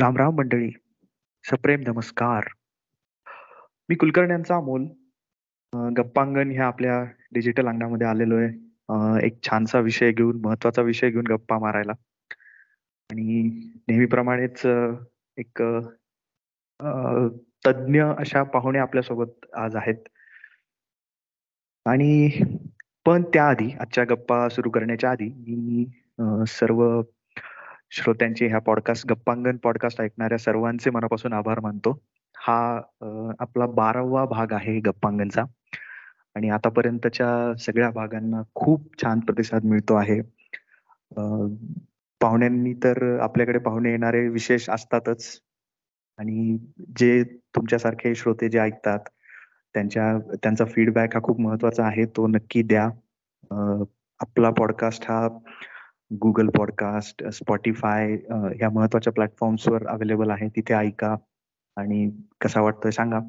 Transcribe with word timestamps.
राम 0.00 0.16
राम 0.16 0.34
मंडळी. 0.34 0.70
सप्रेम 1.44 1.80
नमस्कार. 1.86 2.44
मी 3.88 3.94
कुलकर्ण्यांचा 3.94 4.56
अमोल. 4.56 4.86
गप्पांगण 5.96 6.50
ह्या 6.50 6.66
आपल्या 6.66 7.04
डिजिटल 7.32 7.68
अंगणामध्ये 7.68 8.06
आलेलो 8.06 8.36
आहे. 8.36 9.26
एक 9.26 9.42
छानसा 9.42 9.78
विषय 9.78 10.12
घेऊन 10.12 10.40
महत्त्वाचा 10.44 10.82
विषय 10.82 11.10
घेऊन 11.10 11.26
गप्पा 11.26 11.58
मारायला. 11.58 11.92
आणि 13.10 13.42
नेहमीप्रमाणेच 13.88 14.66
एक 15.36 15.62
तज्ज्ञ 17.66 18.02
अशा 18.18 18.42
पाहुणे 18.42 18.78
आपल्यासोबत 18.78 19.46
आज 19.54 19.76
आहेत. 19.76 20.08
आणि 21.86 22.30
पण 23.06 23.22
त्याआधी 23.22 23.70
आजच्या 23.80 24.04
गप्पा 24.04 24.48
सुरू 24.48 24.70
करण्याच्या 24.70 25.10
आधी 25.10 25.32
मी 25.36 25.84
सर्व 26.46 27.02
श्रोत्यांचे 27.90 28.46
ह्या 28.46 28.58
पॉडकास्ट 28.58 29.06
गप्पांगण 29.06 29.56
पॉडकास्ट 29.56 30.00
ऐकणाऱ्या 30.00 30.38
सर्वांचे 30.38 30.90
मनापासून 30.90 31.32
आभार 31.32 31.60
मानतो. 31.60 32.02
हा 32.36 32.80
आपला 33.38 33.66
बारावा 33.66 34.24
भाग 34.24 34.52
आहे 34.52 34.80
गप्पांगणचा. 34.80 35.44
आणि 36.34 36.50
आतापर्यंतच्या 36.50 37.58
सगळ्या 37.58 37.90
भागांना 37.90 38.42
खूप 38.54 39.02
छान 39.02 39.20
प्रतिसाद 39.20 39.64
मिळतो 39.64 39.94
आहे. 39.94 40.20
अं, 41.16 41.54
पाहुण्यांनी 42.20 42.74
तर 42.74 43.20
आपल्याकडे 43.20 43.58
पाहुणे 43.58 43.90
येणारे 43.90 44.28
विशेष 44.28 44.70
असतातच. 44.70 45.40
आणि 46.18 46.58
जे 46.96 47.24
तुमच्यासारखे 47.24 48.14
श्रोते 48.14 48.48
जे 48.48 48.58
ऐकतात 48.58 48.98
त्यांच्या 49.74 50.36
त्यांचा 50.42 50.64
फीडबॅक 50.64 51.14
हा 51.14 51.22
खूप 51.22 51.40
महत्त्वाचा 51.40 51.84
आहे 51.84 52.04
तो 52.04 52.26
नक्की 52.26 52.62
द्या. 52.62 52.88
आपला 54.20 54.50
पॉडकास्ट 54.50 55.02
हा 55.10 55.28
गुगल 56.12 56.48
पॉडकास्ट 56.48 57.24
स्पॉटीफाय 57.28 58.14
ह्या 58.30 58.70
महत्त्वाच्या 58.70 59.12
प्लॅटफॉर्म्सवर 59.12 59.86
अवेलेबल 59.86 60.30
आहे. 60.30 60.48
तिथे 60.48 60.74
ऐका 60.74 61.16
आणि 61.76 62.10
कसा 62.40 62.60
वाटतोय 62.60 62.90
सांगा. 62.90 63.20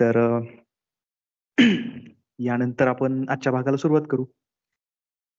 तर 0.00 0.40
यानंतर 2.38 2.86
आपण 2.88 3.24
आजच्या 3.28 3.52
भागाला 3.52 3.76
सुरुवात 3.76 4.02
करू. 4.10 4.24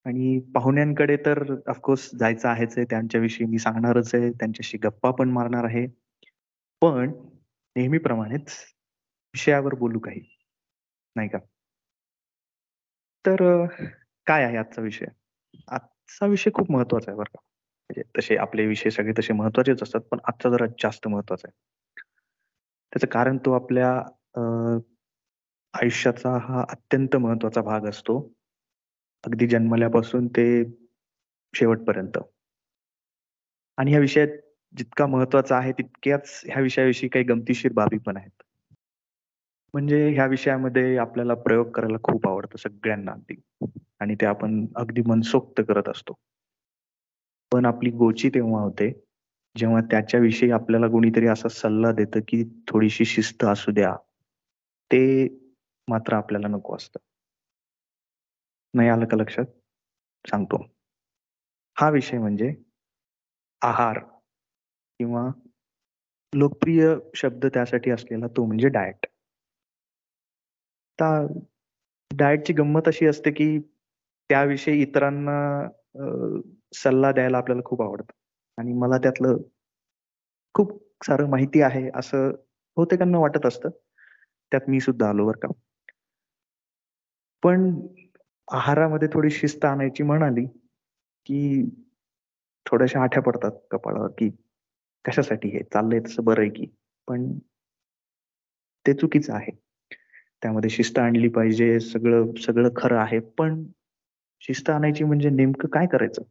आणि 0.05 0.39
पाहुण्यांकडे 0.55 1.17
तर 1.17 1.55
ऑफकोर्स 1.67 2.15
जायचं 2.19 2.47
आहेच 2.47 2.77
आहे. 2.77 2.85
त्यांच्याविषयी 2.89 3.47
मी 3.47 3.57
सांगणारच 3.57 4.15
आहे. 4.15 4.31
त्यांच्याशी 4.31 4.77
गप्पा 4.77 5.11
पण 5.11 5.29
मारणार 5.29 5.63
आहे. 5.63 5.87
पण 6.81 7.11
नेहमीप्रमाणेच 7.75 8.51
विषयावर 9.33 9.75
बोलू 9.75 9.99
काही. 9.99 10.21
नाही 11.15 11.29
का? 11.29 11.37
तर 13.25 13.65
काय 14.25 14.43
आहे 14.43 14.57
आजचा 14.57 14.81
विषय? 14.81 15.05
आजचा 15.67 16.25
विषय 16.25 16.49
खूप 16.53 16.71
महत्त्वाचा 16.71 17.11
आहे 17.11 17.17
बरं 17.17 17.37
का. 17.37 17.41
म्हणजे 17.89 18.01
तसे 18.17 18.35
आपले 18.37 18.65
विषय 18.65 18.89
सगळे 18.89 19.13
तसे 19.19 19.33
महत्वाचेच 19.33 19.83
असतात 19.83 20.01
पण 20.01 20.19
आजचा 20.23 20.49
जरा 20.49 20.65
जास्त 20.65 21.07
महत्त्वाचा 21.07 21.47
आहे. 21.47 21.61
त्याचं 22.93 23.07
कारण 23.07 23.37
तो 23.37 23.51
आपल्या 23.51 23.97
अं, 24.35 24.79
आयुष्याचा 25.73 26.29
हा 26.29 26.65
अत्यंत 26.69 27.15
महत्त्वाचा 27.15 27.61
भाग 27.61 27.85
असतो. 27.89 28.33
अगदी 29.23 29.47
जन्मल्यापासून 29.47 30.27
ते 30.27 30.63
शेवटपर्यंत. 31.53 32.17
आणि 33.77 33.91
ह्या 33.91 33.99
विषयात 33.99 34.27
जितका 34.77 35.05
महत्त्वाचा 35.07 35.57
आहे 35.57 35.71
तितक्याच 35.71 36.41
ह्या 36.45 36.61
विषयाविषयी 36.61 37.09
काही 37.09 37.25
गमतीशीर 37.25 37.71
बाबी 37.73 37.97
पण 37.97 38.17
आहेत. 38.17 38.43
म्हणजे 39.73 40.09
ह्या 40.09 40.25
विषयामध्ये 40.25 40.97
आपल्याला 40.97 41.33
प्रयोग 41.33 41.71
करायला 41.71 41.97
खूप 42.03 42.27
आवडतं 42.27 42.57
सगळ्यांना 42.57 43.11
अगदी. 43.11 43.35
आणि 44.03 44.15
ते 44.15 44.25
आपण 44.25 44.65
अगदी 44.75 45.01
मनसोक्त 45.07 45.61
करत 45.67 45.89
असतो. 45.89 46.13
पण 47.51 47.65
आपली 47.65 47.89
गोची 47.89 48.29
तेव्हा 48.29 48.61
होते 48.61 48.91
जेव्हा 49.55 49.81
त्याच्याविषयी 49.81 50.51
आपल्याला 50.51 50.87
कोणीतरी 50.87 51.27
असा 51.27 51.49
सल्ला 51.49 51.91
देतं 51.91 52.19
की 52.27 52.43
थोडीशी 52.67 53.05
शिस्त 53.05 53.43
असू 53.43 53.71
द्या 53.71 53.95
ते 54.91 55.03
मात्र 55.87 56.13
आपल्याला 56.13 56.47
नको 56.47 56.75
असतं. 56.75 56.99
नाही 58.73 58.89
आलं 58.89 59.05
का 59.05 59.17
लक्षात? 59.17 59.45
सांगतो. 60.25 60.57
हा 61.77 61.89
विषय 61.89 62.17
म्हणजे 62.17 62.53
आहार 63.61 63.99
किंवा 64.99 65.27
लोकप्रिय 66.33 66.95
शब्द 67.15 67.45
त्यासाठी 67.45 67.91
असलेला 67.91 68.27
तो 68.27 68.45
म्हणजे 68.45 68.67
डाएट 68.69 69.05
डाएटची 72.11 72.53
गंमत 72.53 72.87
अशी 72.87 73.05
असते 73.05 73.31
की 73.31 73.47
त्याविषयी 74.29 74.81
इतरांना 74.81 75.37
सल्ला 76.75 77.11
द्यायला 77.11 77.37
आपल्याला 77.37 77.61
खूप 77.65 77.81
आवडतं. 77.81 78.13
आणि 78.57 78.73
मला 78.73 78.97
त्यातलं 78.97 79.37
खूप 80.55 80.71
सारं 81.05 81.29
माहिती 81.29 81.61
आहे 81.61 81.89
असं 81.95 82.31
बहुतेकांना 82.77 83.17
वाटत 83.19 83.45
असतं. 83.45 83.69
त्यात 84.51 84.69
मी 84.69 84.79
सुद्धा 84.79 85.09
आलो 85.09 85.25
बरं 85.27 85.39
का. 85.41 85.53
पण 87.43 87.71
आहारामध्ये 88.47 89.07
थोडी 89.13 89.29
शिस्त 89.29 89.65
आणायची 89.65 90.03
म्हणाली 90.03 90.45
की 91.25 91.63
थोड्याशा 92.65 93.01
आठ्या 93.03 93.21
पडतात 93.23 93.51
कपाळावर 93.71 94.09
की 94.17 94.29
कशासाठी 95.05 95.49
हे 95.49 95.63
चाललंय 95.63 95.99
तसं 95.99 96.23
बरं 96.23 96.41
आहे 96.41 96.49
की. 96.49 96.65
पण 97.07 97.31
ते 98.85 98.93
चुकीचं 98.93 99.33
आहे. 99.33 99.51
त्यामध्ये 100.41 100.69
शिस्त 100.69 100.99
आणली 100.99 101.27
पाहिजे 101.29 101.79
सगळं 101.79 102.31
सगळं 102.41 102.69
खरं 102.75 102.97
आहे. 102.97 103.19
पण 103.19 103.63
शिस्त 104.43 104.69
आणायची 104.69 105.03
म्हणजे 105.03 105.29
नेमकं 105.29 105.67
काय 105.67 105.85
करायचं? 105.91 106.23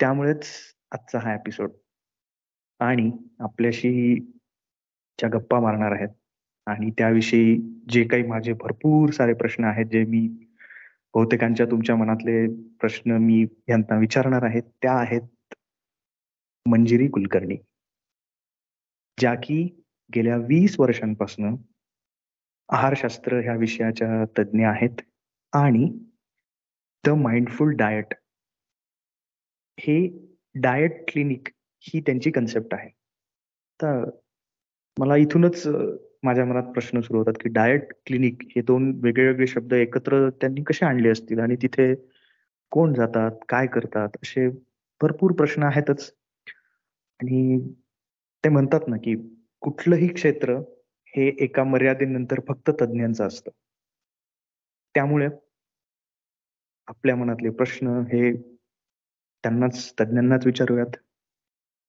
त्यामुळेच 0.00 0.46
आजचा 0.90 1.18
हा 1.18 1.34
एपिसोड 1.34 1.70
आणि 2.80 3.10
आपल्याशी 3.40 4.14
ज्या 5.18 5.28
गप्पा 5.28 5.60
मारणार 5.60 5.92
आहेत 5.92 6.08
आणि 6.66 6.90
त्याविषयी 6.90 7.56
जे 7.88 8.04
काही 8.04 8.22
माझे 8.22 8.52
भरपूर 8.52 9.10
सारे 9.10 9.34
प्रश्न 9.34 9.64
आहेत 9.64 9.86
जे 9.86 10.04
मी 10.04 10.26
बहुतेकांच्या 11.14 11.66
तुमच्या 11.66 11.96
मनातले 11.96 12.46
प्रश्न 12.80 13.16
मी 13.16 13.46
यांना 13.68 13.98
विचारणार 13.98 14.42
आहेत 14.42 14.62
त्या 14.62 14.92
आहेत 14.92 15.54
मंजिरी 16.66 17.08
कुलकर्णी 17.08 17.56
ज्या 19.18 19.34
की 19.34 19.62
गेल्या 20.10 20.36
वीस 20.36 20.76
वर्षांपासून 20.80 21.56
आहारशास्त्र 22.68 23.40
ह्या 23.40 23.54
विषयाच्या 23.54 24.24
तज्ज्ञ 24.38 24.66
आहेत 24.66 25.00
आणि 25.52 25.88
द 27.04 27.08
माइंडफुल 27.08 27.70
डायट. 27.76 28.14
हे 29.78 29.96
डायट 30.54 31.04
क्लिनिक 31.08 31.48
ही 31.82 32.00
त्यांची 32.00 32.30
कन्सेप्ट 32.30 32.74
आहे. 32.74 32.88
तर 33.80 34.10
मला 34.98 35.16
इथूनच 35.16 35.66
माझ्या 36.22 36.44
मनात 36.44 36.62
प्रश्न 36.62 37.00
सुरू 37.00 37.18
होतात 37.18 37.32
की 37.40 37.48
डायट 37.48 37.92
क्लिनिक 38.06 38.42
हे 38.56 38.62
दोन 38.62 39.00
वेगळे 39.04 39.26
वेगळे 39.26 39.46
शब्द 39.46 39.72
एकत्र 39.72 40.28
त्यांनी 40.30 40.62
कसे 40.62 40.86
आणले 40.86 41.08
असतील 41.08 41.40
आणि 41.40 41.56
तिथे 41.62 41.94
कोण 42.70 42.94
जातात 42.94 43.30
काय 43.48 43.66
करतात 43.66 44.08
असे 44.22 44.48
भरपूर 45.00 45.32
प्रश्न 45.32 45.62
आहेतच. 45.62 46.12
आणि 47.20 47.58
ते 48.44 48.48
म्हणतात 48.48 48.80
ना 48.88 48.96
की 48.96 49.14
कुठलंही 49.60 50.08
क्षेत्र 50.08 50.54
हे 51.16 51.26
एका 51.38 51.64
मर्यादेनंतर 51.64 52.40
फक्त 52.48 52.70
तज्ज्ञांचं 52.70 53.26
असतं. 53.26 53.50
त्यामुळे 54.94 55.28
आपल्या 56.90 57.16
मनातले 57.16 57.50
प्रश्न 57.50 57.88
हे 57.88 58.32
त्यांनाच 59.42 59.92
तज्ज्ञांनाच 60.00 60.46
विचारूयात. 60.46 60.96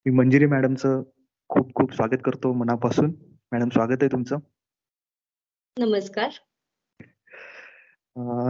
मी 0.06 0.12
मंजिरी 0.12 0.45
मॅडमचं 0.45 1.03
खूप 1.47 1.73
खूप 1.75 1.94
स्वागत 1.94 2.22
करतो 2.25 2.53
मनापासून. 2.53 3.13
मॅडम 3.51 3.69
स्वागत 3.69 3.97
आहे 4.01 4.07
तुमचं. 4.11 4.38
नमस्कार. 5.79 6.29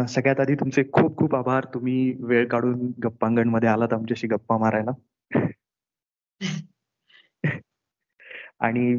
सगळ्यात 0.07 0.39
आधी 0.39 0.55
तुमचे 0.55 0.83
खूप 0.83 1.17
खूप 1.17 1.35
आभार. 1.35 1.65
तुम्ही 1.73 2.15
वेळ 2.19 2.47
काढून 2.47 2.91
गप्पांगणमध्ये 3.03 3.69
आलात 3.69 3.93
आमच्याशी 3.93 4.27
गप्पा 4.27 4.57
मारायला. 4.57 4.91
आणि 8.59 8.97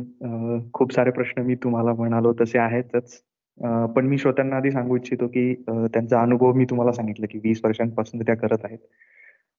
खूप 0.73 0.93
सारे 0.93 1.11
प्रश्न 1.11 1.43
मी 1.43 1.55
तुम्हाला 1.55 1.93
म्हणालो 1.93 2.35
तसे 2.41 2.59
आहेतच. 2.59 3.23
पण 3.61 4.07
मी 4.07 4.19
श्रोत्यांना 4.19 4.57
आधी 4.57 4.71
सांगू 4.71 4.97
इच्छितो 4.97 5.27
की 5.29 5.55
त्यांचा 5.69 6.21
अनुभव 6.21 6.53
मी 6.53 6.65
तुम्हाला 6.65 6.93
सांगितलं 6.93 7.27
की 7.31 7.39
वीस 7.39 7.61
वर्षांपासून 7.65 8.23
त्या 8.23 8.35
करत 8.37 8.65
आहेत. 8.65 8.79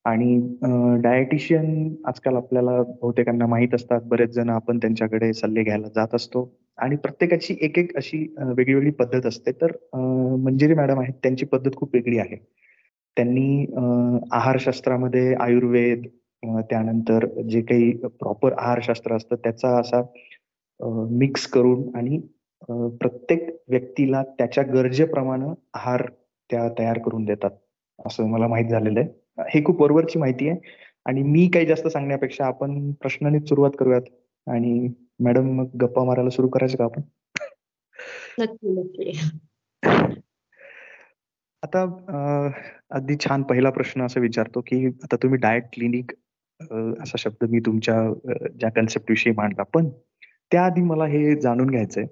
आणि 0.05 0.57
डायटिशियन 1.03 1.95
आजकाल 2.05 2.35
आपल्याला 2.35 2.81
बहुतेकांना 2.81 3.45
माहीत 3.45 3.73
असतात. 3.73 4.01
बरेच 4.05 4.29
जण 4.29 4.49
आपण 4.49 4.77
त्यांच्याकडे 4.77 5.33
सल्ले 5.33 5.63
घ्यायला 5.63 5.87
जात 5.95 6.15
असतो. 6.15 6.51
आणि 6.77 6.95
प्रत्येकाची 6.95 7.55
एक 7.61 7.77
एक 7.79 7.95
अशी 7.97 8.17
वेगळी 8.37 8.73
वेगळी 8.73 8.91
पद्धत 8.91 9.25
असते. 9.25 9.51
तर 9.51 9.71
अं, 9.93 10.39
मंजिरी 10.43 10.73
मॅडम 10.73 10.99
आहेत 10.99 11.13
त्यांची 11.23 11.45
पद्धत 11.45 11.75
खूप 11.75 11.89
वेगळी 11.93 12.17
आहे. 12.17 12.37
त्यांनी 13.17 13.65
आहारशास्त्रामध्ये 14.31 15.33
आयुर्वेद 15.39 16.05
त्यानंतर 16.69 17.25
जे 17.49 17.61
काही 17.61 17.91
प्रॉपर 17.97 18.53
आहारशास्त्र 18.57 19.15
असतं 19.15 19.35
त्याचा 19.35 19.79
असा 19.79 20.01
मिक्स 21.11 21.47
करून 21.47 21.95
आणि 21.95 22.19
प्रत्येक 22.69 23.47
व्यक्तीला 23.67 24.23
त्याच्या 24.23 24.63
गरजेप्रमाणे 24.63 25.45
आहार 25.73 26.05
त्या 26.49 26.67
तयार 26.79 26.99
करून 26.99 27.25
देतात 27.25 27.51
असं 28.05 28.27
मला 28.27 28.47
माहीत 28.47 28.69
झालेलं 28.69 28.99
आहे. 28.99 29.09
हे 29.49 29.63
खूप 29.65 29.81
वरवरची 29.81 30.19
माहिती 30.19 30.49
आहे. 30.49 30.59
आणि 31.05 31.23
मी 31.23 31.47
काही 31.53 31.65
जास्त 31.65 31.87
सांगण्यापेक्षा 31.87 32.45
आपण 32.45 32.91
प्रश्नानेच 32.91 33.49
सुरुवात 33.49 33.71
करूयात. 33.79 34.01
आणि 34.47 34.87
मॅडम 35.23 35.49
मग 35.51 35.75
गप्पा 35.81 36.03
मारायला 36.03 36.29
सुरू 36.29 36.47
करायचं 36.47 36.77
का 36.77 36.83
आपण? 36.83 37.01
नक्की 38.39 38.69
नक्की. 38.69 39.11
आता 41.63 41.81
अगदी 42.91 43.15
छान 43.15 43.43
पहिला 43.43 43.69
प्रश्न 43.69 44.05
असं 44.05 44.19
विचारतो 44.21 44.61
की 44.61 44.85
आता 45.03 45.15
तुम्ही 45.15 45.39
डायट 45.39 45.63
क्लिनिक 45.73 46.11
असा 47.01 47.17
शब्द 47.17 47.45
मी 47.49 47.59
तुमच्या 47.59 47.95
ज्या 48.59 48.69
कन्सेप्ट 48.69 49.09
विषयी 49.09 49.33
मांडला. 49.37 49.63
पण 49.63 49.89
त्याआधी 50.51 50.81
मला 50.81 51.05
हे 51.05 51.35
जाणून 51.41 51.69
घ्यायचंय. 51.69 52.05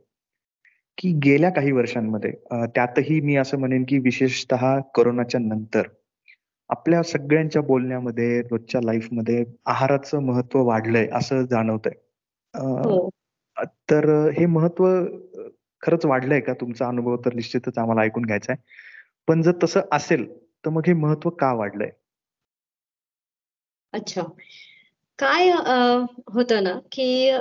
की 0.97 1.11
गेल्या 1.23 1.49
काही 1.49 1.71
वर्षांमध्ये 1.71 2.31
त्यातही 2.75 3.19
मी 3.21 3.35
असं 3.35 3.57
म्हणेन 3.59 3.83
की 3.87 3.97
विशेषतः 3.99 4.79
कोरोनाच्या 4.95 5.39
नंतर 5.39 5.87
आपल्या 6.69 7.01
सगळ्यांच्या 7.03 7.61
बोलण्यामध्ये 7.61 8.41
रोजच्या 8.41 8.81
लाईफमध्ये 8.83 9.43
आहाराचं 9.65 10.19
महत्त्व 10.19 10.63
वाढलंय 10.63 11.07
असं 11.13 11.45
जाणवतंय. 11.45 11.93
हो. 12.53 13.09
तर 13.91 14.09
हे 14.37 14.45
महत्त्व 14.45 14.87
खरंच 15.83 16.05
वाढलंय 16.05 16.39
का? 16.39 16.53
तुमचा 16.53 16.87
अनुभव 16.87 17.15
तर 17.15 17.33
निश्चितच 17.33 17.77
आम्हाला 17.77 18.01
ऐकून 18.01 18.25
घ्यायचा 18.25 18.53
आहे. 18.53 18.63
पण 19.27 19.41
जर 19.41 19.51
तसं 19.63 19.81
असेल 19.91 20.25
तर 20.65 20.69
मग 20.69 20.81
हे 20.87 20.93
महत्त्व 20.93 21.29
का 21.29 21.53
वाढलंय? 21.53 21.89
अच्छा. 23.93 24.21
काय 25.19 25.49
होतं 26.33 26.63
ना 26.63 26.79
की 26.91 27.31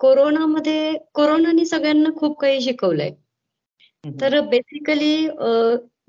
कोरोनामध्ये 0.00 0.92
कोरोनाने 1.14 1.64
सगळ्यांना 1.64 2.10
खूप 2.16 2.38
काही 2.40 2.60
शिकवलंय. 2.60 3.10
तर 4.04 4.40
बेसिकली 4.40 5.28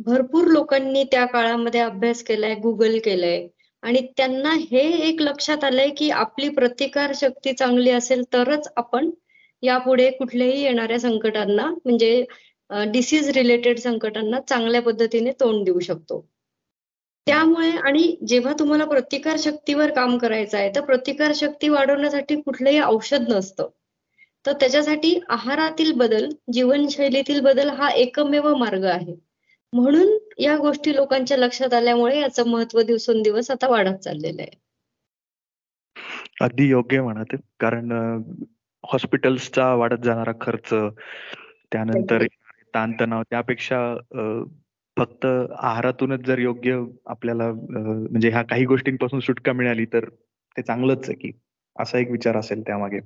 भरपूर 0.05 0.47
लोकांनी 0.47 1.03
त्या 1.03 1.25
काळामध्ये 1.25 1.81
अभ्यास 1.81 2.23
केलाय 2.23 2.55
गुगल 2.55 2.97
केलंय. 3.05 3.47
आणि 3.83 4.01
त्यांना 4.17 4.53
हे 4.71 4.81
एक 5.09 5.21
लक्षात 5.21 5.63
आलंय 5.63 5.89
की 5.89 6.09
आपली 6.11 6.49
प्रतिकार 6.49 7.11
शक्ती 7.15 7.53
चांगली 7.53 7.89
असेल 7.91 8.23
तरच 8.33 8.67
आपण 8.77 9.09
यापुढे 9.63 10.09
कुठल्याही 10.11 10.61
येणाऱ्या 10.63 10.99
संकटांना 10.99 11.65
म्हणजे 11.75 12.25
डिसीज 12.87 13.29
रिलेटेड 13.29 13.79
संकटांना 13.79 14.39
चांगल्या 14.41 14.81
पद्धतीने 14.81 15.31
तोंड 15.39 15.63
देऊ 15.65 15.79
शकतो. 15.79 16.25
त्यामुळे 17.27 17.69
आणि 17.69 18.15
जेव्हा 18.27 18.53
तुम्हाला 18.59 18.85
प्रतिकार 18.85 19.37
शक्तीवर 19.39 19.91
काम 19.93 20.17
करायचं 20.17 20.57
आहे 20.57 20.69
तर 20.75 20.81
प्रतिकार 20.85 21.31
शक्ती 21.35 21.69
वाढवण्यासाठी 21.69 22.35
कुठलंही 22.41 22.79
औषध 22.81 23.29
नसतं. 23.29 23.69
तर 24.45 24.53
त्याच्यासाठी 24.53 25.19
आहारातील 25.29 25.91
बदल 25.91 26.27
जीवनशैलीतील 26.53 27.39
बदल 27.41 27.69
हा 27.69 27.89
एकमेव 27.89 28.53
मार्ग 28.55 28.83
आहे. 28.85 29.15
म्हणून 29.73 30.17
या 30.39 30.55
गोष्टी 30.57 30.95
लोकांच्या 30.95 31.37
लक्षात 31.37 31.73
आल्यामुळे 31.73 32.19
याचं 32.19 32.47
महत्त्व 32.49 32.81
दिवसेंदिवस 32.81 33.51
आता 33.51 33.67
वाढत 33.67 33.97
चाललेलं 33.97 34.41
आहे. 34.41 34.57
अगदी 36.41 36.67
योग्य 36.69 37.01
म्हणत 37.01 37.35
कारण 37.59 37.91
हॉस्पिटल्सचा 38.83 39.73
वाढत 39.75 40.03
जाणारा 40.03 40.31
खर्च 40.41 40.69
त्यानंतर 41.71 42.25
ताणतणाव 42.73 43.23
त्यापेक्षा 43.29 43.79
फक्त 44.97 45.25
आहारातूनच 45.25 46.25
जर 46.25 46.39
योग्य 46.39 46.79
आपल्याला 47.05 47.51
म्हणजे 47.51 48.29
ह्या 48.29 48.41
काही 48.43 48.65
गोष्टींपासून 48.65 49.19
सुटका 49.19 49.53
मिळाली 49.53 49.85
तर 49.85 50.09
ते 50.55 50.61
चांगलंच 50.61 51.09
आहे 51.09 51.17
की 51.17 51.31
असा 51.75 51.97
एक 51.99 52.11
विचार 52.11 52.37
असेल 52.37 52.61
त्यामागे. 52.61 52.99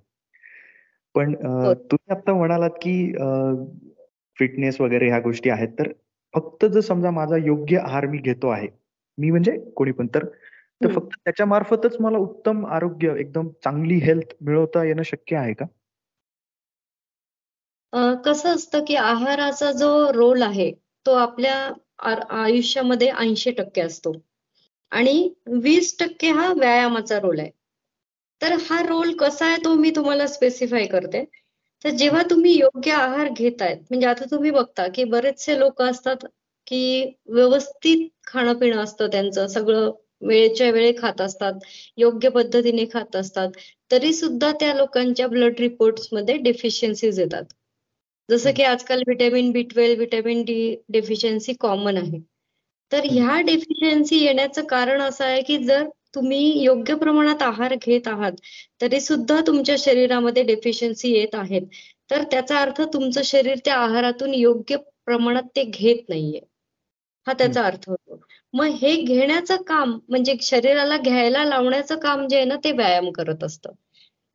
पण 1.15 1.33
हो. 1.35 1.73
तुम्ही 1.73 2.15
आता 2.15 2.33
म्हणालात 2.33 2.77
की 2.81 2.95
फिटनेस 4.37 4.79
वगैरे 4.81 5.07
ह्या 5.09 5.19
गोष्टी 5.19 5.49
आहेत. 5.49 5.69
तर 5.79 5.91
फक्त 6.33 6.65
जर 6.65 6.79
समजा 6.79 7.11
माझा 7.11 7.37
योग्य 7.37 7.77
आहार 7.77 8.05
मी 8.07 8.17
घेतो 8.17 8.49
आहे 8.49 8.67
मी 9.17 9.29
म्हणजे 9.31 9.57
कोणी 9.75 9.91
पण 9.91 10.07
तर 10.15 10.25
फक्त 10.81 11.15
त्याच्या 11.15 11.45
मार्फतच 11.45 11.95
मला 11.99 12.17
उत्तम 12.17 12.65
आरोग्य 12.65 13.13
एकदम 13.19 13.49
चांगली 13.63 13.95
हेल्थ 13.95 14.33
मिळवता 14.41 14.83
येणं 14.83 15.03
शक्य 15.03 15.35
आहे 15.37 15.53
का? 15.53 15.65
कसं 18.25 18.55
असतं 18.55 18.83
की 18.87 18.95
आहाराचा 18.95 19.71
जो 19.71 19.89
रोल 20.13 20.41
आहे 20.41 20.71
तो 21.05 21.13
आपल्या 21.13 21.55
आयुष्यामध्ये 22.29 23.09
ऐंशी 23.09 23.51
टक्के 23.51 23.81
असतो. 23.81 24.13
आणि 24.91 25.33
वीस 25.61 25.95
टक्के 25.99 26.29
हा 26.29 26.51
व्यायामाचा 26.53 27.19
रोल 27.19 27.39
आहे. 27.39 27.49
तर 28.43 28.53
हा 28.61 28.79
रोल 28.81 29.13
कसा 29.13 29.45
आहे 29.45 29.57
तो 29.57 29.73
मी 29.75 29.91
तुम्हाला 29.91 30.27
स्पेसिफाय 30.27 30.85
करते. 30.85 31.23
तर 31.85 31.89
जेव्हा 31.89 32.21
तुम्ही 32.23 32.53
योग्य 32.59 32.91
आहार 32.91 33.29
घेतायत 33.29 33.77
म्हणजे 33.89 34.07
आता 34.07 34.25
तुम्ही 34.31 34.51
बघता 34.51 34.87
की 34.87 35.03
बरेचसे 35.03 35.59
लोक 35.59 35.81
असतात 35.81 36.25
की 36.67 37.03
व्यवस्थित 37.27 38.07
खाणं 38.27 38.53
पिणं 38.53 38.83
असतं 38.83 39.07
त्यांचं 39.07 39.47
सगळं 39.47 39.91
वेळेच्या 40.21 40.69
वेळे 40.71 40.91
खात 40.97 41.21
असतात 41.21 41.53
योग्य 41.97 42.29
पद्धतीने 42.29 42.85
खात 42.93 43.15
असतात 43.15 43.49
तरी 43.91 44.13
सुद्धा 44.13 44.51
त्या 44.51 44.73
लोकांच्या 44.73 45.27
ब्लड 45.27 45.59
रिपोर्ट्समध्ये 45.59 46.37
डेफिशियन्सीज 46.37 47.19
येतात. 47.19 47.43
जसं 48.29 48.51
की 48.53 48.63
आजकाल 48.63 49.01
vitamin 49.07 49.51
B 49.51 49.61
twelve 49.63 49.95
vitamin 49.95 50.43
D 50.43 50.75
deficiency 50.89 51.53
common 51.53 51.97
आहे. 51.97 52.19
तर 52.91 53.05
ह्या 53.11 53.39
डेफिशियन्सी 53.41 54.23
येण्याचं 54.25 54.63
कारण 54.63 55.01
असं 55.01 55.25
आहे 55.25 55.41
की 55.41 55.57
जर 55.63 55.87
तुम्ही 56.13 56.39
योग्य 56.63 56.95
प्रमाणात 56.95 57.41
आहार 57.41 57.75
घेत 57.77 58.07
आहात 58.07 58.31
तरी 58.81 58.99
सुद्धा 59.01 59.39
तुमच्या 59.47 59.75
शरीरामध्ये 59.79 60.43
डेफिशियन्सी 60.43 61.11
येत 61.11 61.35
आहेत. 61.35 61.61
तर 62.09 62.23
त्याचा 62.31 62.59
अर्थ 62.61 62.81
तुमचं 62.93 63.21
शरीर 63.25 63.57
त्या 63.65 63.75
आहारातून 63.77 64.33
योग्य 64.33 64.77
प्रमाणात 65.05 65.43
ते 65.55 65.63
घेत 65.63 66.09
नाहीये. 66.09 66.39
हा 67.27 67.33
त्याचा 67.33 67.61
अर्थ 67.63 67.89
होतो. 67.89 68.19
मग 68.53 68.65
हे 68.81 68.95
घेण्याचं 68.95 69.61
काम 69.67 69.97
म्हणजे 70.09 70.35
शरीराला 70.41 70.97
घ्यायला 70.97 71.43
लावण्याचं 71.45 71.99
काम 71.99 72.27
जे 72.27 72.35
आहे 72.35 72.45
ना 72.45 72.55
ते 72.63 72.71
व्यायाम 72.71 73.09
करत 73.11 73.43
असतं. 73.43 73.71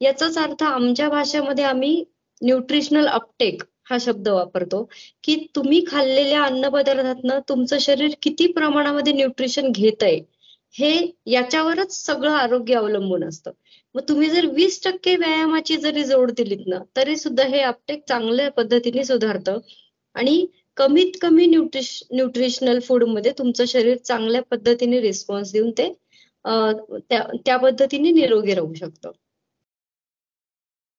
याचाच 0.01 0.39
अर्थ 0.39 0.63
आमच्या 0.63 1.09
भाषेमध्ये 1.09 1.65
आम्ही 1.65 2.05
न्यूट्रिशनल 2.41 3.07
अपटेक 3.09 3.63
हा 3.91 3.97
शब्द 4.01 4.29
वापरतो 4.29 4.83
की 5.25 5.37
तुम्ही 5.57 5.85
खाल्लेल्या 5.87 6.43
अन्नपदार्थातनं 6.45 7.39
तुमचं 7.49 7.79
शरीर 7.79 8.15
किती 8.23 8.47
प्रमाणामध्ये 8.53 9.13
न्यूट्रिशन 9.13 9.71
घेत 9.73 10.03
आहे 10.03 10.21
हे 10.79 10.91
याच्यावरच 11.27 11.93
सगळं 11.97 12.31
आरोग्य 12.33 12.75
अवलंबून 12.75 13.25
असतं. 13.25 13.51
मग 13.95 14.03
तुम्ही 14.09 14.29
जर 14.31 14.47
वीस 14.55 14.81
टक्के 14.85 15.15
व्यायामाची 15.17 15.77
जरी 15.77 16.05
जोड 16.05 16.31
दिलीत 16.37 16.67
ना 16.67 16.79
तरी 16.97 17.17
सुद्धा 17.17 17.45
हे 17.49 17.61
आपटेक 17.63 18.03
चांगल्या 18.09 18.51
पद्धतीने 18.53 19.05
सुधारतं. 19.05 19.59
आणि 20.17 20.47
कमीत 20.77 21.13
कमी 21.23 21.47
न्यूट्रिश 21.47 22.03
न्यूट्रिशनल 22.13 22.79
फूडमध्ये 22.81 23.33
तुमचं 23.39 23.65
शरीर 23.69 23.97
चांगल्या 23.99 24.43
पद्धतीने 24.51 25.01
रिस्पॉन्स 25.01 25.53
देऊन 25.53 25.71
ते 25.79 25.89
त्या 26.45 27.57
पद्धतीने 27.63 28.11
निरोगी 28.13 28.55
राहू 28.55 28.75
शकतं. 28.75 29.11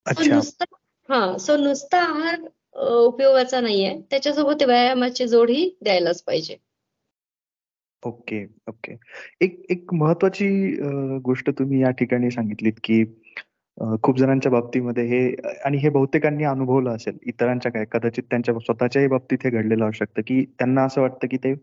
नुसतं 0.06 0.66
हा 1.10 1.38
सो 1.40 1.56
नुसता 1.58 2.00
आहार 2.00 2.40
उपयोगाचा 2.86 3.60
नाहीये. 3.62 3.94
त्याच्यासोबत 4.10 4.64
व्यायामाची 4.64 5.28
जोड 5.28 5.50
ही 5.50 5.70
द्यायलाच 5.84 6.22
पाहिजे. 6.24 6.58
Okay, 8.04 8.44
okay. 8.68 8.96
एक 9.42 9.62
एक 9.72 9.94
महत्वाची 9.94 10.48
गोष्ट 11.24 11.50
तुम्ही 11.60 11.82
या 11.82 11.90
ठिकाणी 11.92 12.30
सांगितलीत, 12.32 12.74
की 12.84 13.04
खूप 14.04 14.18
जणांच्या 14.18 14.52
बाबतीमध्ये 14.52 15.04
हे 15.08 15.36
आणि 15.66 15.78
हे 15.78 15.90
बहुतेकांनी 15.90 16.44
अनुभवलं 16.44 16.90
असेल. 16.92 17.18
इतरांच्या 17.28 17.72
काय 17.72 17.86
कदाचित 17.92 18.24
त्यांच्या 18.30 18.56
स्वतःच्याही 18.60 19.08
बाबतीत 19.08 19.38
हे 19.44 19.50
घडलेलं 19.50 19.86
असू 19.86 19.98
शकतं, 19.98 20.22
की 20.28 20.44
त्यांना 20.60 20.84
असं 20.86 21.02
वाटतं, 21.02 21.28
की 21.28 21.38
ते 21.38 21.54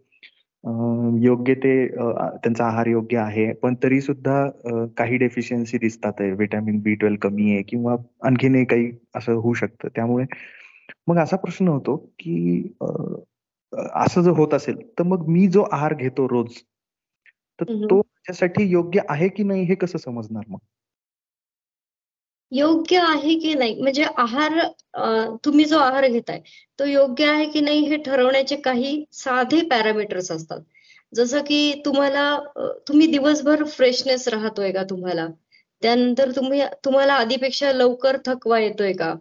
योग्य 1.24 1.54
ते 1.54 1.74
त्यांचा 1.88 2.64
आहार 2.66 2.86
योग्य 2.86 3.18
आहे. 3.18 3.52
पण 3.52 3.74
तरी 3.82 4.00
सुद्धा 4.00 4.46
काही 4.98 5.16
डेफिशियन्सी 5.18 5.78
दिसतात 5.78 6.20
आहे. 6.20 6.30
व्हिटॅमिन 6.32 6.78
बी 6.80 6.94
ट्वेल्व 6.94 7.16
कमी 7.22 7.50
आहे 7.52 7.62
किंवा 7.62 7.96
आणखीनही 8.26 8.64
काही 8.64 8.90
असं 9.16 9.32
होऊ 9.34 9.54
शकतं. 9.54 9.88
त्यामुळे 9.96 10.24
मग 11.08 11.18
असा 11.18 11.36
प्रश्न 11.36 11.68
होतो, 11.68 11.96
की 12.18 12.62
असं 13.72 14.22
जर 14.22 14.30
होत 14.30 14.54
असेल 14.54 14.76
तर 14.98 15.02
मग 15.02 15.26
मी 15.28 15.46
जो 15.48 15.62
आहार 15.72 15.94
घेतो 15.94 16.28
रोज 16.28 16.52
तर 17.60 17.64
तो 17.90 17.96
माझ्यासाठी 17.98 18.64
योग्य 18.64 19.00
आहे 19.08 19.28
की 19.28 19.42
नाही 19.42 19.62
हे 19.64 19.74
कसं 19.74 19.98
समजणार 19.98 20.44
मग? 20.48 20.58
योग्य 22.52 22.98
आहे 22.98 23.34
की 23.38 23.54
नाही? 23.54 23.74
म्हणजे 23.82 24.04
आहार 24.18 24.58
तुम्ही 25.44 25.64
जो 25.64 25.78
आहार 25.78 26.06
घेताय 26.08 26.40
तो 26.78 26.84
योग्य 26.84 27.26
आहे 27.26 27.46
की 27.50 27.60
नाही 27.60 27.78
हे 27.80 27.96
ठरवण्याचे 27.96 28.56
काही 28.56 29.04
साधे 29.12 29.60
पॅरामीटर्स 29.68 30.30
असतात. 30.32 30.60
जसं 31.14 31.40
की 31.40 31.82
तुम्हाला 31.84 32.38
तुम्ही 32.88 33.06
दिवसभर 33.06 33.64
फ्रेशनेस 33.64 34.28
राहतोय 34.28 34.72
का 34.72 34.82
तुम्हाला? 34.90 35.26
त्यानंतर 35.82 36.30
तुम्ही 36.30 36.62
तुम्हाला 36.84 37.14
आधीपेक्षा 37.14 37.72
लवकर 37.72 38.16
थकवा 38.26 38.58
येतोय 38.58 38.92
का? 38.92 39.14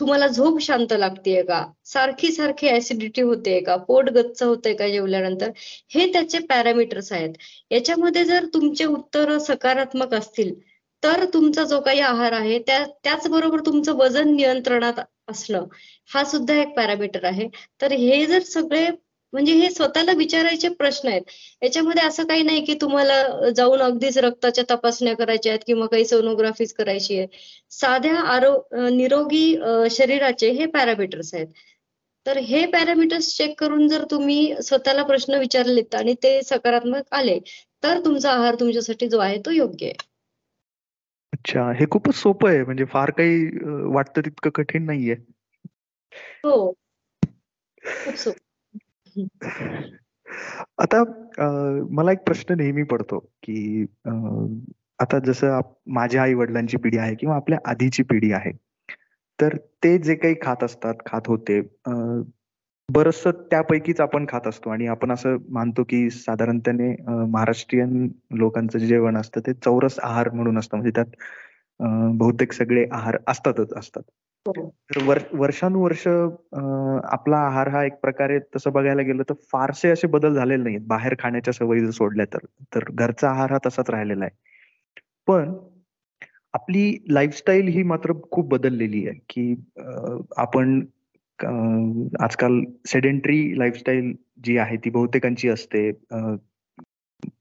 तुम्हाला 0.00 0.26
झोप 0.28 0.58
शांत 0.62 0.92
लागतेय 0.92 1.42
का? 1.42 1.62
सारखी 1.84 2.30
सारखी 2.32 2.68
ऍसिडिटी 2.68 3.20
होते 3.22 3.58
का? 3.60 3.76
पोट 3.78 4.08
गच्च 4.10 4.42
होते 4.42 4.74
का 4.74 4.88
जेवल्यानंतर? 4.88 5.50
हे 5.90 6.06
त्याचे 6.12 6.38
पॅरामीटर्स 6.48 7.12
आहेत. 7.12 7.32
याच्यामध्ये 7.70 8.24
जर 8.24 8.46
तुमचे 8.54 8.84
उत्तर 8.86 9.36
सकारात्मक 9.38 10.14
असतील 10.14 10.54
तर 11.02 11.24
तुमचा 11.34 11.64
जो 11.64 11.80
काही 11.80 12.00
आहार 12.00 12.32
आहे 12.32 12.58
त्या 12.58 12.84
त्याचबरोबर 13.04 13.60
तुमचं 13.66 13.96
वजन 13.96 14.34
नियंत्रणात 14.36 15.00
असणं 15.28 15.64
हा 16.10 16.24
सुद्धा 16.24 16.54
एक 16.54 16.74
पॅरामीटर 16.76 17.24
आहे. 17.24 17.48
तर 17.80 17.92
हे 17.92 18.24
जर 18.26 18.42
सगळे 18.44 18.86
म्हणजे 19.32 19.52
हे 19.52 19.70
स्वतःला 19.70 20.12
विचारायचे 20.12 20.68
प्रश्न 20.68 21.08
आहेत. 21.08 21.22
याच्यामध्ये 21.62 22.02
असं 22.02 22.26
काही 22.26 22.42
नाही 22.42 22.64
की 22.64 22.74
तुम्हाला 22.80 23.50
जाऊन 23.56 23.80
अगदीच 23.82 24.18
रक्ताच्या 24.18 24.64
तपासण्या 24.70 25.14
करायच्या 25.16 25.52
आहेत 25.52 25.64
किंवा 25.66 25.86
काही 25.86 26.04
सोनोग्राफीज 26.04 26.72
करायची 26.72 27.18
आहे 27.18 27.26
साध्या 27.70 28.14
आरो 28.34 28.54
निरोगी 28.90 29.56
शरीराचे 29.90 30.50
हे 30.50 30.66
पॅरामीटर्स 30.66 31.34
आहेत. 31.34 31.46
तर 32.26 32.38
हे 32.38 32.64
पॅरामीटर्स 32.66 33.36
चेक 33.36 33.58
करून 33.60 33.86
जर 33.88 34.04
तुम्ही 34.10 34.62
स्वतःला 34.62 35.02
प्रश्न 35.02 35.34
विचारलेत 35.34 35.94
आणि 35.94 36.14
ते 36.22 36.40
सकारात्मक 36.42 37.14
आले 37.14 37.38
तर 37.82 38.00
तुमचा 38.04 38.30
आहार 38.32 38.54
तुमच्यासाठी 38.54 39.08
जो 39.08 39.18
आहे 39.18 39.38
तो 39.46 39.50
योग्य 39.50 39.86
आहे. 39.86 40.06
अच्छा 41.32 41.70
हे 41.72 41.86
खूपच 41.90 42.14
सोपं 42.14 42.48
आहे. 42.48 42.62
म्हणजे 42.64 42.84
फार 42.84 43.10
काही 43.10 43.48
वाटतं 43.94 44.20
तितकं 44.20 44.50
कठीण 44.50 44.84
नाहीये. 44.86 45.14
हो. 46.44 46.72
खूप 47.82 48.14
सोपं. 48.14 48.46
आता 50.78 51.02
मला 51.90 52.12
एक 52.12 52.18
प्रश्न 52.18 52.54
नेहमी 52.56 52.82
पडतो 52.82 53.18
की 53.42 53.84
आता 54.98 55.18
जसं 55.18 55.60
माझ्या 55.86 56.22
आई 56.22 56.34
वडिलांची 56.34 56.76
पिढी 56.76 56.98
आहे 56.98 57.14
किंवा 57.14 57.36
आपल्या 57.36 57.58
आधीची 57.64 58.02
पिढी 58.02 58.32
आहे 58.32 58.50
तर 59.38 59.56
ते 59.84 59.98
जे 59.98 60.14
काही 60.14 60.34
खात 60.42 60.64
असतात 60.64 60.94
खात 61.06 61.28
होते 61.28 61.60
बरस 62.88 63.22
त्यापैकीच 63.26 64.00
आपण 64.00 64.26
खात 64.28 64.46
असतो. 64.46 64.70
आणि 64.70 64.86
आपण 64.86 65.12
असं 65.12 65.36
मानतो 65.48 65.82
की 65.84 66.10
साधारणपणे 66.10 66.94
महाराष्ट्रीयन 67.08 68.08
लोकांचं 68.34 68.78
जेवण 68.78 69.16
असतं 69.16 69.40
ते 69.40 69.52
चौरस 69.54 69.98
आहार 70.02 70.30
म्हणून 70.30 70.58
असतं. 70.58 70.76
म्हणजे 70.76 70.92
त्यात 70.94 71.16
बहुतेक 72.18 72.52
सगळे 72.52 72.86
आहार 72.92 73.18
असतातच 73.26 73.72
असतात. 73.76 74.02
हो. 74.46 74.52
तर 74.90 75.18
वर्षानुवर्ष 75.36 76.06
आपला 76.08 77.38
आहार 77.38 77.68
हा 77.68 77.84
एक 77.84 77.92
प्रकारे 78.02 78.38
तसं 78.56 78.72
बघायला 78.72 79.02
गेलं 79.02 79.22
तर 79.22 79.34
फारसे 79.52 79.90
असे 79.90 80.06
बदल 80.06 80.34
झालेले 80.34 80.62
नाहीत 80.62 80.86
बाहेर 80.88 81.14
खाण्याच्या 81.18 81.52
सवयी 81.54 81.80
जर 81.80 81.90
सोडल्या 81.90 82.26
तर 82.34 82.46
तर 82.74 82.84
घरचा 82.90 83.30
आहार 83.30 83.52
हा 83.52 83.58
तसाच 83.66 83.90
राहिलेला 83.90 84.24
आहे. 84.24 84.36
पण 85.26 85.54
आपली 86.54 86.98
लाईफस्टाईल 87.10 87.68
ही 87.68 87.82
मात्र 87.82 88.12
खूप 88.30 88.48
बदललेली 88.48 89.06
आहे 89.08 89.18
की 89.30 89.54
आपण 90.36 90.80
आजकाल 92.20 92.60
सेडेंटरी 92.86 93.58
लाईफस्टाईल 93.58 94.12
जी 94.44 94.56
आहे 94.58 94.76
ती 94.76 94.90
बहुतेकांची 94.90 95.48
असते. 95.48 95.90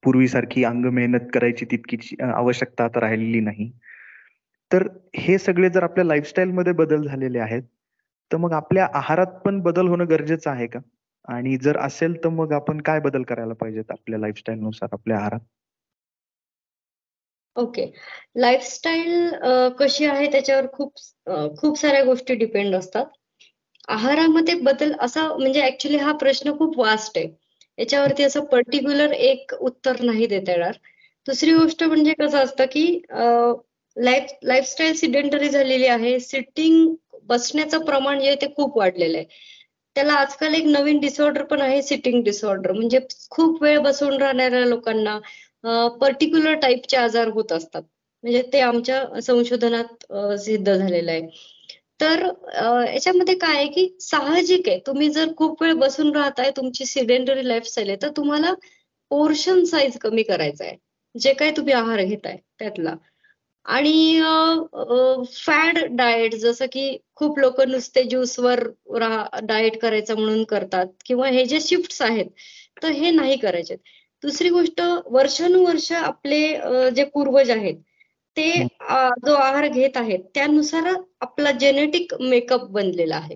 पूर्वीसारखी 0.03 0.63
अंग 0.63 0.85
मेहनत 0.85 1.29
करायची 1.33 1.65
तितकीची 1.65 2.15
आवश्यकता 2.23 2.83
आता 2.83 2.99
राहिलेली 2.99 3.39
नाही. 3.39 3.71
तर 4.71 4.87
हे 5.15 5.37
सगळे 5.37 5.69
जर 5.69 5.83
आपल्या 5.83 6.05
लाईफस्टाईलमध्ये 6.05 6.73
बदल 6.73 7.07
झालेले 7.07 7.39
आहेत 7.39 7.63
तर 8.31 8.37
मग 8.37 8.53
आपल्या 8.53 8.87
आहारात 8.93 9.39
पण 9.45 9.59
बदल 9.61 9.87
होणं 9.87 10.09
गरजेचं 10.09 10.49
आहे 10.49 10.67
का? 10.67 10.79
आणि 11.27 11.57
जर 11.57 11.77
असेल 11.77 12.23
तर 12.23 12.29
मग 12.29 12.51
आपण 12.53 12.81
काय 12.81 12.99
बदल 12.99 13.23
करायला 13.23 13.53
पाहिजेत 13.53 13.91
आपल्या 13.91 14.19
लाईफस्टाईल 14.19 14.59
नुसार 14.59 14.89
आपल्या 14.93 15.17
आहारात? 15.17 15.39
ओके 17.55 17.85
लाईफस्टाईल 18.35 19.33
कशी 19.79 20.05
आहे 20.05 20.31
त्याच्यावर 20.31 20.65
खूप 20.73 20.93
खूप 21.59 21.77
साऱ्या 21.79 22.03
गोष्टी 22.03 22.35
डिपेंड 22.35 22.75
असतात. 22.75 23.05
आहारामध्ये 23.87 24.53
बदल 24.55 24.93
असा 24.99 25.27
म्हणजे 25.37 25.61
ऍक्च्युली 25.65 25.97
हा 25.97 26.11
प्रश्न 26.11 26.51
खूप 26.57 26.79
वास्ट 26.79 27.17
आहे. 27.17 27.27
याच्यावरती 27.77 28.23
असं 28.23 28.45
पर्टिक्युलर 28.45 29.11
एक 29.11 29.53
उत्तर 29.53 30.01
नाही 30.01 30.25
देता 30.27 30.51
येणार. 30.51 30.77
दुसरी 31.27 31.53
गोष्ट 31.53 31.83
म्हणजे 31.83 32.13
कसं 32.19 32.37
असतं 32.37 32.65
की 32.65 32.85
लाईफ 33.97 34.31
लाईफस्टाईल 34.43 34.93
सिडेंटरी 34.95 35.49
झालेली 35.49 35.85
आहे. 35.87 36.19
सिटिंग 36.19 36.95
बसण्याचं 37.27 37.85
प्रमाण 37.85 38.19
जे 38.19 38.27
आहे 38.27 38.35
ते 38.41 38.47
खूप 38.55 38.77
वाढलेलं 38.77 39.17
आहे. 39.17 39.25
त्याला 39.95 40.13
आजकाल 40.13 40.53
एक 40.55 40.65
नवीन 40.67 40.99
डिसऑर्डर 40.99 41.43
पण 41.43 41.61
आहे 41.61 41.81
सिटिंग 41.81 42.21
डिसऑर्डर 42.23 42.71
म्हणजे 42.71 42.99
खूप 43.31 43.61
वेळ 43.63 43.79
बसून 43.81 44.17
राहणाऱ्या 44.21 44.65
लोकांना 44.65 45.17
पर्टिक्युलर 46.01 46.53
टाईपचे 46.61 46.97
आजार 46.97 47.27
होत 47.27 47.51
असतात. 47.51 47.81
म्हणजे 48.23 48.41
ते 48.53 48.59
आमच्या 48.61 49.21
संशोधनात 49.21 50.05
सिद्ध 50.39 50.73
झालेलं 50.73 51.11
आहे. 51.11 51.21
तर 52.01 52.23
याच्यामध्ये 52.85 53.35
काय 53.37 53.55
आहे 53.55 53.67
की 53.67 53.87
साहजिक 54.01 54.67
आहे. 54.69 54.79
तुम्ही 54.87 55.09
जर 55.09 55.33
खूप 55.37 55.61
वेळ 55.63 55.73
बसून 55.75 56.15
राहताय 56.15 56.51
तुमची 56.57 56.85
सिडेंटरी 56.85 57.47
लाईफस्टाईल 57.47 57.89
आहे 57.89 57.97
तर 58.01 58.09
तुम्हाला 58.17 58.53
पोर्शन 59.11 59.63
साईज 59.65 59.97
कमी 60.01 60.23
करायचा 60.23 60.65
आहे. 60.65 60.75
जे 61.15 61.33
काही 61.33 61.51
तुम्ही 61.57 61.73
आहार 61.73 62.03
घेताय 62.03 62.37
त्यातला. 62.59 62.95
आणि 63.67 64.21
फॅड 65.35 65.77
डाएट 65.97 66.35
जसं 66.35 66.65
की 66.73 66.97
खूप 67.15 67.39
लोक 67.39 67.59
नुसते 67.61 68.03
ज्यूसवर 68.03 68.63
डाएट 69.43 69.79
करायचं 69.81 70.15
म्हणून 70.15 70.43
करतात 70.43 70.87
किंवा 71.05 71.27
हे 71.29 71.45
जे 71.45 71.59
शिफ्ट 71.61 72.01
आहेत 72.03 72.25
तर 72.83 72.91
हे 72.91 73.11
नाही 73.11 73.37
करायचे. 73.37 73.75
दुसरी 74.23 74.49
गोष्ट 74.49 74.81
वर्षानुवर्ष 75.11 75.91
आपले 75.93 76.41
जे 76.95 77.03
पूर्वज 77.13 77.51
आहेत 77.51 77.75
ते 78.37 78.51
जो 79.25 79.33
आहार 79.33 79.67
घेत 79.67 79.97
आहेत 79.97 80.19
त्यानुसार 80.35 80.93
आपला 81.21 81.51
जेनेटिक 81.51 82.13
मेकअप 82.21 82.63
बनलेला 82.71 83.15
आहे. 83.15 83.35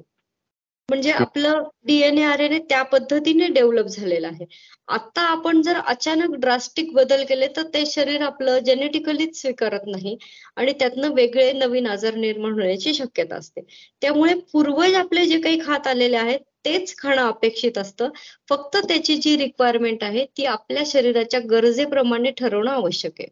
म्हणजे 0.91 1.11
आपलं 1.13 1.61
डीएनए 1.85 2.21
आर 2.23 2.39
एन 2.39 2.51
ए 2.53 2.57
त्या 2.69 2.81
पद्धतीने 2.83 3.47
डेव्हलप 3.49 3.85
झालेलं 3.87 4.27
आहे. 4.27 4.45
आता 4.87 5.21
आपण 5.23 5.61
जर 5.61 5.77
अचानक 5.87 6.35
ड्रास्टिक 6.39 6.91
बदल 6.93 7.23
केले 7.25 7.47
तर 7.47 7.67
ते 7.73 7.85
शरीर 7.85 8.21
आपलं 8.21 8.59
जेनेटिकलीच 8.65 9.39
स्वीकारत 9.41 9.85
नाही 9.87 10.17
आणि 10.55 10.73
त्यातनं 10.79 11.13
वेगळे 11.13 11.51
नवीन 11.53 11.87
आजार 11.87 12.15
निर्माण 12.15 12.51
होण्याची 12.51 12.93
शक्यता 12.93 13.35
असते. 13.35 13.61
त्यामुळे 14.01 14.33
पूर्वज 14.53 14.95
आपले 14.95 15.25
जे 15.25 15.39
काही 15.41 15.59
खात 15.65 15.87
आलेले 15.87 16.17
आहेत 16.17 16.39
तेच 16.65 16.95
खाणं 16.97 17.21
अपेक्षित 17.21 17.77
असतं. 17.77 18.09
फक्त 18.49 18.77
त्याची 18.87 19.15
जी 19.17 19.37
रिक्वायरमेंट 19.37 20.03
आहे 20.03 20.25
ती 20.37 20.45
आपल्या 20.45 20.83
शरीराच्या 20.85 21.39
गरजेप्रमाणे 21.49 22.31
ठरवणं 22.31 22.71
आवश्यक 22.71 23.21
आहे. 23.21 23.29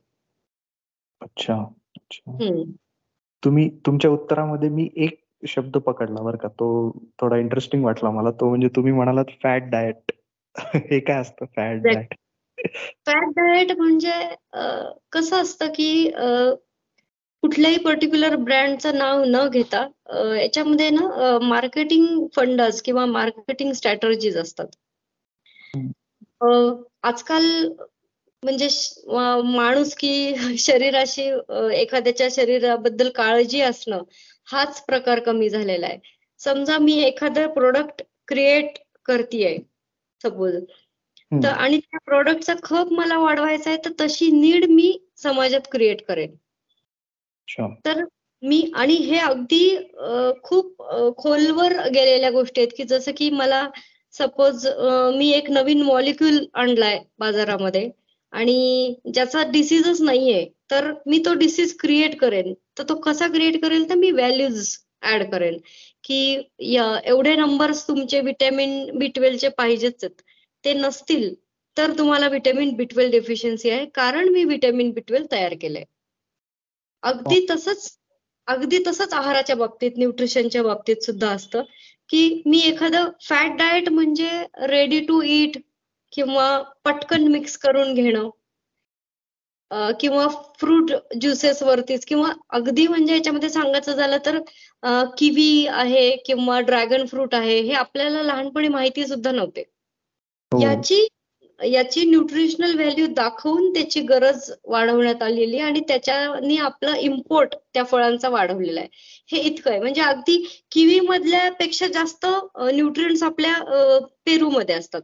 अच्छा 1.22 1.63
तुम्ही 3.44 3.70
तुमच्या 3.86 4.12
उत्तरामध्ये 4.12 4.70
मी 4.70 4.89
एक 4.96 5.20
शब्द 5.43 5.77
पकडला 5.77 6.22
बरं 6.22 6.38
का. 6.38 6.48
तो 6.50 6.67
थोडा 7.22 7.38
इंटरेस्टिंग 7.38 7.84
वाटला 7.86 8.10
मला. 8.12 8.31
तो 8.31 8.50
म्हणजे 8.50 8.67
तुम्ही 8.67 8.93
म्हणालात 8.93 9.31
फॅट 9.43 9.69
डाएट 9.69 10.12
हे 10.75 11.00
काय 11.00 11.22
असतं 11.22 11.46
फॅट 11.55 11.81
डाएट 11.84 12.13
फॅट 13.08 13.27
डाएट 13.36 13.72
म्हणजे 13.72 14.12
कसं 15.12 15.41
असतं 15.41 15.67
की 15.75 16.10
कुठल्याही 17.43 17.77
पर्टिक्युलर 17.79 18.36
ब्रँडचं 18.36 18.98
नाव 18.98 19.24
न 19.27 19.48
घेता 19.48 19.88
याच्यामध्ये 20.36 20.89
ना 20.89 21.38
मार्केटिंग 21.41 22.27
फंडस 22.36 22.81
किंवा 22.81 23.05
मार्केटिंग 23.05 23.72
स्ट्रॅटर्जीज 23.72 24.38
असतात. 24.38 24.67
आजकाल 27.03 27.46
म्हणजे 28.43 28.67
माणूस 29.46 29.93
की 29.96 30.36
शरीराशी 30.58 31.24
एखाद्याच्या 31.74 32.27
शरीराबद्दल 32.31 33.10
काळजी 33.10 33.62
असणं 33.62 34.03
हाच 34.50 34.84
प्रकार 34.86 35.20
कमी 35.20 35.50
झालेला 35.50 35.88
आहे. 35.88 35.98
समजा 36.39 36.77
मी 36.77 36.94
एखादं 37.03 37.48
प्रोडक्ट 37.53 38.01
क्रिएट 38.27 38.77
करतेय 39.06 39.58
सपोज 40.22 40.56
तर 41.32 41.48
आणि 41.48 41.77
त्या 41.77 42.00
प्रोडक्टचा 42.06 42.53
खप 42.63 42.91
मला 42.91 43.18
वाढवायचा 43.18 43.70
आहे 43.70 43.79
तर 43.86 43.91
तशी 44.01 44.29
नीड 44.32 44.65
मी 44.70 44.91
समाजात 45.18 45.68
क्रिएट 45.72 46.01
करेन. 46.08 46.36
तर 47.86 48.03
मी 48.44 48.62
आणि 48.75 48.94
हे 48.94 49.18
अगदी 49.18 49.77
खूप 50.44 50.84
खोलवर 51.18 51.74
गेलेल्या 51.88 52.29
गोष्टी 52.32 52.62
आहेत 52.62 52.72
की 52.77 52.84
जसं 52.84 53.12
की 53.18 53.29
मला 53.29 53.68
सपोज 54.13 54.68
मी 55.15 55.29
एक 55.32 55.50
नवीन 55.51 55.82
मॉलिक्युल 55.82 56.46
आणलाय 56.53 57.00
बाजारामध्ये. 57.20 57.89
आणि 58.33 58.93
ज्याचा 59.13 59.43
डिसीजच 59.51 60.01
नाहीये 60.01 60.45
तर 60.71 60.91
मी 61.07 61.19
तो 61.25 61.33
डिसीज 61.33 61.75
क्रिएट 61.79 62.19
करेन. 62.19 62.53
तर 62.77 62.83
तो 62.89 62.95
कसा 63.01 63.27
क्रिएट 63.27 63.62
करेल? 63.62 63.89
तर 63.89 63.95
मी 63.95 64.12
व्हॅल्यूज 64.12 64.75
ऍड 65.05 65.24
करेन. 65.31 65.57
की 66.03 66.19
एवढे 67.05 67.36
नंबर्स 67.36 67.88
तुमचे 67.88 68.19
विटॅमिन 68.21 68.98
बी 69.00 69.07
ट्वेल्वचे 69.07 69.50
पाहिजेच 69.57 70.05
ते 70.63 70.74
नसतील 70.74 71.33
तर 71.77 71.91
तुम्हाला 71.98 72.27
विटॅमिन 72.27 72.74
बी 72.75 72.83
ट्वेल्व 72.86 73.12
डेफिशियन्सी 73.12 73.69
आहे 73.69 73.86
कारण 73.95 74.29
मी 74.29 74.43
विटॅमिन 74.43 74.91
बी 74.91 75.01
ट्वेल्व 75.01 75.25
तयार 75.31 75.53
केलंय. 75.62 75.83
अगदी 77.03 77.45
तसंच 77.50 77.89
अगदी 78.48 78.77
तसंच 78.88 79.13
आहाराच्या 79.13 79.55
बाबतीत 79.55 79.98
न्यूट्रिशनच्या 79.98 80.63
बाबतीत 80.63 81.03
सुद्धा 81.03 81.29
असतं 81.31 81.63
की 82.09 82.41
मी 82.45 82.59
एखादं 82.65 83.09
फॅट 83.21 83.57
डाएट 83.57 83.89
म्हणजे 83.89 84.29
रेडी 84.67 85.00
टू 85.00 85.21
इट 85.21 85.57
किंवा 86.13 86.58
पटकन 86.86 87.28
मिक्स 87.28 87.58
करून 87.58 87.94
घेणं 87.94 88.30
किंवा 90.00 90.28
फ्रूट 90.60 90.92
ज्युसेस 91.22 91.62
वरतीच 91.63 92.06
किंवा 92.06 92.30
अगदी 92.50 92.88
म्हणजे 92.88 93.13
याच्यामध्ये 93.13 93.50
सांगायचं 93.50 93.92
झालं 93.92 94.18
तर 94.25 94.39
किवी 95.18 95.66
आहे 95.70 96.10
किंवा 96.25 96.60
ड्रॅगन 96.60 97.06
फ्रूट 97.06 97.36
आहे 97.36 97.60
हे 97.60 97.74
आपल्याला 97.74 98.24
लहानपणी 98.24 98.68
माहिती 98.68 99.06
सुद्धा 99.08 99.32
नव्हते. 99.32 99.62
हो. 100.51 100.62
याची 100.62 101.08
याची 101.60 102.04
न्यूट्रिशनल 102.06 102.75
व्हॅल्यू 102.75 103.06
दाखवून 103.08 103.72
त्याची 103.74 104.01
गरज 104.01 104.51
वाढवण्यात 104.63 105.24
आलेली 105.24 105.60
आणि 105.60 105.80
त्याच्यानी 105.80 106.58
आपला 106.58 106.96
इम्पोर्ट 106.98 107.56
त्या 107.74 107.84
फळांचा 107.84 108.30
वाढवलेला 108.30 108.80
आहे. 108.80 108.89
हे 109.32 109.39
इतकं 109.39 109.72
आहे. 109.72 109.80
म्हणजे 109.80 110.01
अगदी 110.01 110.38
किवी 110.72 111.00
मधल्या 111.00 111.50
पेक्षा 111.51 111.88
जास्त 111.88 112.25
न्यूट्रियन्स 112.74 113.24
आपल्या 113.24 113.54
पेरूमध्ये 114.25 114.75
असतात. 114.75 115.01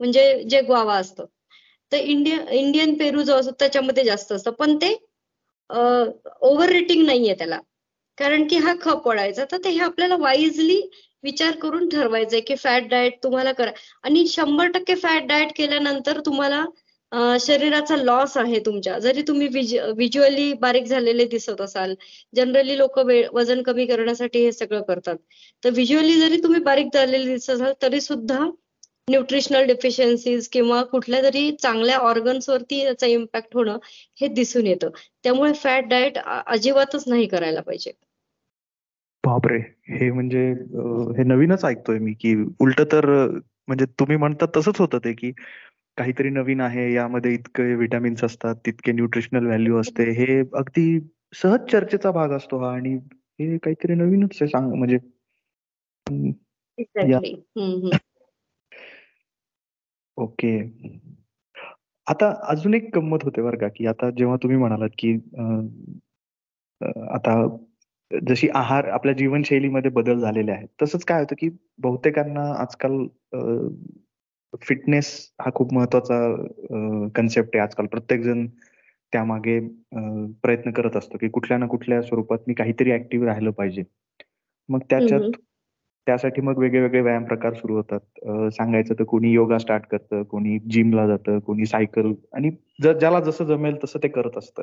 म्हणजे 0.00 0.42
जे 0.50 0.60
ग्वावा 0.62 0.94
असतं. 0.96 1.24
तर 1.92 1.96
इंडियन 1.98 2.48
इंडियन 2.50 2.94
पेरू 2.98 3.22
जो 3.22 3.34
असतो 3.34 3.50
त्याच्यामध्ये 3.60 4.04
जास्त 4.04 4.32
असतं. 4.32 4.50
पण 4.52 4.76
ते 4.76 4.92
ओव्हर 5.70 6.68
रेटिंग 6.70 7.04
नाहीये 7.06 7.34
त्याला. 7.34 7.58
कारण 8.18 8.46
की 8.48 8.56
हा 8.58 8.72
खप 8.80 9.02
पडायचा 9.04 9.44
तर 9.52 9.56
ते 9.64 9.70
हे 9.70 9.80
आपल्याला 9.80 10.16
वाईजली 10.20 10.80
विचार 11.24 11.56
करून 11.60 11.88
ठरवायचंय 11.88 12.40
की 12.40 12.54
फॅट 12.56 12.88
डाएट 12.90 13.22
तुम्हाला 13.22 13.52
करा. 13.52 13.70
आणि 14.04 14.26
शंभर 14.28 14.70
टक्के 14.74 14.94
फॅट 14.96 15.26
डाएट 15.28 15.52
केल्यानंतर 15.56 16.20
तुम्हाला 16.26 16.64
शरीराचा 17.40 17.96
लॉस 17.96 18.36
आहे 18.36 18.58
तुमच्या. 18.66 18.98
जरी 18.98 19.22
तुम्ही 19.28 19.46
व्हिज्युअली 19.48 20.52
बारीक 20.60 20.84
झालेले 20.86 21.24
दिसत 21.26 21.60
असाल 21.60 21.94
जनरली 22.34 22.76
लोक 22.78 22.98
वजन 23.34 23.62
कमी 23.62 23.86
करण्यासाठी 23.86 24.44
हे 24.44 24.52
सगळं 24.52 24.82
करतात. 24.88 25.16
तर 25.62 25.70
व्हिज्युअली 25.70 26.18
जरी 26.20 26.42
तुम्ही 26.42 26.60
बारीक 26.62 26.88
झालेले 26.94 27.24
दिसत 27.26 27.50
असाल 27.50 27.72
तरी 27.82 28.00
सुद्धा 28.00 28.38
न्यूट्रिशनल 29.08 29.66
डेफिशियन्सीज 29.66 30.48
किंवा 30.48 30.82
कुठल्या 30.84 31.22
तरी 31.22 31.50
चांगल्या 31.62 31.96
ऑर्गन्स 32.00 32.48
वरती 32.48 32.78
याचा 32.78 33.06
इम्पॅक्ट 33.06 33.54
होणं 33.54 33.78
हे 34.20 34.28
दिसून 34.34 34.66
येतं. 34.66 34.90
त्यामुळे 35.24 35.52
फॅट 35.54 35.88
डाएट 35.88 36.18
अजिबातच 36.18 37.04
नाही 37.08 37.26
करायला 37.26 37.60
पाहिजे. 37.60 37.92
बापरे! 39.24 39.58
हे 39.90 40.10
म्हणजे 40.10 40.40
हे 41.18 41.24
नवीनच 41.24 41.64
ऐकतोय 41.64 41.98
मी 41.98 42.12
की 42.20 42.34
उलट 42.60 42.80
तर 42.92 43.06
म्हणजे 43.68 43.84
तुम्ही 44.00 44.16
म्हणतात 44.16 44.48
तसंच 44.56 44.80
होतं 44.80 44.98
ते 45.04 45.12
की 45.12 45.30
काहीतरी 45.98 46.28
नवीन 46.30 46.60
आहे 46.60 46.92
यामध्ये 46.92 47.32
इतके 47.34 47.74
विटॅमिन्स 47.74 48.24
असतात 48.24 48.54
तितके 48.66 48.92
न्यूट्रिशनल 48.92 49.46
व्हॅल्यू 49.46 49.80
असते. 49.80 50.10
हे 50.12 50.38
अगदी 50.40 50.98
सहज 51.34 51.70
चर्चेचा 51.72 52.10
भाग 52.10 52.32
असतो 52.32 52.58
हा 52.58 52.72
आणि 52.74 52.94
हे 53.40 53.56
काहीतरी 53.58 53.94
नवीनच 53.94 54.38
आहे 54.40 54.48
सांग 54.48 54.72
म्हणजे 54.74 54.98
ओके. 60.18 60.58
आता 62.06 62.28
अजून 62.48 62.74
एक 62.74 62.88
गंमत 62.94 63.24
होते 63.24 63.42
बरं 63.42 63.58
का 63.58 63.68
की 63.68 63.86
आता 63.86 64.10
जेव्हा 64.10 64.36
तुम्ही 64.36 64.58
म्हणालात 64.58 64.90
की 64.98 65.12
आता 67.10 67.34
जशी 68.10 68.48
आहार 68.54 68.88
आपल्या 68.88 69.14
जीवनशैलीमध्ये 69.14 69.90
बदल 69.90 70.20
झालेले 70.20 70.52
आहेत 70.52 70.68
तसंच 70.82 71.04
काय 71.04 71.20
होतं 71.20 71.34
की 71.38 71.48
बहुतेकांना 71.78 72.50
आजकाल 72.60 73.06
फिटनेस 74.62 75.10
हा 75.40 75.50
खूप 75.54 75.72
महत्त्वाचा 75.74 77.08
कन्सेप्ट 77.14 77.56
आहे. 77.56 77.62
आजकाल 77.62 77.86
प्रत्येक 77.86 78.20
जण 78.22 78.46
त्यामागे 79.12 79.58
प्रयत्न 80.42 80.70
करत 80.70 80.96
असतो 80.96 81.18
की 81.18 81.28
कुठल्या 81.28 81.58
ना 81.58 81.66
कुठल्या 81.66 82.00
स्वरूपात 82.02 82.38
मी 82.48 82.54
काहीतरी 82.54 82.92
ऍक्टिव्ह 82.92 83.26
राहिलं 83.26 83.50
पाहिजे. 83.50 83.82
मग 84.68 84.80
त्याच्यात 84.90 85.20
त्यासाठी 86.08 86.40
मग 86.40 86.58
वेगळे 86.58 86.80
वेगळे 86.80 87.00
व्यायाम 87.00 87.24
प्रकार 87.24 87.54
सुरू 87.54 87.74
होतात. 87.76 88.50
सांगायचं 88.52 88.94
तर 88.98 89.04
कोणी 89.04 89.30
योगा 89.32 89.58
स्टार्ट 89.58 89.86
करतं 89.86 90.22
कोणी 90.22 90.58
जिमला 90.70 91.06
जातं 91.06 91.38
कोणी 91.38 91.66
सायकल 91.66 92.12
आणि 92.32 92.50
ज्याला 92.82 93.20
जसं 93.20 93.44
जमेल 93.44 93.76
तसं 93.84 93.98
ते 94.02 94.08
करत 94.08 94.36
असतं. 94.36 94.62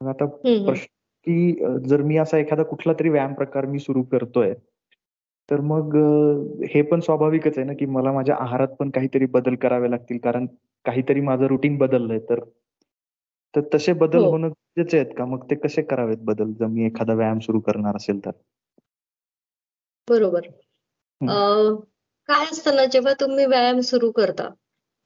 आता 0.00 0.26
की 1.26 1.52
जर 1.88 2.02
मी 2.02 2.16
असा 2.16 2.38
एखादा 2.38 2.62
कुठला 2.62 2.92
तरी 2.92 3.08
व्यायाम 3.08 3.32
प्रकार 3.34 3.66
मी 3.66 3.78
सुरू 3.78 4.02
करतोय 4.02 4.54
तर 5.48 5.60
मग 5.60 5.96
हे 6.74 6.82
पण 6.82 7.00
स्वाभाविकच 7.00 7.58
आहे 7.58 7.66
ना 7.66 7.72
की 7.72 7.86
मला 7.86 8.12
माझ्या 8.12 8.36
आहारात 8.40 8.68
पण 8.78 8.90
काहीतरी 8.90 9.26
बदल 9.26 9.54
करावे 9.54 9.90
लागतील. 9.90 10.18
कारण 10.18 10.46
काहीतरी 10.84 11.20
माझं 11.20 11.46
रुटीन 11.46 11.76
बदललंय 11.78 12.18
तर 12.18 12.40
तर 13.54 13.60
तसे 13.74 13.92
बदल 13.92 14.18
हो. 14.18 14.30
होणं 14.30 14.48
गरजेचे 14.48 14.98
आहेत 14.98 15.10
का? 15.18 15.24
मग 15.24 15.44
ते 15.50 15.54
कसे 15.54 15.82
करावेत 15.82 16.18
बदल? 16.22 16.52
जर 16.52 16.66
मी 16.66 16.86
एखादा 16.86 17.14
व्यायाम 17.14 17.38
सुरू 17.38 17.60
करणार 17.60 17.96
असेल 17.96 18.24
तर. 18.24 18.30
बरोबर. 20.10 20.40
काय 22.28 22.44
असतं 22.52 22.76
ना 22.76 22.84
जेव्हा 22.84 23.12
तुम्ही 23.20 23.46
व्यायाम 23.46 23.80
सुरू 23.80 24.10
करता 24.10 24.48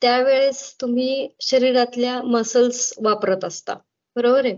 त्यावेळेस 0.02 0.76
तुम्ही 0.80 1.28
शरीरातल्या 1.40 2.22
मसल्स 2.22 2.92
वापरत 3.02 3.44
असता. 3.44 3.74
बरोबर 4.16 4.44
आहे? 4.44 4.54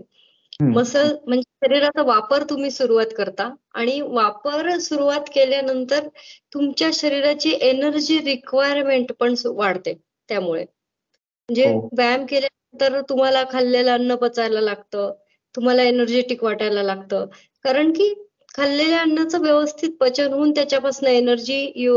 मसल 0.61 1.15
म्हणजे 1.27 1.67
शरीराचा 1.67 2.03
वापर 2.03 2.43
तुम्ही 2.43 2.71
सुरुवात 2.71 3.07
करता 3.17 3.49
आणि 3.75 4.01
वापर 4.01 4.79
सुरुवात 4.79 5.29
केल्यानंतर 5.35 6.09
तुमच्या 6.55 6.89
शरीराची 6.93 7.51
एनर्जी 7.61 8.19
रिक्वायरमेंट 8.19 9.13
पण 9.13 9.35
वाढते 9.47 9.95
त्यामुळे. 10.29 10.63
म्हणजे 10.63 11.67
हो. 11.69 11.89
व्यायाम 11.93 12.27
केल्यानंतर 12.27 13.01
तुम्हाला 13.01 13.45
खाल्लेलं 13.51 13.93
अन्न 13.93 14.15
पचायला 14.15 14.61
लागतं 14.61 15.13
तुम्हाला 15.55 15.83
एनर्जेटिक 15.83 16.45
वाटायला 16.45 16.83
लागतं. 16.83 17.27
कारण 17.65 17.91
की 17.91 18.13
खाल्लेल्या 18.57 19.01
अन्नाचं 19.01 19.41
व्यवस्थित 19.43 19.91
पचन 20.01 20.33
होऊन 20.33 20.51
त्याच्यापासून 20.51 21.09
एनर्जी 21.09 21.89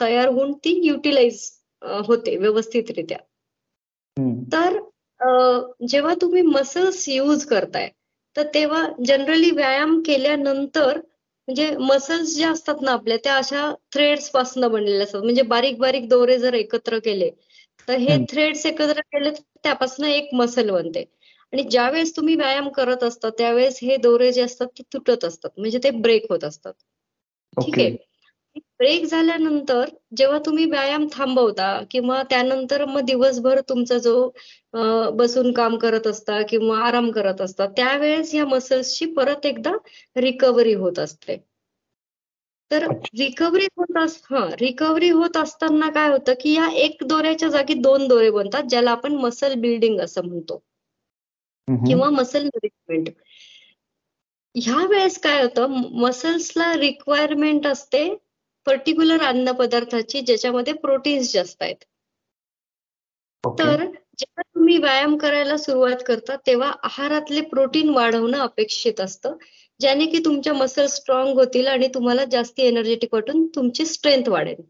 तयार 0.00 0.28
होऊन 0.28 0.52
ती 0.64 0.80
युटिलाइज 0.86 1.40
होते 2.06 2.36
व्यवस्थितरित्या. 2.36 3.18
तर 4.52 4.78
जेव्हा 5.88 6.14
तुम्ही 6.20 6.42
मसल्स 6.42 7.08
यूज 7.08 7.44
करताय 7.46 7.88
तर 8.36 8.46
तेव्हा 8.54 8.86
जनरली 9.06 9.50
व्यायाम 9.50 10.00
केल्यानंतर 10.06 10.98
म्हणजे 11.48 11.70
मसल्स 11.80 12.34
ज्या 12.36 12.50
असतात 12.50 12.80
ना 12.82 12.92
आपल्या 12.92 13.16
त्या 13.24 13.36
अशा 13.36 13.70
थ्रेड्सपासून 13.92 14.66
बनलेल्या 14.66 15.02
असतात. 15.02 15.22
म्हणजे 15.22 15.42
बारीक 15.44 15.78
बारीक 15.78 16.08
दोरे 16.08 16.38
जर 16.38 16.54
एकत्र 16.54 16.98
केले 17.04 17.30
तर 17.88 17.96
हे 17.98 18.16
थ्रेड्स 18.30 18.64
एकत्र 18.66 19.00
केले 19.02 19.30
तर 19.30 19.40
त्यापासून 19.62 20.06
एक 20.06 20.28
मसल 20.34 20.70
बनते. 20.70 21.04
आणि 21.54 21.62
ज्या 21.62 21.90
वेळेस 21.90 22.16
तुम्ही 22.16 22.34
व्यायाम 22.36 22.68
करत 22.68 23.02
असता 23.04 23.28
त्यावेळेस 23.30 23.78
हे 23.82 23.96
दोरे 23.96 24.32
जे 24.32 24.42
असतात 24.42 24.66
ते 24.78 24.82
तुटत 24.92 25.24
असतात. 25.24 25.50
म्हणजे 25.58 25.78
ते 25.84 25.90
ब्रेक 25.90 26.26
होत 26.30 26.44
असतात. 26.44 26.72
ठीक 27.56 27.78
आहे. 27.78 27.96
ब्रेक 28.78 29.04
झाल्यानंतर 29.04 29.84
जेव्हा 30.16 30.38
तुम्ही 30.46 30.64
व्यायाम 30.64 31.06
थांबवता 31.12 31.68
किंवा 31.90 32.22
त्यानंतर 32.22 32.84
मग 32.84 33.00
दिवसभर 33.00 33.60
तुमचा 33.60 33.98
जो 33.98 34.30
बसून 35.10 35.52
काम 35.52 35.76
करत 35.76 36.06
असता 36.06 36.42
किंवा 36.42 36.78
आराम 36.78 37.10
करत 37.10 37.40
असता 37.40 37.66
त्यावेळेस 37.66 38.34
या 38.34 38.46
मसल्सची 38.46 39.06
परत 39.06 39.46
एकदा 39.46 39.72
रिकव्हरी 40.16 40.74
होत 40.74 40.98
असते. 40.98 41.36
तर 42.70 42.86
रिकव्हरी 43.18 43.66
होत 43.76 43.96
अस 43.96 44.20
हा 44.30 44.46
रिकव्हरी 44.60 45.08
होत 45.08 45.36
असताना 45.36 45.90
काय 45.90 46.08
होतं 46.10 46.32
की 46.40 46.52
या 46.54 46.68
एक 46.76 47.04
दोऱ्याच्या 47.04 47.48
जागी 47.48 47.74
दोन 47.74 48.06
दोरे 48.08 48.30
बनतात 48.30 48.62
ज्याला 48.62 48.90
आपण 48.90 49.14
मसल 49.14 49.54
बिल्डिंग 49.54 50.00
असं 50.00 50.24
म्हणतो. 50.24 50.62
किंवा 51.68 52.08
मसल 52.10 52.44
नरिशमेंट 52.44 53.08
ह्या 54.54 54.84
वेळेस 54.86 55.18
काय 55.18 55.42
होतं 55.42 55.70
मसल्सला 56.00 56.72
रिक्वायरमेंट 56.76 57.66
असते 57.66 58.14
पर्टिक्युलर 58.66 59.22
अन्न 59.22 59.52
पदार्थाची 59.52 60.20
ज्याच्यामध्ये 60.20 60.72
प्रोटीन्स 60.72 61.32
जास्त 61.32 61.62
आहेत. 61.62 61.76
तर 63.44 63.84
जेव्हा 64.18 64.42
तुम्ही 64.42 64.76
व्यायाम 64.78 65.16
करायला 65.16 65.56
सुरुवात 65.56 66.02
करता 66.06 66.36
तेव्हा 66.46 66.70
आहारातले 66.82 67.40
प्रोटीन 67.40 67.88
वाढवणं 67.88 68.38
अपेक्षित 68.38 69.00
असतं 69.00 69.36
ज्याने 69.80 70.06
की 70.06 70.18
तुमच्या 70.18 70.52
मसल 70.52 70.86
स्ट्रॉंग 70.86 71.38
होतील 71.38 71.66
आणि 71.66 71.88
तुम्हाला 71.94 72.24
जास्ती 72.24 72.62
एनर्जेटिक 72.62 73.14
वाटून 73.14 73.46
तुमची 73.46 73.86
स्ट्रेंथ 73.86 74.28
वाढेल. 74.28 74.62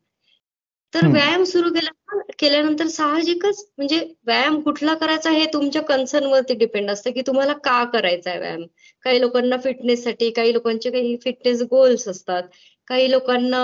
तर 0.94 1.06
व्यायाम 1.12 1.42
सुरू 1.44 1.70
केला 1.74 1.90
केल्यानंतर 2.38 2.86
साहजिकच 2.88 3.64
म्हणजे 3.78 3.98
व्यायाम 4.26 4.60
कुठला 4.60 4.94
करायचा 4.94 5.30
हे 5.30 5.44
तुमच्या 5.52 5.82
कन्सर्न 5.82 6.26
वरती 6.26 6.54
डिपेंड 6.54 6.90
असतं 6.90 7.10
की 7.12 7.22
तुम्हाला 7.26 7.52
का 7.64 7.82
करायचा 7.92 8.30
आहे 8.30 8.38
व्यायाम? 8.40 8.62
काही 9.04 9.20
लोकांना 9.20 9.56
फिटनेससाठी 9.64 10.30
काही 10.30 10.52
लोकांचे 10.52 10.90
काही 10.90 11.16
फिटनेस 11.24 11.62
गोल्स 11.70 12.08
असतात. 12.08 12.42
काही 12.88 13.10
लोकांना 13.10 13.62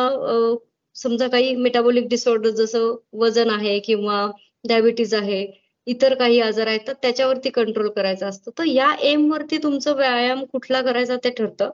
समजा 0.97 1.29
काही 1.29 1.55
मेटाबॉलिक 1.57 2.09
डिसऑर्डर 2.09 2.51
जसं 2.51 2.95
वजन 3.15 3.51
आहे 3.51 3.79
किंवा 3.79 4.27
डायबिटीज 4.69 5.15
आहे 5.15 5.47
इतर 5.87 6.15
काही 6.15 6.41
आजार 6.41 6.67
आहेत 6.67 6.81
तर 6.87 6.93
त्याच्यावरती 7.03 7.51
कंट्रोल 7.51 7.89
करायचा 7.91 8.27
असतो. 8.29 8.51
तर 8.59 8.65
या 8.65 8.95
एम 9.03 9.31
वरती 9.33 9.59
तुमचं 9.63 9.95
व्यायाम 9.97 10.45
कुठला 10.45 10.83
करायचा 10.83 11.17
ते 11.25 11.31
ठरतं. 11.31 11.71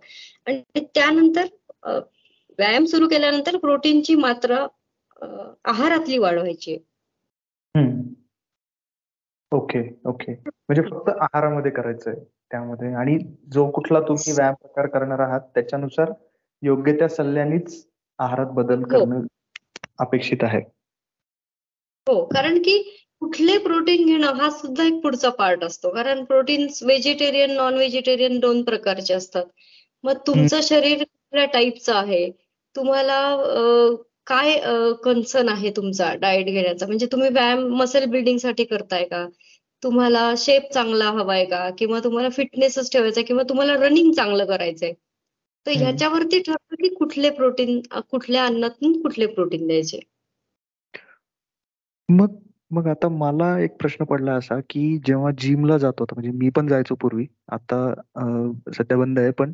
आणि 0.46 0.80
त्यानंतर 0.94 1.46
व्यायाम 2.58 2.84
सुरू 2.84 3.08
केल्यानंतर 3.08 3.56
प्रोटीनची 3.56 4.14
मात्रा 4.16 4.66
आहारातली 5.22 6.18
वाढवायची 6.18 6.78
ओके 9.52 9.80
ओके. 10.04 10.32
म्हणजे 10.32 10.82
फक्त 10.82 11.08
आहारामध्ये 11.10 11.70
करायचंय 11.70 12.14
त्यामध्ये. 12.50 12.92
आणि 12.94 13.16
जो 13.52 13.70
कुठला 13.70 14.00
तुम्ही 14.00 14.32
व्यायाम 14.32 14.54
प्रकार 14.54 14.86
करणार 14.86 15.18
आहात 15.18 15.40
त्याच्यानुसार 15.54 16.12
योग्य 16.62 16.92
त्या 16.92 17.08
सल्ल्यानेच 17.08 17.86
आहारात 18.18 18.46
बदल 18.46 18.82
हो. 18.82 18.88
करणं 18.88 19.26
अपेक्षित 19.98 20.44
आहे. 20.44 20.60
हो 22.06 22.24
कारण 22.24 22.58
की 22.58 22.78
कुठले 23.20 23.56
प्रोटीन 23.58 24.06
घेणं 24.06 24.32
हा 24.34 24.50
सुद्धा 24.50 24.84
एक 24.84 25.00
पुढचा 25.02 25.30
पार्ट 25.30 25.64
असतो. 25.64 25.90
कारण 25.90 26.24
प्रोटीन 26.24 26.66
व्हेजिटेरियन 26.82 27.50
नॉन 27.50 27.74
व्हेजिटेरियन 27.74 28.38
दोन 28.40 28.62
प्रकारचे 28.62 29.14
असतात. 29.14 29.44
मग 30.04 30.18
तुमचं 30.26 30.60
शरीर 30.62 30.98
कुठल्या 30.98 31.44
टाईपचं 31.44 31.94
आहे. 31.94 32.30
तुम्हाला 32.76 33.18
काय 34.26 34.58
कन्सर्न 35.04 35.48
आहे 35.48 35.70
तुमचा 35.76 36.12
डाएट 36.20 36.46
घेण्याचा? 36.46 36.86
म्हणजे 36.86 37.06
तुम्ही 37.12 37.28
व्यायाम 37.28 37.66
मसल 37.76 38.04
बिल्डिंगसाठी 38.10 38.64
करताय 38.64 39.04
का? 39.04 39.26
तुम्हाला 39.82 40.32
शेप 40.38 40.70
चांगला 40.74 41.10
हवाय 41.10 41.44
का? 41.44 41.68
किंवा 41.78 42.00
तुम्हाला 42.04 42.28
फिटनेसच 42.28 42.92
ठेवायचा 42.92 43.22
किंवा 43.26 43.42
तुम्हाला 43.48 43.74
रनिंग 43.76 44.12
चांगलं 44.12 44.44
करायचंय? 44.46 44.92
तर 45.66 45.72
ह्याच्यावरती 45.72 46.38
ठरतं 46.40 46.74
की 46.82 46.88
कुठले 46.94 47.30
प्रोटीन 47.30 47.80
कुठल्या 48.10 48.44
अन्नातून 48.44 49.00
कुठले 49.02 49.26
प्रोटीन 49.26 49.66
द्यायचे? 49.66 50.00
मग 52.08 52.34
मग 52.70 52.86
आता 52.88 53.08
मला 53.08 53.48
एक 53.60 53.76
प्रश्न 53.80 54.04
पडला 54.04 54.32
असा 54.34 54.58
की 54.70 54.98
जेव्हा 55.06 55.30
जिमला 55.38 55.76
जातो 55.78 56.04
म्हणजे 56.04 56.30
मी 56.30 56.48
पण 56.50 56.68
जायचो 56.68 56.94
पूर्वी. 56.94 57.26
आता 57.48 57.94
सध्या 58.76 58.96
बंद 58.98 59.18
आहे 59.18 59.30
पण 59.30 59.52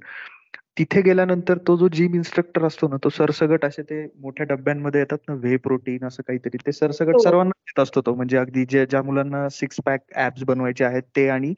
तिथे 0.76 1.00
गेल्यानंतर 1.02 1.58
तो 1.58 1.76
जो 1.76 1.88
जिम 1.88 2.14
इन्स्ट्रक्टर 2.14 2.64
असतो 2.64 2.88
ना 2.88 2.96
तो 3.04 3.08
सरसगट 3.08 3.64
असे 3.64 3.82
ते 3.82 4.02
मोठ्या 4.20 4.46
डब्यांमध्ये 4.46 5.00
येतात 5.00 5.18
ना 5.28 5.34
व्हे 5.34 5.56
प्रोटीन 5.56 6.04
असं 6.04 6.22
काहीतरी 6.26 6.56
ते 6.66 6.72
सरसगट 6.72 7.14
हो. 7.14 7.18
सर्वांना 7.18 7.50
देत 7.66 7.80
असतो 7.82 8.00
तो. 8.00 8.14
म्हणजे 8.14 8.36
अगदी 8.36 8.64
जे 8.70 8.84
ज्या 8.86 9.02
मुलांना 9.02 9.48
सिक्स 9.48 9.80
पॅक 9.86 10.00
ऍप्स 10.16 10.44
बनवायचे 10.44 10.84
आहेत 10.84 11.02
ते 11.16 11.28
आणि 11.28 11.52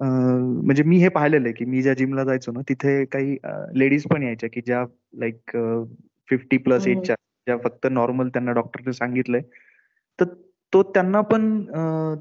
म्हणजे 0.00 0.82
मी 0.82 0.96
हे 0.98 1.08
पाहिलेलं 1.08 1.46
आहे 1.46 1.54
की 1.54 1.64
मी 1.64 1.82
ज्या 1.82 1.94
जिमला 1.94 2.24
जायचो 2.24 2.52
ना 2.52 2.60
तिथे 2.68 3.04
काही 3.04 3.36
लेडीज 3.78 4.06
पण 4.12 4.22
यायच्या 4.22 4.48
की 4.52 4.60
ज्या 4.66 4.84
लाईक 5.20 5.56
फिफ्टी 6.28 6.56
प्लस 6.58 6.86
एजच्या 6.86 7.16
ज्या 7.46 7.56
फक्त 7.64 7.86
नॉर्मल 7.90 8.28
त्यांना 8.28 8.52
डॉक्टरने 8.52 8.92
सांगितलंय. 8.92 9.40
तर 10.18 10.24
तो 10.72 10.82
त्यांना 10.82 11.20
पण 11.20 11.64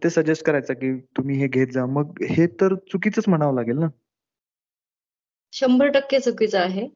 ते 0.04 0.10
सजेस्ट 0.10 0.45
करायचा 0.45 0.73
की 0.73 0.93
तुम्ही 1.17 1.38
हे 1.39 1.47
घेत 1.47 1.67
जा. 1.67 1.86
मग 1.86 2.23
हे 2.30 2.47
तर 2.62 2.75
चुकीचंच 2.91 3.30
म्हणावं 3.30 3.56
लागेल 3.56 3.77
ना? 3.77 3.88
शंभर 5.53 5.87
टक्के 5.87 6.19
चुकीचं 6.19 6.59
आहे. 6.59 6.87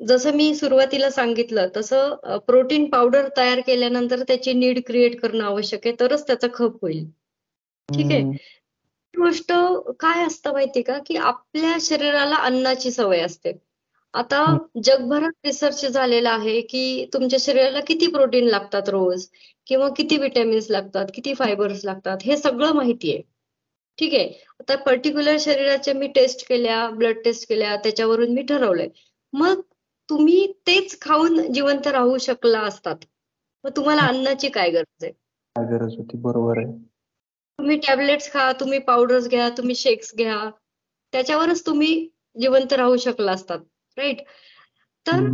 जसं 0.00 0.34
मी 0.36 0.54
सुरुवातीला 0.54 1.10
सांगितलं 1.10 1.68
तसं 1.76 2.14
प्रोटीन 2.46 2.88
पावडर 2.90 3.28
तयार 3.36 3.60
केल्यानंतर 3.66 4.22
त्याची 4.22 4.52
नीड 4.52 4.80
क्रिएट 4.86 5.20
करणं 5.20 5.44
आवश्यक 5.44 5.86
आहे 5.86 5.94
तरच 6.00 6.26
त्याचा 6.26 6.46
खप 6.54 6.82
होईल. 6.82 7.04
ठीक 7.88 8.12
आहे? 8.12 8.22
गोष्ट 9.14 9.52
काय 10.00 10.24
असतं 10.26 10.52
माहिती 10.52 10.82
का? 10.82 10.98
की 11.06 11.16
आपल्या 11.16 11.76
शरीराला 11.80 12.36
अन्नाची 12.36 12.90
सवय 12.90 13.20
असते. 13.20 13.52
आता 14.14 14.44
जगभरात 14.84 15.46
रिसर्च 15.46 15.84
झालेला 15.86 16.30
आहे 16.30 16.60
की 16.60 17.06
तुमच्या 17.12 17.38
शरीराला 17.42 17.80
किती 17.80 18.06
प्रोटीन 18.06 18.46
लागतात 18.46 18.88
रोज? 18.88 19.26
किंवा 19.66 19.88
किती 19.88 20.16
विटॅमिन्स 20.16 20.70
लागतात? 20.70 21.06
किती 21.14 21.34
फायबर्स 21.34 21.84
लागतात? 21.84 22.18
हे 22.22 22.36
सगळं 22.36 22.72
माहिती 22.72 23.12
आहे. 23.14 23.22
ठीक 23.98 24.14
आहे. 24.14 24.28
आता 24.60 24.76
पर्टिक्युलर 24.76 25.36
शरीराच्या 25.40 25.94
मी 25.94 26.06
टेस्ट 26.06 26.48
केल्या 26.48 26.88
ब्लड 26.90 27.18
टेस्ट 27.24 27.48
केल्या 27.48 27.76
त्याच्यावरून 27.76 28.34
मी 28.34 28.42
ठरवलंय. 28.42 28.88
मग 29.32 29.60
तुम्ही 30.08 30.52
तेच 30.66 31.00
खाऊन 31.00 31.52
जिवंत 31.52 31.86
राहू 31.86 32.18
शकला 32.18 32.60
असतात. 32.60 32.96
मग 33.64 33.70
तुम्हाला 33.76 34.02
अन्नाची 34.02 34.48
काय 34.48 34.70
गरज 34.70 35.04
आहे? 35.04 35.12
काय 35.56 35.64
गरज 35.64 35.96
होती? 35.96 36.16
बरोबर 36.16 36.58
आहे. 36.58 36.66
तुम्ही 37.58 37.76
टॅबलेट्स 37.76 38.32
खा 38.32 38.52
तुम्ही 38.52 38.78
पावडर्स 38.78 39.28
घ्या 39.28 39.48
तुम्ही 39.48 39.74
शेक्स 39.74 40.14
घ्या. 40.14 40.50
त्याच्यावरच 41.12 41.66
तुम्ही 41.66 42.08
जिवंत 42.40 42.72
राहू 42.72 42.96
शकला 42.96 43.32
असतात. 43.32 43.58
राईट 43.96 44.20
तर 45.06 45.28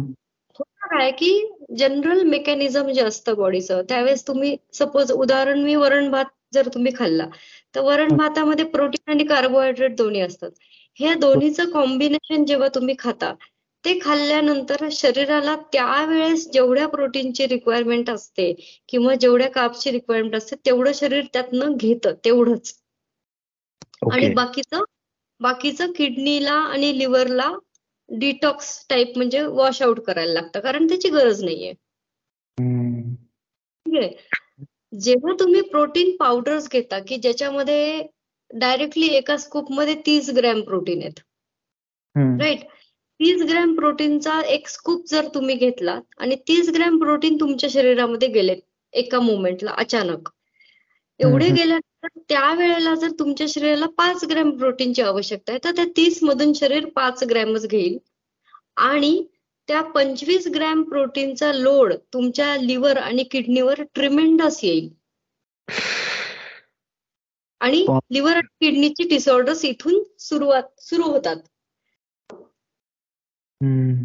काय 0.91 1.11
की 1.11 1.57
जनरल 1.79 2.23
मेकॅनिझम 2.23 2.91
जे 2.91 3.01
असतं 3.01 3.35
बॉडीचं 3.35 3.83
त्यावेळेस 3.89 4.27
तुम्ही 4.27 4.57
सपोज 4.73 5.13
उदाहरण 5.13 5.63
मी 5.63 5.75
वरण 5.75 6.11
भात 6.11 6.25
जर 6.55 6.69
तुम्ही 6.75 6.93
खाल्ला 6.97 7.27
तर 7.75 7.81
वरण 7.81 8.17
भातामध्ये 8.17 8.65
प्रोटीन 8.65 9.11
आणि 9.13 9.25
कार्बोहायड्रेट 9.25 9.97
दोन्ही 9.97 10.21
असतात. 10.21 10.51
ह्या 10.99 11.15
दोन्हीचं 11.15 11.71
कॉम्बिनेशन 11.71 12.45
जेव्हा 12.45 12.69
तुम्ही 12.75 12.95
खाता 12.99 13.33
ते 13.85 13.99
खाल्ल्यानंतर 14.03 14.89
शरीराला 14.93 15.55
त्यावेळेस 15.73 16.49
जेवढ्या 16.53 16.87
प्रोटीनची 16.89 17.47
रिक्वायरमेंट 17.47 18.11
असते 18.11 18.53
किंवा 18.89 19.15
जेवढ्या 19.15 19.49
कापची 19.51 19.91
रिक्वायरमेंट 19.91 20.35
असते 20.37 20.57
तेवढं 20.67 20.93
शरीर 20.95 21.25
त्यातनं 21.33 21.77
घेतं 21.77 22.15
तेवढंच. 22.25 22.75
आणि 24.13 24.29
बाकीचं 24.29 24.85
बाकीचं 25.41 25.93
किडनीला 25.93 26.53
आणि 26.53 26.99
लिव्हरला 26.99 27.51
डिटॉक्स 28.09 28.87
टाईप 28.91 29.13
म्हणजे 29.17 29.43
वॉश 29.43 29.83
आउट 29.83 30.01
करायला 30.01 30.33
लागतं 30.33 30.61
कारण 30.61 30.89
त्याची 30.89 31.09
गरज 31.09 31.45
नाहीये. 31.45 31.73
ठीक 33.87 33.99
आहे? 33.99 34.11
जेव्हा 34.93 35.33
तुम्ही 35.41 35.61
प्रोटीन 35.61 36.17
पावडर्स 36.17 36.69
घेता 36.73 36.99
की 36.99 37.17
ज्याच्यामध्ये 37.17 38.03
डायरेक्टली 38.51 39.07
एका 39.07 39.37
स्कूपमध्ये 39.37 39.95
तीस 40.07 40.31
ग्रॅम 40.31 40.61
प्रोटीन 40.61 41.03
आहेत 41.03 41.21
राईट 42.41 42.65
तीस 43.21 43.43
ग्रॅम 43.43 43.75
प्रोटीनचा 43.75 44.41
एक 44.47 44.69
स्कूप 44.69 45.05
जर 45.09 45.29
तुम्ही 45.35 45.55
घेतला 45.55 45.99
आणि 46.19 46.37
तीस 46.49 46.71
ग्रॅम 46.71 46.99
प्रोटीन 46.99 47.37
तुमच्या 47.41 47.71
शरीरामध्ये 47.73 48.29
गेले 48.29 48.55
एका 48.95 49.21
मुवमेंटला 49.21 49.71
अचानक. 49.79 50.29
एवढे 51.21 51.49
गेल्यानंतर 51.49 52.19
त्यावेळेला 52.29 52.95
जर 52.95 53.11
तुमच्या 53.19 53.47
शरीराला 53.49 53.87
पाच 53.99 54.25
ग्रॅम 54.25 54.51
प्रोटीनची 54.51 55.03
आवश्यकता 55.03 55.53
आहे 55.53 55.65
तर 55.65 55.75
त्या 55.77 55.85
तीस 55.97 56.23
मधून 56.23 56.53
शरीर 56.53 56.87
पाच 56.87 57.23
ग्रॅमच 57.25 57.67
घेईल. 57.67 57.99
आणि 58.77 59.23
त्या 59.69 59.83
पंचवीस 59.83 60.47
ग्रॅम 60.55 60.83
प्रोटीनचा 60.83 61.53
लोड 61.53 61.95
तुमच्या 62.13 62.57
लिव्हर 62.57 62.97
आणि 62.97 63.23
किडनीवर 63.23 63.83
ट्रिमेंडस 63.95 64.61
येईल. 64.65 64.89
आणि 67.61 67.87
लिव्हर 68.13 68.37
आणि 68.37 68.47
किडनीची 68.61 69.09
डिसऑर्डर्स 69.09 69.65
इथून 69.65 70.03
सुरुवात 70.19 70.63
सुरू 70.79 71.03
होतात. 71.03 71.37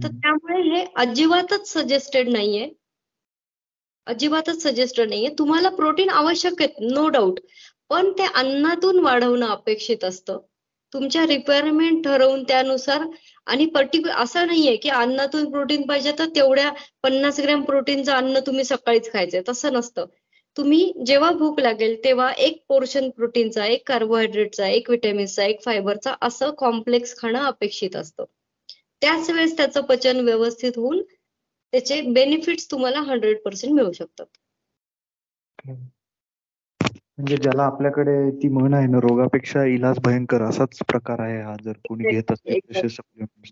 तर 0.04 0.08
त्यामुळे 0.08 0.62
हे 0.62 0.86
अजिबातच 0.96 1.74
सजेस्टेड 1.74 2.30
नाहीये. 2.30 2.70
अजिबातच 4.06 4.64
सजेस्टेड 4.64 5.10
नाहीये. 5.10 5.30
तुम्हाला 5.40 5.70
प्रोटीन 5.70 6.10
आवश्यक 6.10 6.62
आहे 6.62 6.88
नो 6.92 7.08
डाऊट 7.10 7.40
पण 7.90 8.12
ते 8.12 8.26
अन्नातून 8.36 9.00
वाढवणं 9.00 9.48
अपेक्षित 9.48 10.04
असतं. 10.04 10.40
तुमच्या 10.94 11.26
रिक्वायरमेंट 11.28 12.04
ठरवून 12.04 12.44
त्यानुसार 12.44 13.02
आणि 13.48 13.66
पर्टिक्युलर 13.66 14.16
असं 14.16 14.48
नाहीये 14.48 14.76
की 14.76 14.90
अन्नातून 14.90 15.50
प्रोटीन 15.52 15.82
पाहिजे 15.88 16.12
तर 16.20 16.26
तेवढ्या 16.36 16.72
पन्नास 17.04 17.40
ग्रॅम 17.40 17.64
प्रोटीनचं 17.64 18.12
अन्न 18.14 18.40
तुम्ही 18.40 18.64
सकाळीच 18.64 19.12
खायचंय. 19.12 19.42
तसं 19.50 19.74
नसतं. 19.74 20.06
तुम्ही 20.58 20.94
जेव्हा 21.06 21.32
भूक 21.32 21.60
लागेल 21.60 21.96
तेव्हा 22.04 22.32
एक 22.38 22.64
पोर्शन 22.68 23.10
प्रोटीनचा 23.10 23.66
एक 23.66 23.88
कार्बोहायड्रेटचा 23.88 24.68
एक 24.68 24.90
विटॅमिन्सचा 24.90 25.44
एक 25.46 25.62
फायबरचा 25.66 26.14
असं 26.22 26.52
कॉम्प्लेक्स 26.52 27.18
खाणं 27.18 27.40
अपेक्षित 27.40 27.96
असतं. 27.96 28.24
त्याच 29.02 29.30
वेळेस 29.30 29.58
त्याचं 29.58 29.82
पचन 29.82 30.20
व्यवस्थित 30.20 30.72
होऊन 30.76 31.02
त्याचे 31.74 32.02
बेनिफिट्स 32.02 32.72
तुम्हाला 32.72 33.00
हंड्रेड 33.00 33.38
पर्सेंट 33.46 33.74
मिळू 33.74 33.92
शकतात. 33.92 34.26
म्हणजे 37.18 37.36
ज्याला 37.38 37.64
आपल्याकडे 37.64 38.14
ती 38.34 38.48
म्हण 38.50 38.74
आहे 38.74 38.88
ना 38.88 39.00
रोगापेक्षा 39.02 39.64
इलाज 39.66 40.00
भयंकर 40.04 40.42
असाच 40.42 40.78
प्रकार 40.88 41.20
आहे 41.20 41.40
हा 41.42 41.56
जर 41.64 41.78
कोणी 41.88 42.12
घेत 42.12 42.32
असेल 42.32 42.60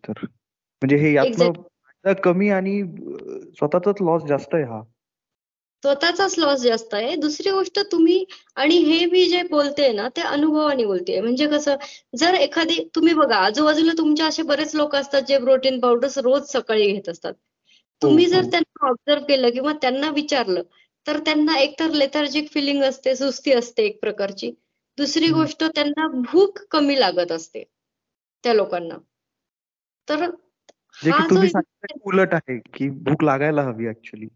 तर. 0.07 0.25
म्हणजे 0.81 0.97
हे 0.97 1.13
यातनं 1.13 2.13
कमी 2.23 2.49
आणि 2.49 2.81
स्वतःच 3.57 4.01
लॉस 4.01 4.23
जास्त 4.23 4.53
आहे 4.55 4.63
हा. 4.63 4.81
स्वतःचाच 5.83 6.37
लॉस 6.39 6.61
जास्त 6.61 6.93
आहे. 6.93 7.15
दुसरी 7.15 7.51
गोष्ट 7.51 7.79
तुम्ही 7.91 8.23
आणि 8.55 8.75
हे 8.79 9.05
मी 9.05 9.25
जे 9.25 9.41
बोलते 9.49 9.91
ना 9.93 10.07
ते 10.15 10.21
अनुभवाने 10.23 10.85
बोलते 10.85 11.19
म्हणजे 11.21 11.47
कसं 11.47 11.75
जर 12.17 12.33
एखादी 12.35 12.79
तुम्ही 12.95 13.13
बघा 13.13 13.35
आजूबाजूला 13.37 13.91
तुमचे 13.97 14.23
असे 14.23 14.43
बरेच 14.43 14.75
लोक 14.75 14.95
असतात 14.95 15.21
जे 15.21 15.37
प्रोटीन 15.39 15.79
पावडर्स 15.79 16.17
रोज 16.19 16.51
सकाळी 16.51 16.91
घेत 16.93 17.09
असतात. 17.09 17.33
तुम्ही 18.01 18.25
जर 18.25 18.45
त्यांना 18.45 18.87
ऑब्झर्व 18.89 19.23
केलं 19.25 19.49
किंवा 19.49 19.73
त्यांना 19.81 20.09
विचारलं 20.11 20.61
तर 21.05 21.19
त्यांना 21.19 21.57
एकतर 21.59 21.91
लेथार्जिक 21.93 22.51
फिलिंग 22.51 22.83
असते 22.83 23.15
सुस्ती 23.15 23.51
असते 23.53 23.83
एक 23.85 23.99
प्रकारची. 24.01 24.51
दुसरी 24.97 25.27
गोष्ट 25.29 25.63
त्यांना 25.65 26.07
भूक 26.23 26.59
कमी 26.71 26.99
लागत 26.99 27.31
असते 27.31 27.63
त्या 28.43 28.53
लोकांना. 28.53 28.97
तर 30.07 30.29
उलट 32.05 32.33
आहे 32.33 32.57
की 32.73 32.89
भूक 33.03 33.23
लागायला 33.23 33.61
हवी 33.61 33.87
ऍक्च्युली 33.87 34.27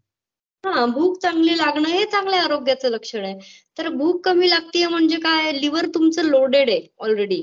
हा 0.64 0.84
भूक 0.86 1.18
चांगली 1.18 1.56
लागणं 1.58 1.88
हे 1.88 2.04
चांगल्या 2.04 2.42
आरोग्याचं 2.44 2.88
लक्षण 2.88 3.24
आहे. 3.24 3.38
तर 3.78 3.88
भूक 3.90 4.24
कमी 4.24 4.50
लागतीये 4.50 4.86
म्हणजे 4.88 5.16
काय? 5.20 5.52
लिव्हर 5.52 5.86
तुमचं 5.94 6.24
लोडेड 6.24 6.70
आहे 6.70 6.86
ऑलरेडी 6.98 7.42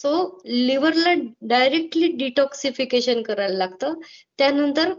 सो 0.00 0.10
लिव्हरला 0.46 1.12
डायरेक्टली 1.48 2.06
डिटॉक्सिफिकेशन 2.16 3.22
करायला 3.22 3.56
लागतं. 3.58 3.94
त्यानंतर 4.38 4.92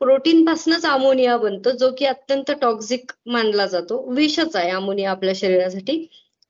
प्रोटीन 0.00 0.44
पासूनच 0.46 0.84
अमोनिया 0.86 1.36
बनतो 1.38 1.70
जो 1.78 1.90
की 1.98 2.04
अत्यंत 2.06 2.50
टॉक्झिक 2.60 3.12
मानला 3.26 3.66
जातो. 3.66 3.98
विषच 4.14 4.56
आहे 4.56 4.70
अमोनिया 4.70 5.10
आपल्या 5.10 5.34
शरीरासाठी. 5.36 5.96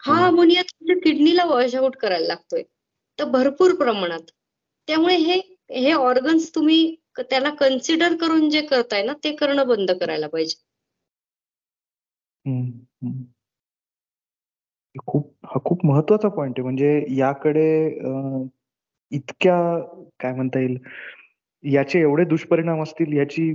हा 0.00 0.26
अमोनिया 0.26 0.62
तुमच्या 0.62 0.96
किडनीला 1.04 1.44
वॉश 1.44 1.74
आउट 1.74 1.96
करायला 1.96 2.26
लागतोय. 2.26 2.62
तर 3.18 3.24
भरपूर 3.30 3.74
प्रमाणात. 3.74 4.30
त्यामुळे 4.88 5.16
हे 5.16 5.40
हे 5.74 5.92
ऑर्गन्स 5.92 6.54
तुम्ही 6.54 6.94
त्याला 7.20 7.50
कन्सिडर 7.50 8.14
करून 8.16 8.48
जे 8.50 8.60
करताय 8.62 9.02
ना 9.02 9.12
ते 9.24 9.34
करणं 9.36 9.66
बंद 9.68 9.90
करायला 9.90 10.26
पाहिजे. 10.28 10.54
खूप 15.06 15.32
हा 15.44 15.58
खूप 15.64 15.84
महत्त्वाचा 15.86 16.28
पॉइंट 16.28 16.54
आहे. 16.58 16.62
म्हणजे 16.62 17.04
याकडे 17.16 17.66
इतक्या 19.12 19.56
काय 20.20 20.32
म्हणता 20.34 20.60
येईल 20.60 20.76
याचे 21.64 22.00
एवढे 22.00 22.24
दुष्परिणाम 22.24 22.82
असतील 22.82 23.16
याची 23.16 23.52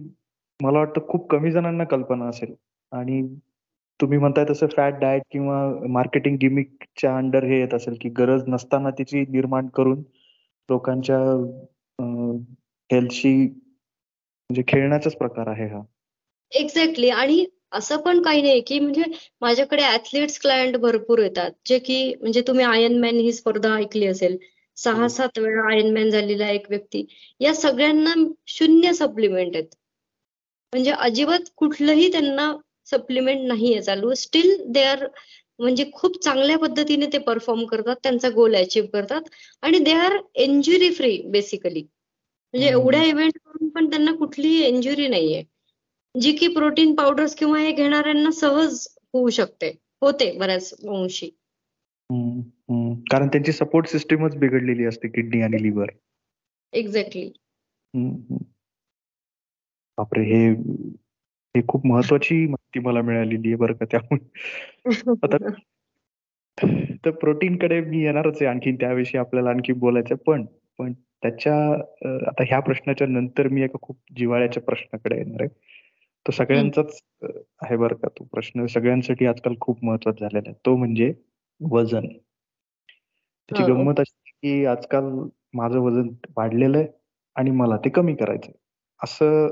मला 0.60 0.80
वाटतं 0.80 1.08
खूप 1.08 1.30
कमी 1.30 1.52
जणांना 1.52 1.84
कल्पना 1.84 2.26
असेल. 2.26 2.54
आणि 2.92 3.22
तुम्ही 4.00 4.18
म्हणताय 4.18 4.46
तसं 4.50 4.68
फॅट 4.68 4.94
डाएट 4.94 5.22
किंवा 5.32 5.88
मार्केटिंग 5.88 6.38
गिमिकच्या 6.42 7.18
अंडर 7.18 7.44
हे 7.44 7.60
येत 7.60 7.74
असेल 7.74 7.98
की 8.02 8.10
गरज 8.10 8.44
नसताना 8.48 8.90
तिची 8.90 9.22
निर्माण 9.30 9.68
करून 9.68 10.02
लोकांच्या 10.70 11.18
हेल्थशी 12.90 13.36
म्हणजे 13.36 14.64
खेळण्याचाच 14.68 15.16
प्रकार 15.16 15.48
आहे 15.48 15.68
हा. 15.68 15.82
एक्झॅक्टली 16.52 17.10
आणि 17.10 17.46
असं 17.72 17.98
पण 17.98 18.22
काही 18.22 18.42
नाही 18.42 18.62
की 18.62 18.80
म्हणजे 18.80 19.04
माझ्याकडे 19.42 19.84
ऍथलीट्स 19.84 20.40
क्लायंट 20.40 20.78
भरपूर 20.78 21.20
येतात. 21.20 21.52
जे 21.66 21.80
की 21.80 22.14
म्हणजे 22.22 22.42
तुम्ही 22.42 22.66
आयन 22.66 23.00
मॅन 23.00 23.16
ही 23.16 23.32
स्पर्धा 23.32 23.74
ऐकली 23.76 24.06
असेल. 24.08 24.38
सहा 24.78 25.02
हो. 25.02 25.08
सात 25.08 25.38
वेळा 25.40 25.72
आयन 25.72 25.94
मॅन 25.94 26.10
झालेला 26.10 26.50
एक 26.50 26.70
व्यक्ती. 26.70 27.06
या 27.40 27.54
सगळ्यांना 27.54 28.14
शून्य 28.48 28.94
सप्लिमेंट 28.94 29.56
आहेत. 29.56 29.68
म्हणजे 30.74 30.92
अजिबात 30.92 31.50
कुठलंही 31.56 32.12
त्यांना 32.12 32.54
सप्लिमेंट 32.86 33.48
नाहीये 33.48 33.82
चालू. 33.82 34.14
स्टील 34.14 34.56
दे 34.68 34.84
आर 34.84 35.08
म्हणजे 35.60 35.86
खूप 35.94 36.24
चांगल्या 36.24 36.58
पद्धतीने 36.58 37.06
ते 37.06 37.18
परफॉर्म 37.18 37.66
करतात 37.66 37.96
त्यांचा 38.04 38.30
गोल 38.30 38.56
अचीव्ह 38.56 38.88
करतात. 38.94 39.22
आणि 39.62 39.80
they 39.80 39.92
are 39.92 40.18
injury 40.36 40.90
free 40.90 41.18
basically 41.26 41.82
म्हणजे 41.82 42.68
एवढ्या 42.70 43.04
इव्हेंट 43.04 43.38
करून 43.46 43.70
पण 43.70 43.90
त्यांना 43.90 44.12
कुठलीही 44.16 44.66
इंजुरी 44.66 45.08
नाहीये. 45.08 45.44
जी 46.16 46.32
की 46.32 46.48
प्रोटीन 46.48 46.96
पावडर्स 46.96 47.36
किंवा 47.36 47.60
हे 47.60 47.72
घेणाऱ्यांना 47.72 48.32
सहज 48.32 48.88
होऊ 49.14 49.30
शकते. 49.30 49.72
होते 50.02 50.32
बऱ्याच 50.32 50.74
अंशी 50.74 51.30
कारण 53.12 53.28
त्यांची 53.28 53.52
सपोर्ट 53.52 53.88
सिस्टीमच 53.88 54.36
बिघडलेली 54.36 54.86
असते 54.86 55.08
किडनी 55.08 55.42
आणि 55.42 55.64
लिव्हर 55.64 55.88
एक्झॅक्टली 56.74 57.32
बापरे 59.98 60.24
हे 60.24 60.50
हे 61.56 61.62
खूप 61.68 61.86
महत्वाची 61.88 62.36
माहिती 62.36 62.80
मला 62.80 63.02
मिळालेली 63.02 63.48
आहे 63.48 63.56
बरं 63.56 63.74
का 63.74 63.86
त्यामुळे. 63.86 64.26
आता 65.24 65.38
तर 67.06 67.12
प्रोटीन 67.12 67.58
कडे 67.58 67.82
मी 67.82 68.04
येणारच 68.04 68.36
आहे 68.36 68.46
आणखी 68.46 68.72
त्याविषयी 68.72 69.20
आपल्याला 69.20 69.50
आणखी 69.50 69.74
बोलायचं 69.74 70.16
पण 70.16 70.46
पण 70.80 70.94
त्याच्या 70.94 71.56
आता 72.28 72.44
ह्या 72.44 72.60
प्रश्नाच्या 72.60 73.08
नंतर 73.08 73.48
मी 73.48 73.62
एका 73.64 73.78
खूप 73.82 73.98
जिव्हाळ्याच्या 74.18 74.64
प्रश्नाकडे 74.64 75.18
येणार 75.18 75.42
आहे. 75.42 75.50
तो 76.26 76.32
सगळ्यांचाच 76.32 77.02
आहे 77.62 77.78
बरं 77.78 77.96
का 77.96 78.08
तो 78.08 78.24
प्रश्न. 78.24 78.66
सगळ्यांसाठी 78.66 79.26
आजकाल 79.26 79.54
खूप 79.62 79.86
महत्त्वाचा 79.86 80.26
झालेला 80.26 80.50
आहे. 80.50 80.56
तो 80.66 80.76
म्हणजे 80.76 81.14
वजन. 81.62 82.08
त्याची 83.50 83.64
हो. 83.64 83.68
गंमत 83.70 84.00
अशी 84.00 84.32
की 84.32 84.66
आजकाल 84.66 85.10
माझं 85.54 85.80
वजन 85.80 86.08
वाढलेलं 86.38 86.78
आहे 86.78 86.88
आणि 87.36 87.52
मला 87.52 87.78
ते 87.78 87.90
कमी 87.90 88.16
करायचंय. 88.16 88.54
असं 89.02 89.48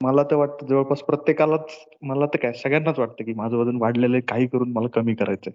मला 0.00 0.22
तर 0.22 0.36
वाटतं 0.36 0.66
जवळपास 0.66 1.02
प्रत्येकालाच 1.02 1.76
मला 2.02 2.26
तर 2.26 2.38
काय 2.38 2.52
सगळ्यांनाच 2.52 2.98
वाटतं 2.98 3.24
की 3.24 3.34
माझं 3.34 3.56
वजन 3.56 3.76
वाढलेलं 3.76 4.16
आहे 4.16 4.22
काही 4.28 4.46
करून 4.46 4.72
मला 4.72 4.88
कमी 4.88 5.14
करायचंय. 5.14 5.52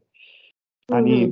आणि 0.90 1.32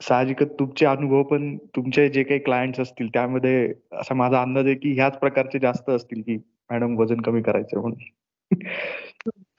साहजिकच 0.00 0.52
तुमचे 0.58 0.86
अनुभव 0.86 1.22
पण 1.22 1.56
तुमचे 1.76 2.08
जे 2.08 2.22
काही 2.22 2.40
क्लायंट्स 2.40 2.80
असतील 2.80 3.08
त्यामध्ये 3.08 3.72
असा 3.92 4.14
माझा 4.14 4.40
अंदाज 4.42 4.66
आहे 4.66 4.74
की 4.74 4.92
ह्याच 4.94 5.18
प्रकारचे 5.18 5.58
जास्त 5.58 5.90
असतील 5.90 6.22
की 6.22 6.36
मॅडम 6.70 6.96
वजन 6.98 7.20
कमी 7.20 7.42
करायचंय 7.42 7.80
म्हणून. 7.80 7.98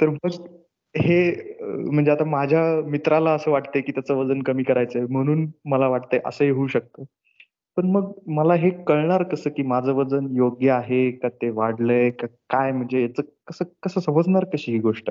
तर 0.02 0.10
मग 0.10 0.46
हे 0.96 1.20
म्हणजे 1.58 2.12
आता 2.12 2.24
माझ्या 2.26 2.62
मित्राला 2.86 3.32
असं 3.32 3.52
वाटतंय 3.52 3.82
की 3.82 3.92
त्याचं 3.92 4.16
वजन 4.16 4.42
कमी 4.44 4.64
करायचंय 4.64 5.06
म्हणून 5.10 5.46
मला 5.66 5.88
वाटतंय 5.88 6.20
असंही 6.26 6.50
होऊ 6.52 6.68
शकतं. 6.68 7.04
पण 7.78 7.86
मग 7.92 8.12
मला 8.28 8.54
हे 8.54 8.70
कळणार 8.88 9.24
कसं 9.24 9.50
की 9.50 9.64
माझं 9.64 9.94
वजन 9.94 10.28
योग्य 10.36 10.72
आहे 10.72 11.10
का 11.12 11.30
ते 11.30 11.50
वाढलंय 11.50 12.10
का 12.10 12.28
काय? 12.50 12.72
म्हणजे 12.72 13.02
याच 13.02 13.26
कसं 13.48 13.66
कसं 13.84 14.02
समजणार 14.02 14.46
कशी 14.54 14.72
ही 14.72 14.80
गोष्ट? 14.80 15.10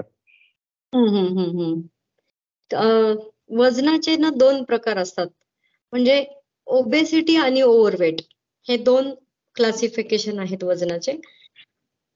वजनाचे 3.51 4.17
ना 4.17 4.31
दोन 4.31 4.63
प्रकार 4.63 4.99
असतात. 4.99 5.27
म्हणजे 5.93 6.25
ओबेसिटी 6.67 7.37
आणि 7.37 7.63
ओव्हरवेट 7.63 8.21
हे 8.67 8.77
दोन 8.77 9.11
क्लासिफिकेशन 9.57 10.39
आहेत 10.39 10.65
वजनाचे. 10.65 11.13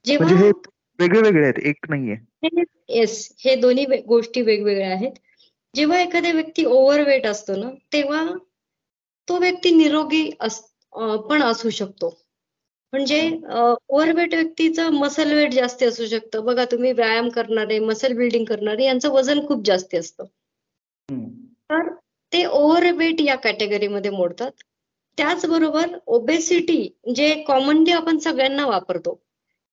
जेव्हा 0.05 0.29
म्हणजे 0.29 0.51
वेगळे 0.99 1.21
वेगळे 1.21 1.45
आहेत 1.45 1.59
एक 1.59 1.91
नाहीये. 1.91 2.17
येस 2.43 3.29
हे 3.45 3.55
दोन्ही 3.61 3.85
गोष्टी 4.07 4.43
वेगवेगळ्या 4.43 4.91
आहेत. 4.91 5.13
जेव्हा 5.75 6.01
एखाद्या 6.01 6.33
व्यक्ती 6.33 6.65
ओव्हरवेट 6.65 7.27
असतो 7.27 7.57
ना 7.57 7.71
तेव्हा 7.93 8.25
तो 9.29 9.39
व्यक्ती 9.39 9.71
निरोगी 9.71 10.31
पण 11.29 11.43
असू 11.43 11.71
शकतो. 11.71 12.09
म्हणजे 12.93 13.21
ओव्हरवेट 13.53 14.35
व्यक्तीचं 14.35 14.93
मसल 14.93 15.33
वेट 15.33 15.53
जास्त 15.55 15.83
असू 15.83 16.07
शकतं. 16.07 16.45
बघा 16.45 16.65
तुम्ही 16.65 16.93
व्यायाम 16.93 17.29
करणारे 17.29 17.79
मसल 17.79 18.13
बिल्डिंग 18.13 18.45
करणारे 18.45 18.85
यांचं 18.85 19.11
वजन 19.13 19.47
खूप 19.47 19.65
जास्त 19.67 19.95
असतं. 19.95 20.25
तर 21.71 21.89
ते 22.33 22.45
ओव्हरवेट 22.47 23.21
या 23.21 23.35
कॅटेगरीमध्ये 23.37 24.11
मोडतात. 24.11 24.51
त्याचबरोबर 25.19 25.97
ओबेसिटी 26.07 26.83
जे 27.15 27.35
कॉमनली 27.47 27.93
आपण 27.93 28.19
सगळ्यांना 28.19 28.67
वापरतो. 28.67 29.19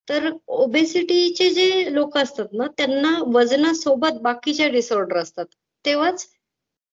तर 0.07 0.29
ओबेसिटीचे 0.55 1.49
जे 1.49 1.93
लोक 1.93 2.17
असतात 2.17 2.53
ना 2.53 2.67
त्यांना 2.77 3.11
वजनासोबत 3.33 4.19
बाकीच्या 4.21 4.67
डिसऑर्डर 4.69 5.17
असतात. 5.17 5.45
तेव्हाच 5.85 6.25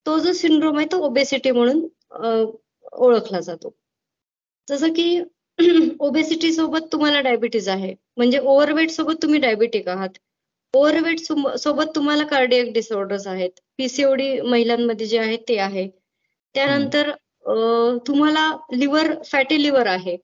तो 0.06 0.18
जो 0.18 0.32
सिंड्रोम 0.32 0.76
आहे 0.78 0.86
तो 0.92 0.98
ओबेसिटी 1.06 1.50
म्हणून 1.50 1.86
ओळखला 2.92 3.40
जातो. 3.40 3.74
जसं 4.68 4.92
की 4.92 5.20
ओबेसिटी 6.00 6.52
सोबत 6.52 6.86
तुम्हाला 6.92 7.20
डायबिटीज 7.20 7.68
आहे. 7.68 7.94
म्हणजे 8.16 8.38
ओव्हरवेट 8.38 8.90
सोबत 8.90 9.22
तुम्ही 9.22 9.40
डायबिटिक 9.40 9.88
आहात. 9.88 10.10
ओव्हरवेट 10.74 11.20
सोबत 11.58 11.94
तुम्हाला 11.96 12.24
कार्डियक 12.26 12.72
डिसऑर्डर्स 12.72 13.26
आहेत. 13.26 13.50
पीसीओडी 13.78 14.40
महिलांमध्ये 14.40 15.06
जे 15.06 15.18
आहे 15.18 15.36
ते 15.48 15.58
आहे. 15.58 15.88
त्यानंतर 16.54 17.10
तुम्हाला 18.06 18.50
लिव्हर 18.72 19.12
फॅटी 19.24 19.62
लिव्हर 19.62 19.86
आहे. 19.86 20.16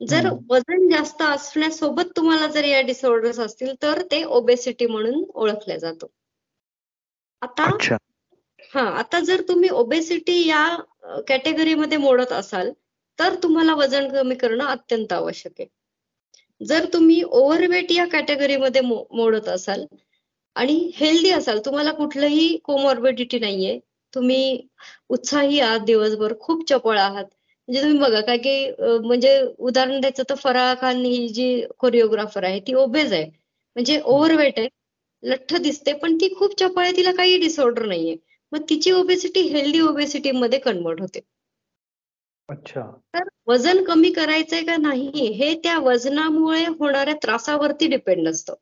जर 0.00 0.28
वजन 0.50 0.88
जास्त 0.88 1.22
असण्यासोबत 1.22 2.10
तुम्हाला 2.16 2.46
जर 2.46 2.64
या 2.64 2.80
डिसऑर्डर्स 2.80 3.38
असतील 3.40 3.72
तर 3.82 4.02
ते 4.02 4.22
ओबेसिटी 4.24 4.86
म्हणून 4.86 5.24
ओळखले 5.34 5.78
जातो. 5.78 6.10
आता 7.42 7.70
हा 8.72 8.82
आता 8.98 9.20
जर 9.20 9.40
तुम्ही 9.48 9.68
ओबेसिटी 9.70 10.46
या 10.46 11.20
कॅटेगरीमध्ये 11.28 11.98
मोडत 11.98 12.32
असाल 12.32 12.70
तर 13.18 13.34
तुम्हाला 13.42 13.74
वजन 13.74 14.08
कमी 14.08 14.34
करणं 14.34 14.64
अत्यंत 14.64 15.12
आवश्यक 15.12 15.52
आहे. 15.58 15.66
जर 16.60 16.84
तुम्ही 16.92 17.22
ओव्हरवेट 17.22 17.92
या 17.92 18.06
कॅटेगरीमध्ये 18.06 18.80
मोडत 18.80 19.48
असाल 19.48 19.84
आणि 20.56 20.74
हेल्दी 20.94 21.30
असाल 21.30 21.58
तुम्हाला 21.66 21.90
कुठलंही 21.92 22.56
कोमॉर्बिडिटी 22.64 23.38
नाहीये 23.38 23.78
तुम्ही 24.14 24.68
उत्साही 25.08 25.60
आहात 25.60 25.80
दिवसभर 25.80 26.32
खूप 26.40 26.68
चपळ 26.68 26.98
आहात 26.98 27.24
म्हणजे 27.68 27.82
तुम्ही 27.82 27.98
बघा 27.98 28.20
काय 28.20 28.38
की 28.38 28.70
म्हणजे 29.04 29.40
उदाहरण 29.58 30.00
द्यायचं 30.00 30.22
तर 30.30 30.34
फराळ 30.34 30.74
खान 30.80 31.04
ही 31.04 31.28
जी 31.28 31.66
कोरिओग्राफर 31.78 32.44
आहे 32.44 32.60
ती 32.60 32.74
ओबेज 32.74 33.12
आहे. 33.12 33.24
म्हणजे 33.76 34.00
ओव्हरवेट 34.04 34.58
आहे 34.58 34.68
लठ्ठ 35.22 35.54
दिसते 35.54 35.92
पण 35.92 36.16
ती 36.16 36.34
खूप 36.34 36.58
चपळ 36.60 36.82
आहे 36.82 36.96
तिला 36.96 37.12
काही 37.12 37.38
डिसऑर्डर 37.38 37.86
नाहीये. 37.86 38.16
मग 38.52 38.62
तिची 38.70 38.90
ओबेसिटी 38.92 39.40
हेल्दी 39.48 39.80
ओबेसिटी 39.80 40.30
मध्ये 40.30 40.58
कन्वर्ट 40.58 41.00
होते. 41.00 41.20
अच्छा. 42.48 42.82
तर 43.14 43.28
वजन 43.46 43.82
कमी 43.84 44.10
करायचंय 44.12 44.62
का 44.64 44.76
नाही 44.76 45.26
हे 45.32 45.54
त्या 45.54 45.78
वजनामुळे 45.78 46.64
होणाऱ्या 46.78 47.14
त्रासावरती 47.14 47.86
डिपेंड 47.86 48.28
असतं. 48.28 48.54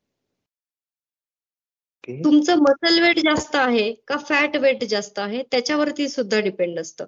तुमचं 2.08 2.58
मसल 2.58 2.98
वेट 3.02 3.18
जास्त 3.18 3.56
आहे 3.56 3.92
का 4.08 4.16
फॅट 4.18 4.56
वेट 4.56 4.84
जास्त 4.84 5.18
आहे 5.18 5.42
त्याच्यावरती 5.50 6.08
सुद्धा 6.08 6.40
डिपेंड 6.40 6.78
असतं. 6.78 7.04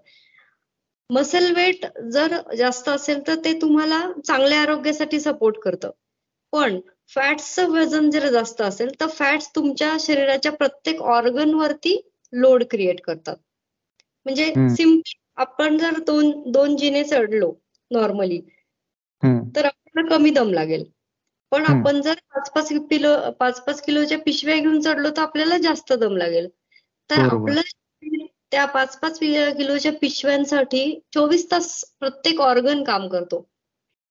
मसल 1.11 1.51
वेट 1.53 1.87
जर 2.13 2.35
जास्त 2.57 2.89
असेल 2.89 3.27
तर 3.27 3.35
ते 3.45 3.53
तुम्हाला 3.61 4.01
चांगल्या 4.23 4.61
आरोग्यासाठी 4.63 5.21
सपोर्ट 5.21 5.57
करतं. 5.63 5.91
पण 6.53 6.79
फॅट्सचं 7.11 7.71
वजन 7.71 8.09
जर 8.11 8.29
जास्त 8.31 8.61
असेल 8.63 8.89
तर 9.01 9.07
फॅट्स 9.11 9.49
तुमच्या 9.55 9.97
शरीराच्या 10.01 10.53
प्रत्येक 10.55 11.03
ऑर्गन 11.11 11.55
वरती 11.55 11.97
लोड 12.33 12.65
क्रिएट 12.71 13.01
करतात. 13.01 13.37
म्हणजे 14.27 14.55
सिंपल 14.69 15.17
आपण 15.43 15.77
जर 15.79 15.99
दोन 16.07 16.31
दोन 16.53 16.77
जिने 16.77 17.05
चढलो 17.05 17.53
नॉर्मली 17.91 18.41
तर 19.55 19.65
आपल्याला 19.65 20.09
कमी 20.09 20.31
दम 20.33 20.53
लागेल. 20.53 20.85
पण 21.53 21.65
आपण 21.67 22.01
जर 22.03 22.15
पाच 22.35 22.51
पाच 22.53 22.69
किलो 22.91 23.15
पाच 23.41 23.61
पाच 23.65 23.81
किलोच्या 23.83 24.19
पिशव्या 24.21 24.57
घेऊन 24.57 24.81
चढलो 24.81 25.11
तर 25.11 25.23
आपल्याला 25.23 25.59
जास्त 25.63 25.93
दम 25.95 26.17
लागेल. 26.17 26.49
तर 27.11 27.21
आपलं 27.23 27.61
त्या 28.53 28.65
पाच 28.65 28.99
पाच 29.01 29.19
किलोच्या 29.21 29.93
पिशव्यांसाठी 30.01 30.85
चोवीस 31.15 31.51
तास 31.51 31.85
प्रत्येक 32.01 32.41
ऑर्गन 32.41 32.83
काम 32.85 33.09
करतो. 33.09 33.47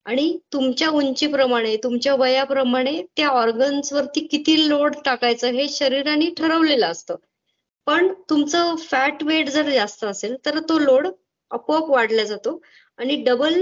आणि 0.06 0.38
तुमच्या 0.54 0.90
उंचीप्रमाणे 0.90 1.76
तुमच्या 1.78 2.14
वयाप्रमाणे 2.16 3.02
त्या 3.18 3.28
ऑर्गन्स 3.30 3.92
वरती 3.94 4.26
किती 4.28 4.68
लोड 4.70 4.96
टाकायचं 5.06 5.52
हे 5.54 5.68
शरीराने 5.70 6.30
ठरवलेलं 6.38 6.86
असतं. 6.88 7.16
पण 7.88 8.14
तुमचं 8.30 8.76
फॅट 8.76 9.24
वेट 9.24 9.50
जर 9.50 9.70
जास्त 9.72 10.04
असेल 10.06 10.36
तर 10.46 10.60
तो 10.70 10.78
लोड 10.80 11.08
आपोआप 11.52 11.90
वाढला 11.90 12.24
जातो 12.24 12.60
आणि 13.00 13.16
डबल 13.24 13.62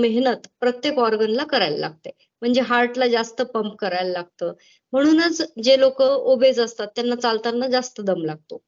मेहनत 0.00 0.46
प्रत्येक 0.60 0.98
ऑर्गनला 0.98 1.44
करायला 1.44 1.76
लागते. 1.76 2.10
म्हणजे 2.42 2.60
हार्टला 2.60 3.06
जास्त 3.08 3.42
पंप 3.42 3.76
करायला 3.78 4.10
लागतं. 4.12 4.52
म्हणूनच 4.92 5.42
जे 5.64 5.78
लोक 5.80 6.02
ओबेज 6.02 6.60
असतात 6.60 6.88
त्यांना 6.94 7.14
चालताना 7.16 7.68
जास्त 7.68 8.00
दम 8.00 8.24
लागतो. 8.24 8.62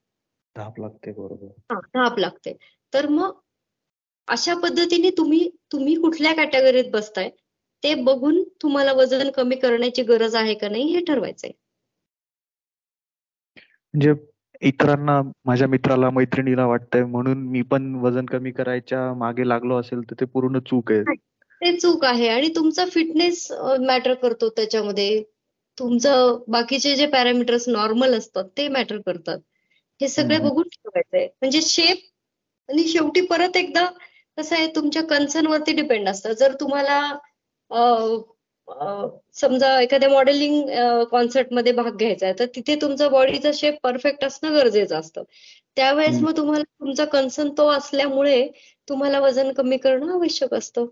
धाप 0.59 0.79
लागते 0.81 1.13
बरोबर. 1.13 1.47
हा 1.73 1.81
धाप 1.95 2.19
लागते 2.19 2.57
तर 2.93 3.09
मग 3.09 3.41
अशा 4.29 4.55
पद्धतीने 4.55 5.11
तुम्ही 5.11 5.49
तुम्ही 5.73 5.95
कुठल्या 5.95 6.33
कॅटेगरीत 6.35 6.91
बसताय 6.93 7.31
ते 7.83 7.95
बघून 7.95 8.43
तुम्हाला 8.63 8.93
वजन 8.93 9.31
कमी 9.31 9.57
करण्याची 9.57 10.03
गरज 10.03 10.35
आहे 10.35 10.55
का 10.55 10.69
नाही 10.69 10.93
हे 10.95 11.01
ठरवायचंय. 11.05 11.51
म्हणजे 13.95 14.13
इतरांना 14.63 15.21
माझ्या 15.45 15.69
मित्राला 15.69 16.11
मैत्रिणीला 16.11 16.67
वाटतंय 16.67 17.05
म्हणून 17.05 17.47
मी 17.49 17.63
पण 17.63 17.95
वजन 17.95 18.27
कमी 18.27 18.51
करायच्या 18.51 19.13
मागे 19.15 19.49
लागलो 19.49 19.77
असेल 19.81 20.01
तर 20.01 20.15
ते 20.21 20.25
पूर्ण 20.25 20.59
चूक 20.59 20.93
आहे. 20.93 21.15
ते 21.61 21.77
चूक 21.77 22.05
आहे 22.05 22.29
आणि 22.29 22.49
तुमचा 22.49 22.85
फिटनेस 22.87 23.47
मॅटर 23.81 24.15
करतो 24.15 24.49
त्याच्यामध्ये. 24.49 25.23
तुमचं 25.79 26.39
बाकीचे 26.49 26.95
जे 26.97 27.07
पॅरामीटर्स 27.07 27.69
नॉर्मल 27.69 28.15
असतात 28.15 28.45
ते 28.57 28.69
मॅटर 28.69 28.99
करतात. 29.07 29.39
हे 30.01 30.09
सगळे 30.09 30.39
बघून 30.39 30.69
ठेवायचंय. 30.69 31.27
म्हणजे 31.41 31.61
शेप 31.63 31.99
आणि 32.69 32.87
शेवटी 32.89 33.21
परत 33.27 33.57
एकदा 33.57 33.85
कसं 34.39 34.57
आहे 34.57 34.67
तुमच्या 34.75 35.03
कन्सर्न 35.07 35.47
वरती 35.47 35.73
डिपेंड 35.73 36.09
असतं. 36.09 36.33
जर 36.33 36.55
तुम्हाला 36.61 37.01
समजा 39.35 39.81
एखाद्या 39.81 40.09
मॉडेलिंग 40.11 40.69
कॉन्सर्टमध्ये 41.11 41.73
भाग 41.73 41.97
घ्यायचा 41.97 42.27
आहे 42.27 42.35
तर 42.39 42.47
तिथे 42.57 42.75
तुमचा 42.83 43.09
बॉडीचा 43.09 43.51
शेप 43.55 43.79
परफेक्ट 43.83 44.25
असणं 44.25 44.55
गरजेचं 44.55 44.99
असतं. 44.99 45.23
त्यावेळेस 45.77 46.21
मग 46.23 46.37
तुम्हाला 46.37 46.63
तुमचा 46.65 47.05
कन्सर्न 47.05 47.51
तो 47.59 47.69
असल्यामुळे 47.69 48.47
तुम्हाला 48.89 49.21
वजन 49.21 49.53
कमी 49.53 49.77
करणं 49.77 50.13
आवश्यक 50.13 50.55
असतं. 50.55 50.87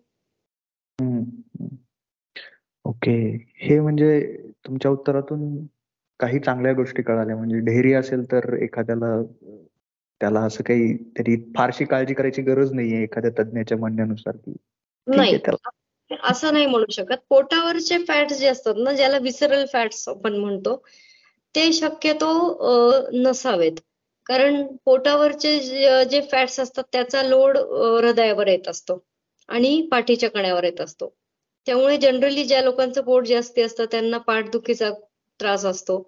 ओके. 2.85 3.17
हे 3.61 3.81
म्हणजे 3.81 4.21
तुमच्या 4.67 4.91
उत्तरातून 4.91 5.57
काही 6.21 6.39
चांगल्या 6.41 6.73
गोष्टी 6.75 7.03
कळाल्या. 7.03 7.37
म्हणजे 7.37 7.59
ढेरी 7.67 7.93
असेल 7.95 8.25
तर 8.33 8.53
एखाद्याला 8.63 9.15
त्याला 10.21 10.41
असं 10.41 10.63
काही 10.65 10.95
तरी 11.19 11.37
फारशी 11.57 11.85
काळजी 11.85 12.15
करायची 12.15 12.43
गरज 12.43 12.73
नाहीये 12.73 13.03
एखाद्या 13.03 13.31
तज्ञाच्या 13.39 13.79
म्हणण्यानुसार 13.79 14.37
की. 14.37 14.53
नाही. 15.07 15.39
असं 16.11 16.53
नाही 16.53 16.67
म्हणू 16.67 16.91
शकत. 16.93 17.17
पोटावरचे 17.31 17.99
फॅट्स 18.09 18.39
जे 18.39 18.47
असतात 18.49 18.75
ना 18.79 18.93
ज्याला 18.93 19.19
विसरल 19.23 19.65
फॅट्स 19.73 20.09
आपण 20.09 20.37
म्हणतो 20.37 20.77
ते 21.55 21.73
शक्यतो 21.73 22.31
नसावेत. 23.15 23.81
कारण 24.27 24.63
पोटावरचे 24.85 25.59
जे 26.07 26.21
फॅट्स 26.33 26.59
असतात 26.61 26.85
त्याचा 26.93 27.23
लोड 27.23 27.57
हृदयावर 27.59 28.47
येत 28.49 28.69
असतो 28.69 28.99
आणि 29.49 29.81
पाठीच्या 29.91 30.31
कण्यावर 30.31 30.65
येत 30.65 30.81
असतो. 30.81 31.15
त्यामुळे 31.67 31.97
जनरली 31.99 32.45
ज्या 32.45 32.61
लोकांचं 32.63 33.03
पोट 33.03 33.27
जास्ती 33.27 33.63
असतं 33.63 33.85
त्यांना 33.91 34.19
पाठदुखीचा 34.27 34.91
त्रास 35.41 35.65
असतो 35.65 35.99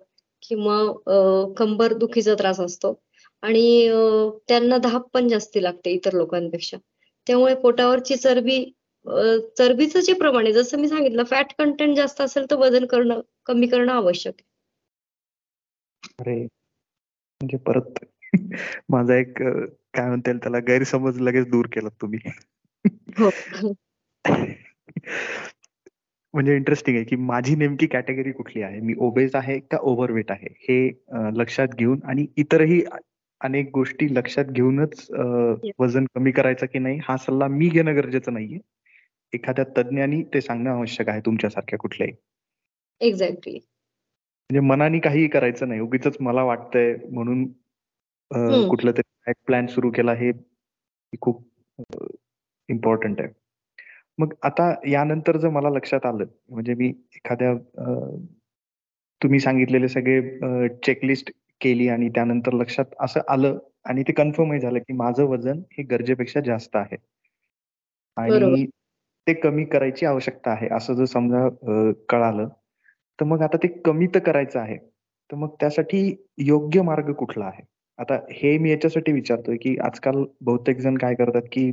किंवा 0.49 1.53
कंबर 1.57 1.93
दुखीचा 1.93 2.35
त्रास 2.35 2.61
असतो. 2.61 3.03
आणि 3.43 3.89
त्यांना 4.49 4.77
धाप 4.79 5.09
पण 5.15 5.29
जास्ती 5.29 5.63
लागते 5.63 5.91
इतर 5.91 6.13
लोकांपेक्षा. 6.13 6.77
त्यामुळे 7.27 7.55
पोटावरची 7.55 8.17
चरबी 8.17 8.65
चरबीचं 9.59 10.01
जे 10.01 10.13
प्रमाण 10.13 10.45
आहे 10.45 10.53
जसं 10.53 10.79
मी 10.79 10.89
सांगितलं 10.89 11.25
फॅट 11.25 11.53
कंटेंट 11.59 11.97
जास्त 11.97 12.21
असेल 12.21 12.47
तर 12.51 12.57
वजन 12.57 12.87
करणं 12.87 13.21
कमी 13.47 13.67
करणं 13.67 13.93
आवश्यक 13.93 14.35
आहे. 14.41 14.49
अरे 16.19 16.43
म्हणजे 16.43 17.57
परत 17.57 18.05
माझा 18.89 19.17
एक 19.17 19.43
काय 19.95 20.07
म्हणता 20.07 20.31
येईल 20.31 20.43
त्याला 20.43 20.59
गैरसमज 20.59 21.21
लगेच 21.21 21.47
दूर 21.47 21.67
केला 21.67 21.89
तुम्ही. 21.89 22.19
हो. 23.19 23.31
म्हणजे 26.35 26.55
इंटरेस्टिंग 26.57 26.97
आहे 26.97 27.05
की 27.05 27.17
माझी 27.17 27.55
नेमकी 27.57 27.87
कॅटेगरी 27.87 28.33
कुठली 28.33 28.63
आहे? 28.63 28.81
मी 28.81 28.95
ओबेज 29.07 29.35
आहे 29.37 29.59
का 29.61 29.79
ओव्हरवेट 29.81 30.31
आहे? 30.31 30.49
हे 30.69 30.89
लक्षात 31.39 31.75
घेऊन 31.79 32.01
आणि 32.05 32.27
इतरही 32.37 32.83
अनेक 33.41 33.71
गोष्टी 33.75 34.07
लक्षात 34.15 34.45
घेऊनच 34.51 35.07
वजन 35.81 36.05
कमी 36.15 36.31
करायचं 36.33 36.67
की 36.73 36.79
नाही 36.79 36.99
हा 37.05 37.17
सल्ला 37.17 37.47
मी 37.49 37.69
घेणं 37.69 37.97
गरजेचं 37.97 38.33
नाहीये. 38.35 38.59
एखाद्या 39.33 39.65
तज्ञानी 39.77 40.23
ते 40.35 40.41
सांगणं 40.41 40.71
आवश्यक 40.71 41.09
आहे 41.09 41.21
तुमच्यासारख्या 41.27 41.79
कुठल्याही. 41.79 42.13
एक्झॅक्टली 43.01 43.53
म्हणजे 43.55 44.61
मनाने 44.67 44.99
काहीही 44.99 45.29
करायचं 45.29 45.69
नाही. 45.69 45.81
उगीच 45.81 46.17
मला 46.21 46.43
वाटतंय 46.45 46.95
म्हणून 47.11 47.45
कुठलं 48.69 48.93
तरी 48.97 49.33
प्लॅन 49.47 49.67
सुरू 49.67 49.91
केला 49.91 50.13
हे 50.15 50.31
खूप 51.23 51.43
इम्पॉर्टंट 52.69 53.21
आहे. 53.21 53.29
मग 54.19 54.35
आता 54.43 54.73
यानंतर 54.89 55.37
जर 55.37 55.49
मला 55.49 55.69
लक्षात 55.71 56.07
आलं 56.07 56.25
म्हणजे 56.51 56.75
मी 56.75 56.89
एखाद्या 57.17 57.53
तुम्ही 59.21 59.41
सांगितलेले 59.41 59.89
सगळे 59.89 60.69
चेकलिस्ट 60.85 61.31
केली 61.61 61.89
आणि 61.89 62.09
त्यानंतर 62.09 62.53
लक्षात 62.53 62.95
असं 63.01 63.21
आलं 63.29 63.59
आणि 63.85 64.03
ते 64.03 64.13
कन्फर्मही 64.13 64.61
झालं 64.61 64.79
की 64.79 64.93
माझं 64.93 65.25
वजन 65.25 65.59
हे 65.73 65.83
गरजेपेक्षा 65.83 66.41
जास्त 66.41 66.77
आहे. 66.77 66.97
आणि 68.17 68.65
ते 69.27 69.33
कमी 69.35 69.65
करायची 69.65 70.07
आवश्यकता 70.07 70.51
आहे 70.51 70.69
असं 70.69 70.95
जर 70.95 71.05
समजा 71.05 71.49
कळालं 72.09 72.49
तर 73.19 73.25
मग 73.25 73.43
आता 73.43 73.57
ते 73.57 73.69
कमी 73.85 74.07
तर 74.15 74.19
करायचं 74.19 74.61
आहे 74.61 74.77
तर 75.31 75.37
मग 75.37 75.55
त्यासाठी 75.61 76.01
योग्य 76.39 76.83
मार्ग 76.83 77.13
कुठला 77.13 77.45
आहे? 77.45 77.63
आता 77.99 78.15
हे 78.33 78.57
मी 78.59 78.71
याच्यासाठी 78.71 79.13
विचारतोय 79.13 79.57
की 79.57 79.77
आजकाल 79.85 80.25
बहुतेक 80.41 80.81
जण 80.81 80.97
काय 80.97 81.15
करतात 81.15 81.43
की 81.53 81.65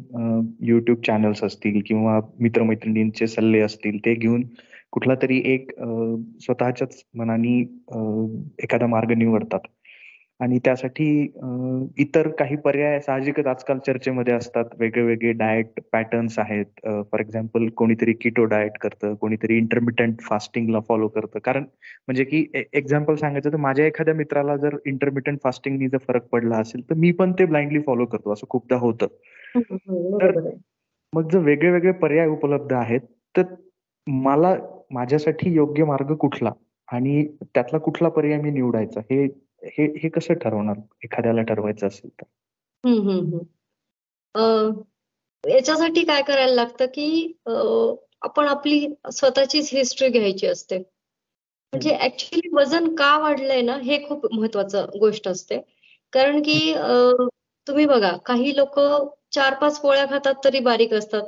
युट्यूब 0.61 1.01
चॅनल्स 1.07 1.43
असतील 1.43 1.81
किंवा 1.85 2.19
मित्रमैत्रिणींचे 2.39 3.27
सल्ले 3.27 3.59
असतील 3.59 3.97
ते 3.97 4.13
घेऊन 4.15 4.43
कुठला 4.91 5.15
तरी 5.21 5.41
एक 5.45 5.71
स्वतःच्याच 6.41 7.03
मनाने 7.15 7.57
एखादा 8.63 8.87
मार्ग 8.87 9.11
निवडतात. 9.11 9.59
आणि 10.39 10.57
त्यासाठी 10.65 11.05
इतर 11.97 12.27
काही 12.39 12.55
पर्याय 12.63 12.99
साहजिकच 13.01 13.45
आजकाल 13.47 13.77
चर्चेमध्ये 13.85 14.33
असतात. 14.33 14.65
वेगळे 14.79 15.03
वेगळे 15.03 15.31
डाएट 15.33 15.79
पॅटर्न्स 15.93 16.37
आहेत 16.39 16.65
फॉर 17.11 17.19
एक्झाम्पल 17.19 17.67
कोणीतरी 17.77 18.13
किटो 18.21 18.43
डाएट 18.45 18.77
करतं 18.81 19.13
कोणीतरी 19.21 19.57
इंटरमिटंट 19.57 20.21
फास्टिंगला 20.21 20.79
फॉलो 20.89 21.07
करतं. 21.07 21.39
कारण 21.39 21.63
म्हणजे 22.07 22.23
की 22.25 22.45
एक्झाम्पल 22.73 23.15
सांगायचं 23.15 23.51
तर 23.51 23.57
माझ्या 23.57 23.85
एखाद्या 23.85 24.13
मित्राला 24.15 24.55
जर 24.57 24.77
इंटरमिटंट 24.85 25.39
फास्टिंगनी 25.43 25.87
जर 25.89 25.97
फरक 26.07 26.27
पडला 26.31 26.57
असेल 26.57 26.89
तर 26.89 26.95
मी 26.95 27.11
पण 27.13 27.31
ते 27.39 27.45
ब्लाइंडली 27.45 27.79
फॉलो 27.87 28.05
करतो. 28.05 28.33
असं 28.33 28.47
खूपदा 28.49 28.75
होतं. 28.79 29.07
तर 30.21 30.39
मग 31.13 31.29
जर 31.31 31.39
वेगळे 31.39 31.71
वेगळे 31.71 31.91
पर्याय 32.01 32.27
उपलब्ध 32.27 32.73
आहेत 32.73 33.01
तर 33.35 33.43
मला 34.07 34.55
माझ्यासाठी 34.93 35.53
योग्य 35.53 35.83
मार्ग 35.85 36.13
कुठला? 36.15 36.51
आणि 36.89 37.23
त्यातला 37.45 37.77
कुठला 37.79 38.09
पर्याय 38.09 38.41
मी 38.41 38.49
निवडायचा? 38.51 38.99
हे 39.01 39.25
हे 39.63 39.83
हे 39.99 40.09
कसं 40.09 40.33
ठरवणार? 40.33 40.75
एखाद्याला 41.03 41.41
ठरवायचं 41.41 41.87
असेल 41.87 42.09
तर. 42.09 42.25
याच्यासाठी 45.43 46.03
काय 46.05 46.21
करायला 46.21 46.53
लागतं 46.53 46.85
की 46.85 47.33
आपण 48.21 48.47
आपली 48.47 48.87
स्वतःचीच 49.13 49.69
हिस्ट्री 49.73 50.09
घ्यायची 50.09 50.47
असते. 50.47 50.77
म्हणजे 50.77 51.97
ऍक्च्युली 52.01 52.49
वजन 52.53 52.95
का 52.95 53.17
वाढलंय 53.17 53.61
ना 53.61 53.75
हे 53.77 53.97
खूप 54.07 54.33
महत्वाचं 54.33 54.85
गोष्ट 54.99 55.27
असते. 55.27 55.59
कारण 56.13 56.41
की 56.41 56.73
तुम्ही 57.67 57.85
बघा 57.85 58.15
काही 58.17 58.55
लोक 58.57 58.79
चार 59.31 59.53
पाच 59.53 59.79
पोळ्या 59.81 60.05
खातात 60.05 60.33
तरी 60.43 60.59
बारीक 60.59 60.93
असतात. 60.93 61.23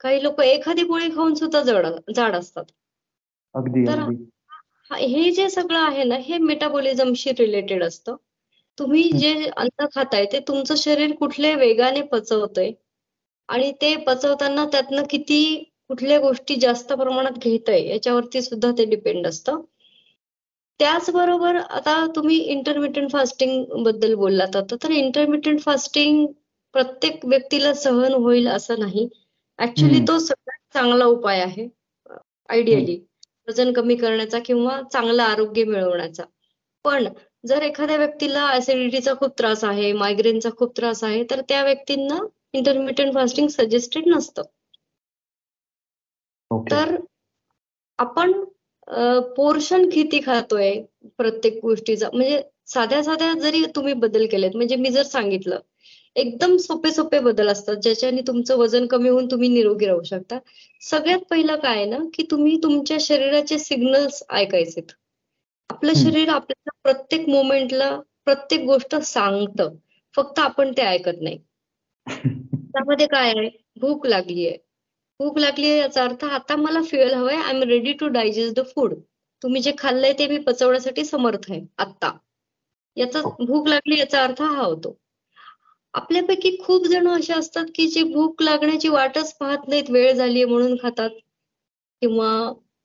काही 0.00 0.22
लोक 0.22 0.40
एखादी 0.40 0.84
पोळी 0.84 1.08
खाऊन 1.08 1.34
सुद्धा 1.34 1.60
जड 1.62 1.86
जाड 2.16 2.34
असतात. 2.36 2.64
अगदी. 3.54 3.86
हे 4.90 5.30
जे 5.30 5.48
सगळं 5.50 5.78
आहे 5.78 6.04
ना 6.04 6.16
हे 6.18 6.38
मेटाबॉलिझमशी 6.38 7.30
रिलेटेड 7.38 7.84
असतं. 7.84 8.16
तुम्ही 8.78 9.02
जे 9.18 9.32
अन्न 9.56 9.86
खाताय 9.94 10.24
ते 10.32 10.38
तुमचं 10.48 10.74
शरीर 10.74 11.12
कुठल्या 11.16 11.54
वेगाने 11.56 12.02
पचवतंय. 12.02 12.72
आणि 13.48 13.72
ते 13.82 13.94
पचवताना 13.96 14.64
त्यातनं 14.64 15.02
किती 15.10 15.42
कुठल्या 15.88 16.18
गोष्टी 16.20 16.54
जास्त 16.56 16.92
प्रमाणात 16.92 17.38
घेतय 17.38 17.86
याच्यावरती 17.86 18.42
सुद्धा 18.42 18.70
ते 18.78 18.84
डिपेंड 18.84 19.26
असतं. 19.26 19.60
त्याचबरोबर 20.80 21.56
आता 21.56 21.94
तुम्ही 22.16 22.36
इंटरमिटंट 22.50 23.10
फास्टिंगबद्दल 23.12 24.14
बोललात 24.14 24.56
आता 24.56 24.76
तर 24.84 24.90
इंटरमिटंट 24.90 25.60
फास्टिंग 25.60 26.26
प्रत्येक 26.74 27.24
व्यक्तीला 27.26 27.72
सहन 27.74 28.12
होईल 28.14 28.48
असं 28.48 28.78
नाही. 28.80 29.08
ऍक्च्युली 29.58 30.00
तो 30.08 30.18
सगळ्यात 30.18 30.72
चांगला 30.74 31.04
उपाय 31.06 31.40
आहे 31.40 31.68
आयडियली 32.48 32.98
वजन 33.50 33.72
कमी 33.72 33.96
करण्याचा 33.96 34.38
किंवा 34.38 34.80
चांगलं 34.92 35.22
आरोग्य 35.22 35.64
मिळवण्याचा. 35.64 36.24
पण 36.84 37.08
जर 37.46 37.62
एखाद्या 37.62 37.96
व्यक्तीला 37.96 38.46
ऍसिडिटीचा 38.52 39.12
खूप 39.14 39.38
त्रास 39.38 39.64
आहे 39.64 39.92
मायग्रेनचा 39.92 40.50
खूप 40.58 40.76
त्रास 40.76 41.02
आहे 41.04 41.22
तर 41.30 41.40
त्या 41.48 41.62
व्यक्तींना 41.64 42.18
इंटरमिडियंट 42.52 43.14
फास्टिंग 43.14 43.48
सजेस्टेड 43.48 44.08
नसतं. 44.08 44.42
तर 46.70 46.96
आपण 47.98 48.32
पोर्शन 49.36 49.88
किती 49.90 50.20
खातोय 50.26 50.72
प्रत्येक 51.18 51.58
गोष्टीचा? 51.62 52.08
म्हणजे 52.12 52.42
साध्या 52.66 53.02
साध्या 53.04 53.32
जरी 53.40 53.64
तुम्ही 53.76 53.92
बदल 53.96 54.26
केलेत 54.26 54.56
म्हणजे 54.56 54.76
मी 54.76 54.90
जर 54.90 55.02
सांगितलं 55.02 55.60
एकदम 56.20 56.56
सोपे 56.56 56.90
सोपे 56.90 57.18
बदल 57.18 57.48
असतात 57.48 57.76
ज्याच्याने 57.76 58.20
तुमचं 58.20 58.56
वजन 58.56 58.86
कमी 58.86 59.08
होऊन 59.08 59.26
तुम्ही 59.30 59.48
निरोगी 59.48 59.86
राहू 59.86 60.02
शकता. 60.02 60.38
सगळ्यात 60.80 61.18
पहिलं 61.30 61.56
काय 61.56 61.84
ना 61.84 61.98
की 62.14 62.26
तुम्ही 62.30 62.56
तुमच्या 62.62 62.96
शरीराचे 63.00 63.58
सिग्नल्स 63.58 64.22
ऐकायचेत. 64.30 64.82
आपलं 65.70 65.92
शरीर 65.94 66.28
आपल्याला 66.28 66.70
प्रत्येक 66.82 67.28
मोमेंटला 67.28 68.00
प्रत्येक 68.24 68.60
गोष्ट 68.60 68.96
सांगतं. 68.96 69.76
फक्त 70.14 70.38
आपण 70.38 70.72
ते 70.72 70.82
ऐकत 70.82 71.22
नाही. 71.22 71.38
त्यामध्ये 72.72 73.06
काय 73.06 73.32
आहे? 73.38 73.48
भूक 73.80 74.06
लागली 74.06 74.46
आहे. 74.46 74.56
भूक 75.18 75.38
लागली 75.38 75.70
आहे 75.70 75.78
याचा 75.78 76.04
अर्थ 76.04 76.24
आता 76.24 76.56
मला 76.56 76.82
फ्युएल 76.82 77.14
हवंय 77.14 77.36
I 77.36 77.54
am 77.54 77.62
ready 77.62 77.92
to 77.92 78.08
digest 78.08 78.60
the 78.60 78.64
food 78.66 78.94
तुम्ही 79.42 79.62
जे 79.62 79.72
खाल्लंय 79.78 80.12
ते 80.12 80.26
मी 80.28 80.38
पचवण्यासाठी 80.38 81.04
समर्थ 81.04 81.50
आहे 81.50 81.60
आत्ता. 81.78 82.12
याचा 82.96 83.20
भूक 83.46 83.68
लागली 83.68 83.98
याचा 83.98 84.22
अर्थ 84.22 84.42
हा 84.42 84.62
होतो. 84.62 84.99
आपल्यापैकी 85.94 86.56
खूप 86.56 86.86
जण 86.86 87.08
असे 87.08 87.32
असतात 87.32 87.66
की 87.74 87.86
जे 87.88 88.02
भूक 88.02 88.42
लागण्याची 88.42 88.88
वाटच 88.88 89.32
पाहत 89.36 89.68
नाहीत 89.68 89.90
वेळ 89.90 90.12
झालीये 90.12 90.44
म्हणून 90.44 90.76
खातात. 90.82 91.10
किंवा 92.02 92.28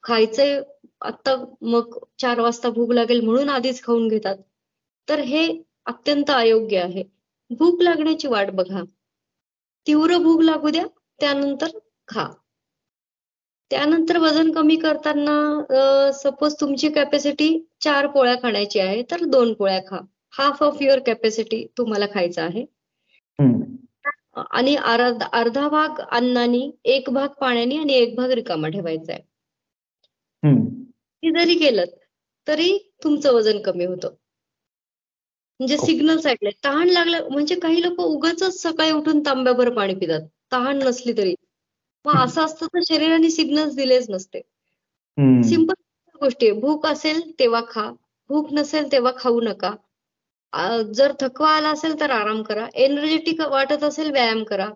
खायचंय 0.03 0.60
आता 1.01 1.36
मग 1.62 1.97
चार 2.20 2.39
वाजता 2.39 2.70
भूक 2.70 2.91
लागेल 2.91 3.22
म्हणून 3.22 3.49
आधीच 3.49 3.82
खाऊन 3.84 4.08
घेतात. 4.08 4.36
तर 5.08 5.20
हे 5.22 5.47
अत्यंत 5.86 6.32
अयोग्य 6.32 6.80
आहे. 6.80 7.03
भूक 7.51 7.82
लागण्याची 7.82 8.28
वाट 8.28 8.51
बघा. 8.51 8.84
तीव्र 9.88 10.18
भूक 10.18 10.41
लागू 10.41 10.70
द्या 10.70 10.86
त्यानंतर 11.20 11.78
खा. 12.08 12.28
त्यानंतर 13.72 14.18
वजन 14.18 14.51
कमी 14.51 14.76
करताना 14.76 16.12
सपोज 16.14 16.56
तुमची 16.62 16.89
कॅपॅसिटी 16.89 17.47
चार 17.82 18.08
पोळ्या 18.08 18.36
खाण्याची 18.41 18.80
आहे 18.80 19.01
तर 19.12 19.24
दोन 19.26 19.53
पोळ्या 19.53 19.80
खा. 19.88 19.99
हाफ 20.34 20.64
ऑफ 20.64 20.82
युअर 20.82 20.99
कॅपॅसिटी 21.06 21.66
तुम्हाला 21.78 22.06
खायचं 22.14 22.41
आहे. 22.41 22.66
आणि 24.51 24.75
अर्धा 24.75 25.67
भाग 25.69 25.99
अन्नानी 26.11 26.69
एक 26.86 27.09
भाग 27.09 27.27
पाण्याने 27.41 27.77
आणि 27.77 27.93
एक 27.93 28.15
भाग 28.15 28.31
रिकामा 28.31 28.67
ठेवायचा 28.67 29.13
आहे 29.13 29.21
हे 31.23 31.29
जरी 31.31 31.55
केलं 31.55 31.86
तरी 32.47 32.77
तुमचं 33.03 33.33
वजन 33.33 33.61
कमी 33.61 33.86
होतं. 33.86 34.13
म्हणजे 35.59 35.77
सिग्नल 35.77 36.19
ऐकले 36.27 36.49
तहान 36.63 36.89
लागलं 36.89 37.27
म्हणजे 37.31 37.55
काही 37.59 37.81
लोक 37.81 37.99
उगाच 38.01 38.43
सकाळी 38.53 38.91
उठून 38.91 39.19
तांब्याभर 39.25 39.69
पाणी 39.73 39.95
पितात. 39.95 40.27
तहान 40.51 40.79
नसली 40.83 41.13
तरी. 41.17 41.33
मग 42.05 42.23
असं 42.23 42.43
असतं 42.45 42.67
तर 42.73 42.81
शरीराने 42.88 43.29
सिग्नल्स 43.29 43.75
दिलेच 43.75 44.09
नसते. 44.09 44.41
सिंपल 45.43 45.73
गोष्टी 46.21 46.51
भूक 46.51 46.86
असेल 46.86 47.21
तेव्हा 47.39 47.61
खा. 47.69 47.91
भूक 48.29 48.51
नसेल 48.53 48.91
तेव्हा 48.91 49.11
खाऊ 49.19 49.41
नका. 49.41 49.73
जर 50.96 51.14
थकवा 51.20 51.50
आला 51.52 51.70
असेल 51.70 52.00
तर 52.00 52.10
आराम 52.12 52.41
करा. 52.43 52.68
एनर्जेटिक 52.76 53.41
वाटत 53.41 53.84
असेल 53.84 54.12
व्यायाम 54.12 54.43
करा. 54.43 54.70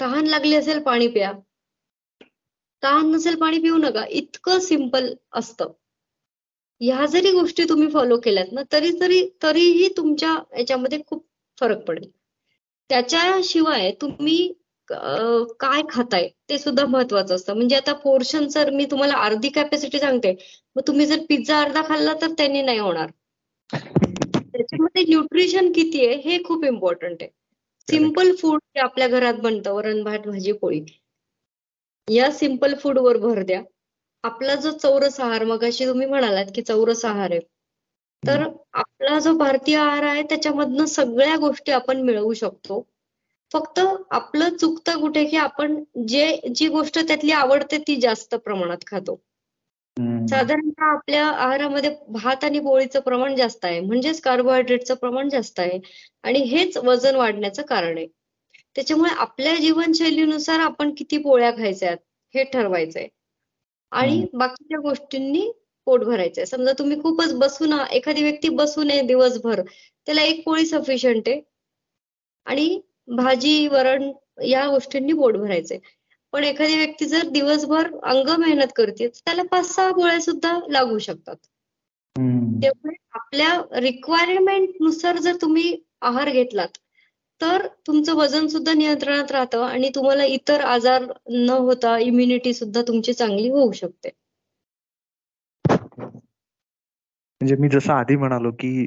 तहान 0.00 0.26
लागली 0.26 0.54
असेल 0.56 0.78
पाणी 0.82 1.06
प्या. 1.08 1.32
तहान 2.82 3.10
नसेल 3.10 3.36
पाणी 3.40 3.58
पिऊ 3.58 3.76
नका. 3.78 4.04
इतकं 4.10 4.58
सिंपल 4.60 5.12
असतं. 5.32 5.72
ह्या 6.80 7.04
जरी 7.06 7.30
गोष्टी 7.32 7.64
तुम्ही 7.68 7.88
फॉलो 7.90 8.16
केल्यात 8.20 8.52
ना 8.52 8.62
तरी 8.72 8.90
तरी 9.00 9.20
तरीही 9.42 9.88
तुमच्या 9.96 10.34
याच्यामध्ये 10.58 10.98
खूप 11.06 11.24
फरक 11.58 11.84
पडेल. 11.88 12.10
त्याच्याशिवाय 12.90 13.90
तुम्ही 14.00 14.36
काय 15.60 15.82
खाताय 15.90 16.28
ते 16.48 16.58
सुद्धा 16.58 16.84
महत्वाचं 16.86 17.34
असतं. 17.34 17.54
म्हणजे 17.54 17.76
आता 17.76 17.92
पोर्शन 18.02 18.46
जर 18.48 18.70
मी 18.70 18.84
तुम्हाला 18.90 19.14
अर्धी 19.24 19.48
कॅपॅसिटी 19.48 19.98
सांगते 19.98 20.34
मग 20.76 20.82
तुम्ही 20.86 21.06
जर 21.06 21.24
पिझ्झा 21.28 21.60
अर्धा 21.60 21.82
खाल्ला 21.88 22.14
तर 22.22 22.32
त्यांनी 22.38 22.62
नाही 22.62 22.78
होणार. 22.78 23.10
त्याच्यामध्ये 24.94 25.14
न्यूट्रिशन 25.14 25.72
किती 25.72 26.06
आहे 26.06 26.16
हे 26.16 26.42
खूप 26.44 26.64
इम्पॉर्टंट 26.64 27.16
आहे. 27.20 27.30
सिंपल 27.90 28.34
फूड 28.36 28.60
जे 28.76 28.80
आपल्या 28.80 29.08
घरात 29.08 29.34
बनतं 29.34 29.72
वरण 29.72 30.02
भात 30.02 30.18
भाजी 30.18 30.52
पोळी. 30.52 30.84
या 32.10 32.30
सिंपल 32.32 32.74
फूड 32.74 32.98
वर 32.98 33.16
भर 33.16 33.42
द्या. 33.42 33.62
आपला 34.22 34.54
जो 34.54 34.70
चौरस 34.70 35.20
आहार 35.20 35.44
मग 35.44 35.64
अशी 35.64 35.86
तुम्ही 35.86 36.06
म्हणालात 36.06 36.46
की 36.54 36.62
चौरस 36.62 37.04
आहार 37.04 37.30
आहे. 37.30 37.40
तर 38.22 38.42
आपला 38.72 39.18
जो 39.18 39.32
भारतीय 39.32 39.76
आहार 39.76 40.02
आहे 40.02 40.22
त्याच्यामधनं 40.22 40.84
सगळ्या 40.84 41.36
गोष्टी 41.36 41.72
आपण 41.72 42.00
मिळवू 42.02 42.32
शकतो. 42.34 42.86
फक्त 43.52 43.80
आपलं 44.10 44.56
चुकतं 44.56 45.00
कुठे 45.00 45.24
की 45.24 45.36
आपण 45.36 45.84
जे 46.08 46.40
जी 46.54 46.68
गोष्ट 46.68 46.98
त्यातली 46.98 47.32
आवडते 47.32 47.78
ती 47.78 47.96
जास्त 47.96 48.34
प्रमाणात 48.34 48.86
खातो. 48.86 49.20
साधारणतः 49.98 50.84
आपल्या 50.84 51.26
आहारामध्ये 51.26 51.90
भात 52.08 52.44
आणि 52.44 52.58
पोळीचं 52.60 53.00
प्रमाण 53.00 53.34
जास्त 53.36 53.64
आहे. 53.64 53.80
म्हणजेच 53.80 54.20
कार्बोहायड्रेटचं 54.20 54.94
प्रमाण 54.94 55.28
जास्त 55.28 55.60
आहे. 55.60 55.78
आणि 56.22 56.38
हेच 56.38 56.76
वजन 56.76 57.14
वाढण्याचं 57.14 57.62
कारण 57.62 57.98
आहे. 57.98 58.06
त्याच्यामुळे 58.76 59.10
आपल्या 59.18 59.54
जीवनशैलीनुसार 59.56 60.60
आपण 60.60 60.94
किती 60.94 61.18
पोळ्या 61.18 61.50
खायच्यात 61.50 61.96
हे 62.34 62.44
ठरवायचंय. 62.44 63.08
आणि 63.92 64.24
बाकीच्या 64.32 64.78
गोष्टींनी 64.80 65.50
पोट 65.86 66.04
भरायचंय. 66.04 66.44
समजा 66.44 66.72
तुम्ही 66.78 67.00
खूपच 67.02 67.34
बसून 67.34 67.72
एखादी 67.92 68.22
व्यक्ती 68.22 68.48
बसून 68.48 68.90
आहे 68.90 69.02
दिवसभर 69.02 69.60
त्याला 70.06 70.22
एक 70.22 70.44
पोळी 70.44 70.66
सफिशियंट 70.66 71.28
आहे. 71.28 71.40
आणि 72.46 72.80
भाजी 73.08 73.68
वरण 73.68 74.10
या 74.44 74.66
गोष्टींनी 74.68 75.12
पोट 75.12 75.36
भरायचंय. 75.36 75.78
पण 76.34 76.44
एखादी 76.44 76.76
व्यक्ती 76.76 77.06
जर 77.06 77.28
दिवसभर 77.28 77.90
अंग 78.02 78.28
मेहनत 78.38 78.72
करते 78.76 79.08
त्याला 79.08 79.42
पाच 79.42 79.66
सहा 79.66 79.90
गोळ्या 79.90 80.20
सुद्धा 80.20 80.58
लागू 80.68 80.98
शकतात. 80.98 81.36
त्यामुळे 82.62 82.94
आपल्या 83.10 83.80
रिक्वायरमेंटनुसार 83.80 85.18
जर 85.18 85.36
तुम्ही 85.42 85.76
आहार 86.00 86.30
घेतलात 86.30 86.78
तर 87.40 87.66
तुमचं 87.86 88.14
वजन 88.14 88.46
सुद्धा 88.46 88.72
नियंत्रणात 88.72 89.32
राहतं 89.32 89.62
आणि 89.62 89.90
तुम्हाला 89.94 90.24
इतर 90.24 90.60
आजार 90.60 91.04
न 91.30 91.50
होता 91.50 91.98
इम्युनिटी 91.98 92.54
सुद्धा 92.54 92.82
तुमची 92.82 93.12
चांगली 93.12 93.48
होऊ 93.48 93.72
शकते. 93.72 94.10
म्हणजे 97.40 97.56
मी 97.56 97.68
जसं 97.68 97.92
आधी 97.92 98.16
म्हणालो 98.16 98.50
की 98.50 98.86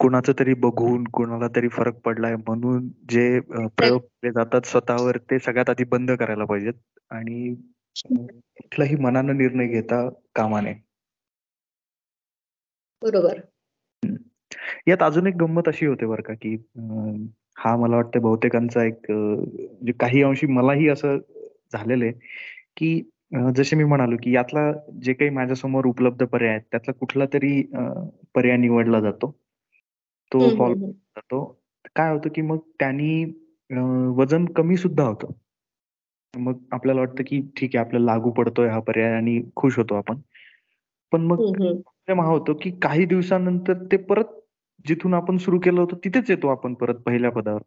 कुणाचं 0.00 0.32
तरी 0.38 0.54
बघून 0.54 1.04
कुणाला 1.12 1.46
तरी 1.56 1.68
फरक 1.68 1.94
पडलाय 2.04 2.36
म्हणून 2.36 2.88
जे 3.10 3.40
प्रयोग 3.50 4.00
केले 4.00 4.30
जातात 4.32 4.66
स्वतःवर 4.66 5.16
ते 5.30 5.38
सगळ्यात 5.38 5.70
आधी 5.70 5.84
बंद 5.84 6.10
करायला 6.12 6.44
पाहिजेत. 6.44 6.74
आणि 7.10 7.54
कुठलाही 7.96 8.96
मनानं 8.96 9.36
निर्णय 9.38 9.66
घेता 9.68 10.08
कामा 10.34 10.60
नये 10.60 10.74
बरोबर. 13.02 13.40
यात 14.88 15.02
अजून 15.02 15.26
एक 15.26 15.34
गंमत 15.36 15.68
अशी 15.68 15.86
होते 15.86 16.06
बरं 16.06 16.22
का 16.22 16.34
की 16.34 16.54
हा 17.58 17.76
मला 17.76 17.96
वाटतं 17.96 18.20
बहुतेकांचा 18.20 18.84
एक 18.84 19.10
म्हणजे 19.10 19.92
काही 20.00 20.22
अंशी 20.22 20.46
मलाही 20.46 20.88
असं 20.88 21.18
झालेलं 21.72 22.04
आहे 22.04 22.12
की 22.76 23.00
जसे 23.56 23.76
मी 23.76 23.84
म्हणालो 23.84 24.16
की 24.22 24.34
यातला 24.34 24.70
जे 25.02 25.12
काही 25.12 25.30
माझ्यासमोर 25.30 25.86
उपलब्ध 25.86 26.24
पर्याय 26.24 26.50
आहेत 26.50 26.62
त्यातला 26.70 26.92
कुठला 26.92 27.24
तरी 27.32 27.60
पर्याय 28.34 28.56
निवडला 28.56 29.00
जातो. 29.00 29.34
तो 30.32 30.48
फॉलो 30.58 30.74
जातो 30.74 31.44
काय 31.96 32.12
होतं 32.12 32.30
की 32.34 32.42
मग 32.42 32.58
त्यांनी 32.78 33.24
वजन 34.16 34.44
कमी 34.56 34.76
सुद्धा 34.76 35.04
होतं. 35.04 35.32
मग 36.34 36.58
आपल्याला 36.72 37.00
वाटतं 37.00 37.24
की 37.26 37.40
ठीक 37.56 37.76
आहे 37.76 37.84
आपल्याला 37.84 38.12
लागू 38.12 38.30
पडतोय 38.30 38.68
हा 38.68 38.78
पर्याय 38.80 39.12
आणि 39.12 39.40
खुश 39.56 39.78
होतो 39.78 39.94
आपण. 39.94 40.20
पण 41.12 41.20
मग 41.20 41.36
प्रॉब्लेम 41.52 42.20
हा 42.20 42.28
होतो 42.28 42.54
की 42.54 42.70
काही 42.82 43.04
दिवसानंतर 43.06 43.84
ते 43.92 43.96
परत 43.96 44.34
जिथून 44.84 45.14
आपण 45.14 45.36
सुरू 45.36 45.58
केलं 45.58 45.80
होतं 45.80 45.96
तिथेच 46.04 46.30
येतो 46.30 46.48
आपण 46.48 46.74
परत 46.74 46.94
पहिल्या 47.06 47.30
पदावर. 47.30 47.62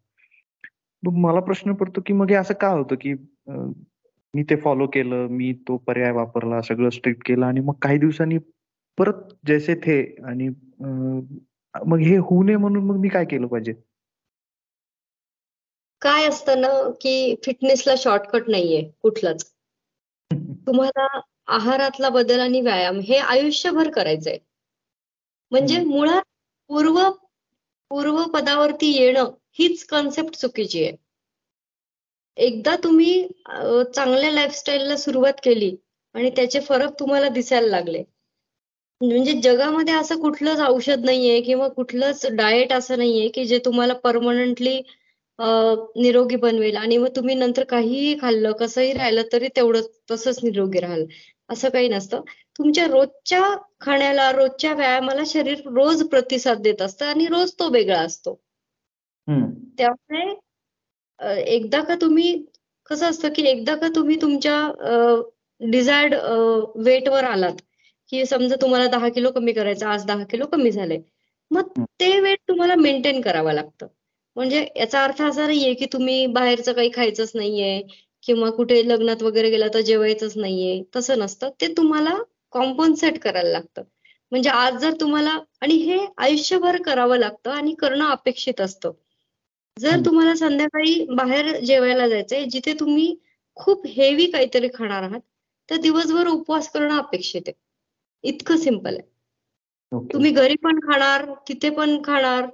मग 1.03 1.15
मला 1.17 1.39
प्रश्न 1.39 1.73
पडतो 1.73 2.01
की 2.05 2.13
मग 2.13 2.29
हे 2.29 2.35
असं 2.35 2.53
का 2.53 2.67
होतं 2.67 2.95
की 3.01 3.13
मी 4.33 4.43
ते 4.43 4.55
फॉलो 4.55 4.87
केलं 4.87 5.27
मी 5.27 5.51
तो 5.67 5.77
पर्याय 5.77 6.11
वापरला 6.11 6.61
सगळं 6.61 6.89
स्ट्रिक्ट 6.89 7.25
केलं 7.25 7.45
आणि 7.45 7.59
मग 7.59 7.73
काही 7.81 7.97
दिवसांनी 7.97 8.37
परत 8.97 9.33
जैसे 9.47 9.75
थे 9.75 10.01
आणि 10.23 10.47
मग 11.75 11.99
हे 11.99 12.17
होऊ 12.17 12.43
नये 12.43 12.55
म्हणून 12.55 12.83
मग 12.83 12.95
मी 12.95 13.09
काय 13.09 13.25
केलं 13.25 13.47
पाहिजे? 13.47 13.73
काय 16.01 16.25
असतं 16.25 16.61
ना 16.61 16.67
की 17.01 17.35
फिटनेसला 17.45 17.93
शॉर्टकट 17.97 18.49
नाहीये 18.49 18.91
कुठलाच. 19.01 19.51
तुम्हाला 20.67 21.21
आहारातला 21.47 22.09
बदल 22.09 22.39
आणि 22.39 22.61
व्यायाम 22.61 22.99
हे 22.99 23.17
आयुष्यभर 23.17 23.89
करायचंय. 23.91 24.37
म्हणजे 25.51 25.83
मुळात 25.83 26.21
पूर्व 26.67 27.09
पूर्व 27.89 28.23
पदावरती 28.23 28.91
येणं 28.91 29.31
हीच 29.51 29.85
कॉन्सेप्ट 29.85 30.35
चुकीची 30.35 30.83
आहे. 30.83 30.95
एकदा 32.37 32.75
तुम्ही 32.83 33.27
चांगल्या 33.95 34.31
लाईफस्टाईलला 34.31 34.97
सुरुवात 34.97 35.33
केली 35.43 35.75
आणि 36.13 36.29
त्याचे 36.29 36.59
फरक 36.59 36.99
तुम्हाला 36.99 37.29
दिसायला 37.29 37.67
लागले. 37.67 38.03
म्हणजे 39.01 39.33
जगामध्ये 39.43 39.93
असं 39.93 40.19
कुठलंच 40.21 40.59
औषध 40.61 41.05
नाहीये 41.05 41.39
किंवा 41.41 41.67
कुठलंच 41.69 42.25
डाएट 42.33 42.73
असं 42.73 42.97
नाहीये 42.97 43.27
की 43.29 43.45
जे 43.45 43.59
तुम्हाला 43.65 43.93
परमनंटली 44.03 44.81
निरोगी 45.39 46.35
बनवेल. 46.35 46.75
आणि 46.77 46.97
मग 46.97 47.07
तुम्ही 47.15 47.35
नंतर 47.35 47.63
काहीही 47.63 48.15
खाल्लं 48.21 48.51
कसंही 48.59 48.91
राहिलं 48.93 49.21
तरी 49.33 49.47
तेवढं 49.55 49.81
तसंच 50.11 50.39
निरोगी 50.43 50.79
राहाल. 50.79 51.05
असं 51.49 51.69
काही 51.69 51.87
नसतं. 51.89 52.21
तुमच्या 52.59 52.85
रोजच्या 52.87 53.41
खाण्याला 53.81 54.31
रोजच्या 54.31 54.73
व्यायामाला 54.73 55.21
शरीर 55.25 55.61
रोज 55.67 56.03
प्रतिसाद 56.09 56.61
देत 56.61 56.81
असतं 56.81 57.05
आणि 57.05 57.25
रोज 57.27 57.51
तो 57.59 57.69
वेगळा 57.69 57.99
असतो. 58.01 58.33
त्यामुळे 59.77 60.33
एकदा 61.51 61.81
का 61.83 61.95
तुम्ही 62.01 62.33
कसं 62.89 63.09
असतं 63.09 63.29
की 63.35 63.43
एकदा 63.47 63.75
का 63.75 63.87
तुम्ही 63.95 64.15
तुमच्या 64.21 64.55
डिझायर्ड 65.61 66.13
वेटवर 66.85 67.23
आलात 67.23 67.61
की 68.11 68.25
समजा 68.25 68.55
तुम्हाला 68.61 68.87
दहा 68.87 69.09
किलो 69.09 69.31
कमी 69.31 69.53
करायचं 69.53 69.87
आज 69.87 70.05
दहा 70.05 70.23
किलो 70.23 70.45
कमी 70.45 70.71
झाले 70.71 70.99
मग 71.51 71.83
ते 71.99 72.19
वेट 72.19 72.39
तुम्हाला 72.47 72.75
मेंटेन 72.75 73.21
करावं 73.21 73.53
लागतं. 73.53 73.87
म्हणजे 74.35 74.67
याचा 74.75 75.03
अर्थ 75.03 75.21
असा 75.21 75.47
नाहीये 75.47 75.73
की 75.73 75.85
तुम्ही 75.93 76.25
बाहेरचं 76.27 76.73
काही 76.73 76.89
खायचंच 76.93 77.31
नाहीये 77.35 77.81
किंवा 78.23 78.49
कुठे 78.49 78.87
लग्नात 78.87 79.23
वगैरे 79.23 79.49
गेला 79.49 79.67
तर 79.73 79.81
जेवायचंच 79.81 80.37
नाहीये 80.37 80.83
तसं 80.95 81.19
नसतं. 81.19 81.49
ते 81.61 81.67
तुम्हाला 81.67 82.15
कॉम्पन्सेट 82.51 83.19
करायला 83.19 83.49
लागतं. 83.49 83.83
म्हणजे 84.31 84.49
आज 84.49 84.77
जर 84.77 84.93
तुम्हाला 85.01 85.37
आणि 85.61 85.73
हे 85.73 85.97
आयुष्यभर 86.17 86.81
करावं 86.81 87.17
लागतं 87.17 87.51
आणि 87.51 87.73
करणं 87.73 88.05
अपेक्षित 88.05 88.61
असतं. 88.61 88.91
जर 89.77 89.99
तुम्हाला 90.05 90.35
संध्याकाळी 90.35 91.05
बाहेर 91.09 91.59
जेवायला 91.59 92.07
जायचंय 92.07 92.45
जिथे 92.45 92.73
तुम्ही 92.73 93.15
खूप 93.55 93.87
हेवी 93.87 94.25
काहीतरी 94.25 94.67
खाणार 94.73 95.03
आहात 95.03 95.21
तर 95.69 95.77
दिवसभर 95.77 96.27
उपवास 96.27 96.69
करणं 96.71 96.97
अपेक्षित 96.97 97.41
आहे. 97.47 97.60
इतकं 98.23 98.57
सिंपल 98.57 98.95
आहे. 98.95 99.09
तुम्ही 100.13 100.31
घरी 100.31 100.55
पण 100.63 100.79
खाणार 100.79 101.25
तिथे 101.47 101.69
पण 101.69 102.01
खाणार 102.03 102.45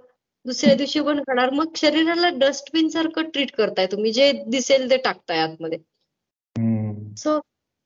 दुसऱ्या 0.45 0.75
दिवशी 0.75 1.01
पण 1.01 1.19
खाणार. 1.19 1.49
मग 1.49 1.75
शरीराला 1.75 2.29
डस्टबिन 2.37 2.87
सारखं 2.89 3.29
ट्रीट 3.29 3.51
करताय 3.51 3.85
तुम्ही 3.87 4.11
जे 4.13 4.31
दिसेल 4.47 4.89
ते 4.89 4.97
टाकताय 4.97 5.39
आतमध्ये. 5.39 5.79
सो 7.17 7.37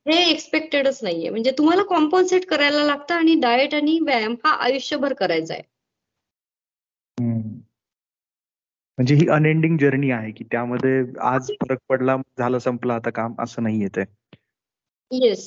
हे 0.06 0.16
एक्सपेक्टेडच 0.32 1.00
नाहीये. 1.04 1.30
म्हणजे 1.30 1.52
तुम्हाला 1.58 1.84
कॉम्पन्सेट 1.90 2.46
करायला 2.46 2.84
लागतं 2.84 3.16
आणि 3.16 3.36
डाएट 3.42 3.74
आणि 3.76 4.00
व्यायाम 4.00 4.36
हा 4.46 4.52
आयुष्यभर 4.66 5.14
करायचा 5.14 5.54
आहे. 5.54 5.64
म्हणजे 8.98 9.16
ही 9.16 9.28
अनएंडिंग 9.32 9.78
जर्नी 9.78 10.10
आहे 10.12 10.32
की 10.32 10.44
त्यामध्ये 10.44 11.02
आज 11.24 11.52
फरक 11.62 11.78
पडला 11.90 12.16
झालं 12.40 12.60
संपलं 12.60 12.94
आता 12.94 13.10
काम 13.10 13.34
असं 13.40 13.64
नाही 13.64 13.82
येत 13.82 14.00
येस 15.12 15.46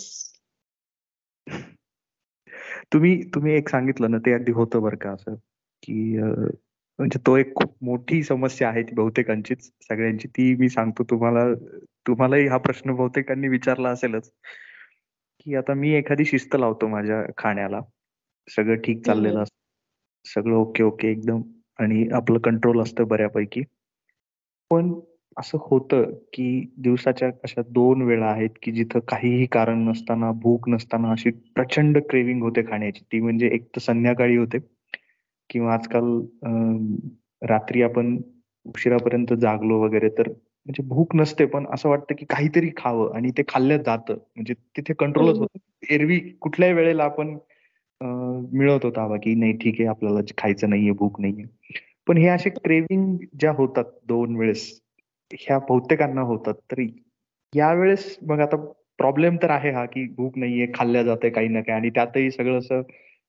तुम्ही 2.92 3.22
तुम्ही 3.34 3.52
एक 3.52 3.68
सांगितलं 3.68 4.10
ना 4.10 4.18
ते 4.18 4.32
अगदी 4.32 4.52
होतं 4.52 4.82
बरं 4.82 4.96
का 4.96 5.10
असं 5.10 5.34
की 5.82 6.18
म्हणजे 6.98 7.18
तो 7.26 7.36
एक 7.36 7.54
खूप 7.54 7.76
मोठी 7.82 8.22
समस्या 8.22 8.68
आहे 8.68 8.82
ती 8.82 8.94
बहुतेकांचीच 8.94 9.62
सगळ्यांची. 9.62 10.28
ती 10.28 10.54
मी 10.56 10.68
सांगतो 10.68 11.04
तुम्हाला 11.04 11.54
तुम्हालाही 12.06 12.46
हा 12.46 12.56
प्रश्न 12.58 12.94
बहुतेकांनी 12.94 13.48
विचारला 13.48 13.88
असेलच 13.88 14.30
की 15.40 15.54
आता 15.54 15.74
मी 15.74 15.90
एखादी 15.90 16.24
शिस्त 16.24 16.56
लावतो 16.56 16.88
माझ्या 16.88 17.22
खाण्याला. 17.38 17.80
सगळं 18.48 18.76
ठीक 18.76 19.06
चाललेलं 19.06 19.42
असतं. 19.42 19.56
सगळं 20.24 20.54
ओके 20.54 20.82
ओके 20.82 21.08
एकदम. 21.08 21.42
आणि 21.78 22.08
आपलं 22.12 22.38
कंट्रोल 22.38 22.80
असतं 22.80 23.08
बऱ्यापैकी. 23.08 23.62
पण 24.70 24.92
असं 25.36 25.58
होतं 25.60 26.10
की 26.32 26.46
दिवसाच्या 26.78 27.28
अशा 27.44 27.62
दोन 27.68 28.02
वेळा 28.02 28.26
आहेत 28.26 28.50
की 28.62 28.72
जिथं 28.72 29.00
काहीही 29.08 29.46
कारण 29.46 29.78
नसताना 29.88 30.30
भूक 30.42 30.68
नसताना 30.68 31.10
अशी 31.12 31.30
प्रचंड 31.54 31.98
क्रेविंग 32.10 32.42
होते 32.42 32.62
खाण्याची. 32.62 33.00
ती 33.12 33.20
म्हणजे 33.20 33.48
एक 33.54 33.66
तर 33.66 33.80
संध्याकाळी 33.80 34.36
होते 34.36 34.58
किंवा 35.50 35.74
आजकाल 35.74 36.20
रात्री 37.42 37.82
आपण 37.82 38.16
उशिरापर्यंत 38.66 39.32
जागलो 39.34 39.80
वगैरे 39.82 40.08
तर 40.08 40.28
म्हणजे 40.28 40.82
भूक 40.88 41.14
नसते 41.16 41.44
पण 41.44 41.66
असं 41.72 41.88
वाटतं 41.88 42.14
की 42.18 42.26
काहीतरी 42.30 42.70
खावं 42.76 43.16
आणि 43.16 43.30
ते 43.38 43.42
खाल्लं 43.48 43.82
जातं. 43.82 44.14
म्हणजे 44.36 44.54
तिथे 44.76 44.94
कंट्रोलच 44.94 45.38
होत. 45.38 45.58
एरवी 45.90 46.18
कुठल्याही 46.40 46.74
वेळेला 46.74 47.04
आपण 47.04 47.36
मिळवत 48.00 48.84
होता 48.84 49.16
की 49.16 49.34
नाही 49.34 49.52
ठीक 49.52 49.74
आहे 49.78 49.88
आपल्याला 49.88 50.20
खायचं 50.38 50.70
नाहीये 50.70 50.92
भूक 50.92 51.20
नाहीये. 51.20 51.44
पण 52.06 52.16
हे 52.16 52.28
असे 52.28 52.50
क्रेविंग 52.50 53.16
ज्या 53.40 53.52
होतात 53.52 53.84
दोन 54.08 54.36
वेळेस 54.36 54.80
ह्या 55.38 55.58
बहुतेकांना 55.58 56.20
होतात. 56.20 56.54
तरी 56.54 56.86
यावेळेस 57.56 58.18
मग 58.22 58.40
आता 58.40 58.56
प्रॉब्लेम 58.98 59.36
तर 59.42 59.50
आहे 59.50 59.70
हा 59.70 59.84
की 59.84 60.08
भूक 60.16 60.38
नाहीये 60.38 60.66
खाल्ल्या 60.74 61.02
जाते 61.02 61.30
काही 61.30 61.48
ना 61.48 61.60
काही. 61.60 61.76
आणि 61.78 61.90
त्यातही 61.90 62.30
सगळं 62.30 62.58
असं 62.58 62.82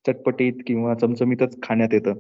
चटपटीत 0.08 0.54
किंवा 0.68 0.94
चमचमीतच 0.94 1.62
खाण्यात 1.64 1.94
येतं. 1.94 2.14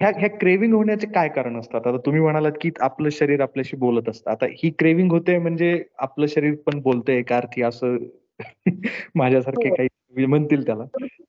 ह्या 0.00 0.12
ह्या 0.18 0.28
क्रेविंग 0.28 0.74
होण्याचे 0.74 1.06
काय 1.06 1.28
कारण 1.28 1.56
असतात? 1.56 1.86
आता 1.86 1.96
तुम्ही 1.96 2.20
म्हणालात 2.20 2.52
की 2.60 2.70
आपलं 2.80 3.08
शरीर 3.08 3.40
आपल्याशी 3.40 3.76
बोलत 3.76 4.08
असतं. 4.08 4.30
आता 4.30 4.46
ही 4.46 4.70
क्रेविंग 4.70 5.12
होते 5.12 5.38
म्हणजे 5.38 5.84
आपलं 5.98 6.26
शरीर 6.26 6.54
पण 6.54 6.80
बोलतंय 6.80 7.16
एका 7.16 7.36
अर्थी 7.36 7.62
असं 7.62 7.96
माझ्यासारखे 9.14 9.68
हो. 9.68 9.74
काही 9.74 9.88
म्हणतील 10.26 10.66
त्याला. 10.66 10.84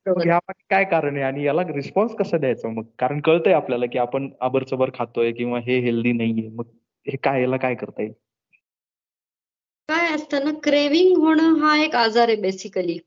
ह्या 0.07 0.39
काय 0.69 0.83
कारण 0.83 1.15
आहे? 1.15 1.23
आणि 1.23 1.43
याला 1.43 1.61
रिस्पॉन्स 1.61 2.15
कसा 2.15 2.37
द्यायचा 2.37 2.69
मग? 2.69 2.83
कारण 2.99 3.19
कळतंय 3.19 3.53
आपल्याला 3.53 3.85
की 3.85 3.97
आपण 3.97 4.29
आबरचबर 4.41 4.89
खातोय 4.93 5.31
किंवा 5.31 5.59
हे 5.59 5.79
हेल्दी 5.79 6.11
नाहीये. 6.11 6.49
मग 6.49 6.63
हे 7.07 7.17
काय 7.17 7.41
याला 7.41 7.57
काय 7.57 7.75
करता 7.75 8.01
येईल? 8.01 8.13
काय 9.89 10.13
असतं 10.15 10.43
ना 10.43 10.51
क्रेविंग 10.63 11.17
होणं 11.17 11.55
हा 11.59 11.75
एक 11.77 11.95
आजार 11.95 12.27
आहे 12.27 12.37
बेसिकली 12.41 12.97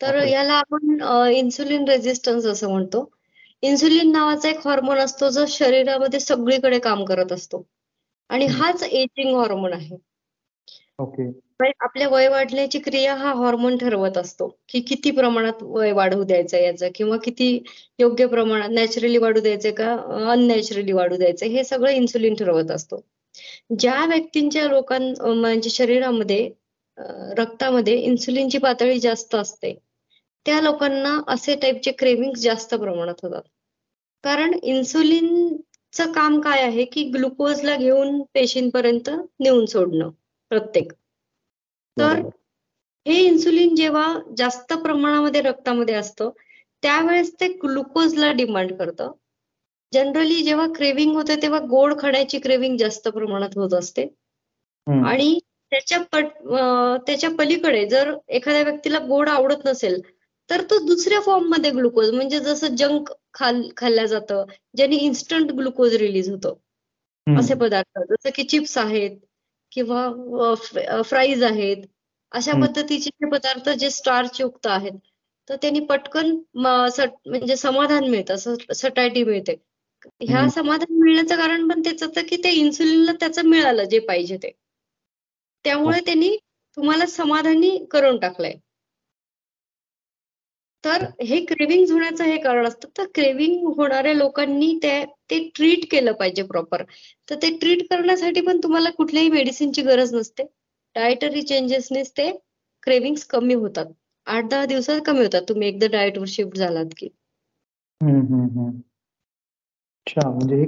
तर 0.00 0.16
याला 0.24 0.52
आपण 0.52 1.00
इन्सुलिन 1.32 1.84
रेझिस्टन्स 1.88 2.46
असं 2.46 2.70
म्हणतो. 2.70 3.10
इन्सुलिन 3.62 4.10
नावाचा 4.12 4.48
एक 4.48 4.66
हॉर्मोन 4.66 4.98
असतो 4.98 5.28
जो 5.28 5.44
शरीरामध्ये 5.48 6.20
सगळीकडे 6.20 6.78
काम 6.78 7.04
करत 7.04 7.32
असतो. 7.32 7.62
आणि 8.30 8.46
हाच 8.46 8.82
एजिंग 8.82 9.34
हॉर्मोन 9.36 9.72
आहे. 9.72 9.96
ओके 10.98 11.30
आपल्या 11.80 12.08
वय 12.08 12.28
वाढण्याची 12.28 12.78
क्रिया 12.78 13.14
हा 13.14 13.32
हॉर्मोन 13.32 13.76
ठरवत 13.76 14.16
असतो. 14.18 14.48
की 14.68 14.80
किती 14.80 15.10
प्रमाणात 15.10 15.62
वय 15.62 15.92
वाढू 15.92 16.22
द्यायचं 16.24 16.56
याचं 16.58 16.88
किंवा 16.94 17.16
किती 17.24 17.48
योग्य 17.98 18.26
प्रमाणात 18.26 18.70
नॅचरली 18.70 19.18
वाढू 19.18 19.40
द्यायचं 19.40 19.70
का 19.70 19.92
अननॅचरली 20.32 20.92
वाढू 20.92 21.16
द्यायचं 21.16 21.46
हे 21.46 21.64
सगळं 21.64 21.90
इन्सुलिन 21.90 22.34
ठरवत 22.34 22.70
असतो. 22.70 23.00
ज्या 23.78 24.04
व्यक्तींच्या 24.06 24.66
लोकां 24.68 25.00
म्हणजे 25.34 25.70
शरीरामध्ये 25.70 26.48
रक्तामध्ये 27.38 27.96
इन्सुलिनची 28.00 28.58
पातळी 28.58 28.98
जास्त 29.00 29.34
असते 29.34 29.74
त्या 30.46 30.60
लोकांना 30.60 31.18
असे 31.28 31.54
टाईपचे 31.56 31.92
क्रेविंग 31.92 32.32
जास्त 32.36 32.74
प्रमाणात 32.74 33.14
होतात. 33.22 33.42
कारण 34.24 34.52
इन्सुलिनचं 34.62 36.12
काम 36.12 36.40
काय 36.40 36.62
आहे 36.62 36.84
की 36.84 37.04
ग्लुकोजला 37.04 37.76
घेऊन 37.76 38.20
पेशींपर्यंत 38.34 39.10
नेऊन 39.40 39.66
सोडणं 39.66 40.10
प्रत्येक. 40.50 40.92
तर 41.96 42.20
हे 43.06 43.18
इन्सुलिन 43.26 43.74
जेव्हा 43.74 44.06
जास्त 44.36 44.72
प्रमाणामध्ये 44.72 45.40
रक्तामध्ये 45.42 45.94
असतं 45.94 46.30
त्यावेळेस 46.82 47.32
ते 47.40 47.48
ग्लुकोजला 47.62 48.30
डिमांड 48.32 48.72
करतं. 48.78 49.10
जनरली 49.92 50.42
जेव्हा 50.44 50.66
क्रेविंग 50.76 51.14
होते 51.14 51.36
तेव्हा 51.42 51.58
गोड 51.70 51.94
खाण्याची 51.98 52.38
क्रेविंग 52.38 52.76
जास्त 52.76 53.08
प्रमाणात 53.08 53.56
होत 53.56 53.74
असते. 53.74 54.06
आणि 54.86 55.38
त्याच्या 55.72 55.98
पट 56.12 56.26
त्याच्या 57.06 57.30
पलीकडे 57.30 57.84
जर 57.88 58.12
एखाद्या 58.28 58.62
व्यक्तीला 58.62 58.98
गोड 58.98 59.28
आवडत 59.28 59.66
नसेल 59.66 60.00
तर 60.50 60.62
तो 60.70 60.78
दुसऱ्या 60.86 61.20
फॉर्ममध्ये 61.20 61.70
ग्लुकोज 61.70 62.10
म्हणजे 62.10 62.40
जसं 62.40 62.74
जंक 62.76 63.12
खाल 63.34 63.62
खाल्ल्या 63.76 64.06
जातं 64.06 64.44
ज्याने 64.76 64.96
इन्स्टंट 64.96 65.52
ग्लुकोज 65.52 65.94
रिलीज 65.94 66.30
होतो. 66.30 66.58
असे 67.26 67.54
पदार्थ 67.54 67.98
जसं 68.10 68.30
की 68.34 68.42
चिप्स 68.44 68.76
आहेत 68.78 69.18
किंवा 69.72 71.02
फ्राईज 71.02 71.42
आहेत 71.42 71.84
अशा 72.32 72.52
पद्धतीचे 72.60 73.10
पदार्थ 73.30 73.68
जे 73.78 73.90
स्टार्च 73.90 74.40
युक्त 74.40 74.66
आहेत 74.66 74.98
तर 75.48 75.56
त्यांनी 75.62 75.80
पटकन 75.80 76.30
म्हणजे 76.56 77.56
समाधान 77.56 78.04
मिळतं 78.10 78.36
सटायटी 78.74 79.24
मिळते. 79.24 79.54
ह्या 80.20 80.48
समाधान 80.50 80.98
मिळण्याचं 80.98 81.36
कारण 81.36 81.68
पण 81.68 81.80
तेच 81.84 82.02
होतं 82.02 82.26
की 82.28 82.36
ते 82.44 82.50
इन्सुलिनला 82.52 83.12
त्याचं 83.20 83.48
मिळालं 83.48 83.84
जे 83.84 83.98
पाहिजे 84.08 84.36
ते. 84.36 84.50
त्यामुळे 85.64 86.00
त्यांनी 86.00 86.36
तुम्हाला 86.76 87.06
समाधानी 87.06 87.78
करून 87.90 88.18
टाकलंय. 88.18 88.54
तर 90.84 91.04
हे 91.22 91.38
क्रेविंग 91.46 91.90
होण्याचं 91.90 92.24
हे 92.24 92.36
कारण 92.42 92.66
असतं. 92.66 92.88
तर 92.98 93.04
क्रेविंग 93.14 93.66
होणाऱ्या 93.76 94.14
लोकांनी 94.14 94.74
ते 94.82 95.04
ते 95.30 95.38
ट्रीट 95.56 95.84
केलं 95.90 96.12
पाहिजे 96.12 96.42
प्रॉपर 96.42 96.82
तर 97.28 97.34
ते 97.42 97.50
ट्रीट 97.58 97.82
करण्यासाठी 97.90 98.40
पण 98.40 98.58
तुम्हाला 98.62 98.90
कुठल्याही 98.90 99.30
मेडिसिनची 99.30 99.82
गरज 99.82 100.14
नसते. 100.14 100.42
डायटरी 100.96 101.42
चेंजेसनेच 101.42 102.10
ते 102.10 102.30
क्रेविंग 102.82 103.14
कमी 103.30 103.54
होतात. 103.54 103.86
आठ 104.26 104.44
दहा 104.44 104.64
दिवसात 104.66 105.00
कमी 105.06 105.22
होतात. 105.22 105.42
तुम्ही 105.48 105.68
एकदा 105.68 105.86
डाएटवर 105.92 106.26
शिफ्ट 106.28 106.56
झालात 106.56 106.94
की. 106.96 107.08
अच्छा 110.06 110.28
म्हणजे 110.30 110.64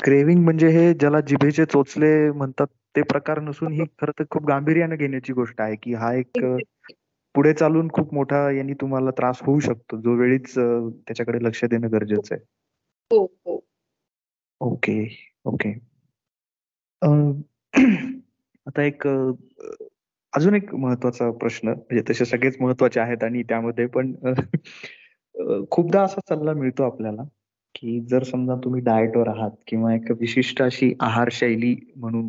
क्रेविंग 0.00 0.42
म्हणजे 0.44 0.68
हे 0.68 0.92
ज्याला 0.94 1.20
जिभेचे 1.20 1.64
चोचले 1.64 2.14
म्हणतात 2.30 2.66
ते 2.96 3.02
प्रकार 3.02 3.40
नसून 3.40 3.72
ही 3.72 3.84
खरं 4.00 4.12
तर 4.18 4.24
खूप 4.30 4.46
गांभीर्याने 4.46 4.96
घेण्याची 4.96 5.32
गोष्ट 5.32 5.60
आहे 5.60 5.76
की 5.76 5.94
हा 5.94 6.12
एक 6.14 6.38
पुढे 7.34 7.52
चालून 7.52 7.88
खूप 7.92 8.14
मोठा 8.14 8.50
यांनी 8.50 8.74
तुम्हाला 8.74 9.10
त्रास 9.10 9.38
होऊ 9.42 9.60
शकतो 9.60 10.00
जो 10.00 10.14
वेळीच 10.14 10.54
त्याच्याकडे 10.54 11.44
लक्ष 11.44 11.64
देणं 11.64 11.92
गरजेचं 11.92 12.34
आहे 12.34 12.44
हो, 13.10 13.24
हो. 13.24 13.60
ओके 14.60 15.16
ओके 15.44 15.72
आता 18.66 18.82
एक 18.82 19.06
अजून 20.32 20.54
एक 20.54 20.74
महत्त्वाचा 20.74 21.30
प्रश्न 21.30 21.68
म्हणजे 21.68 22.02
तसे 22.10 22.24
सगळेच 22.24 22.56
महत्त्वाचे 22.60 23.00
आहेत 23.00 23.24
आणि 23.24 23.42
त्यामध्ये 23.42 23.86
पण 23.86 24.14
खूपदा 25.70 26.02
असा 26.02 26.20
सल्ला 26.28 26.52
मिळतो 26.52 26.82
आपल्याला 26.82 27.22
की 27.74 28.00
जर 28.00 28.22
समजा 28.22 28.54
तुम्ही 28.64 28.80
डाएटवर 28.80 29.28
आहात 29.28 29.50
किंवा 29.66 29.94
एक 29.94 30.10
विशिष्ट 30.10 30.62
अशी 30.62 30.92
आहारशैली 31.00 31.76
म्हणून 31.96 32.28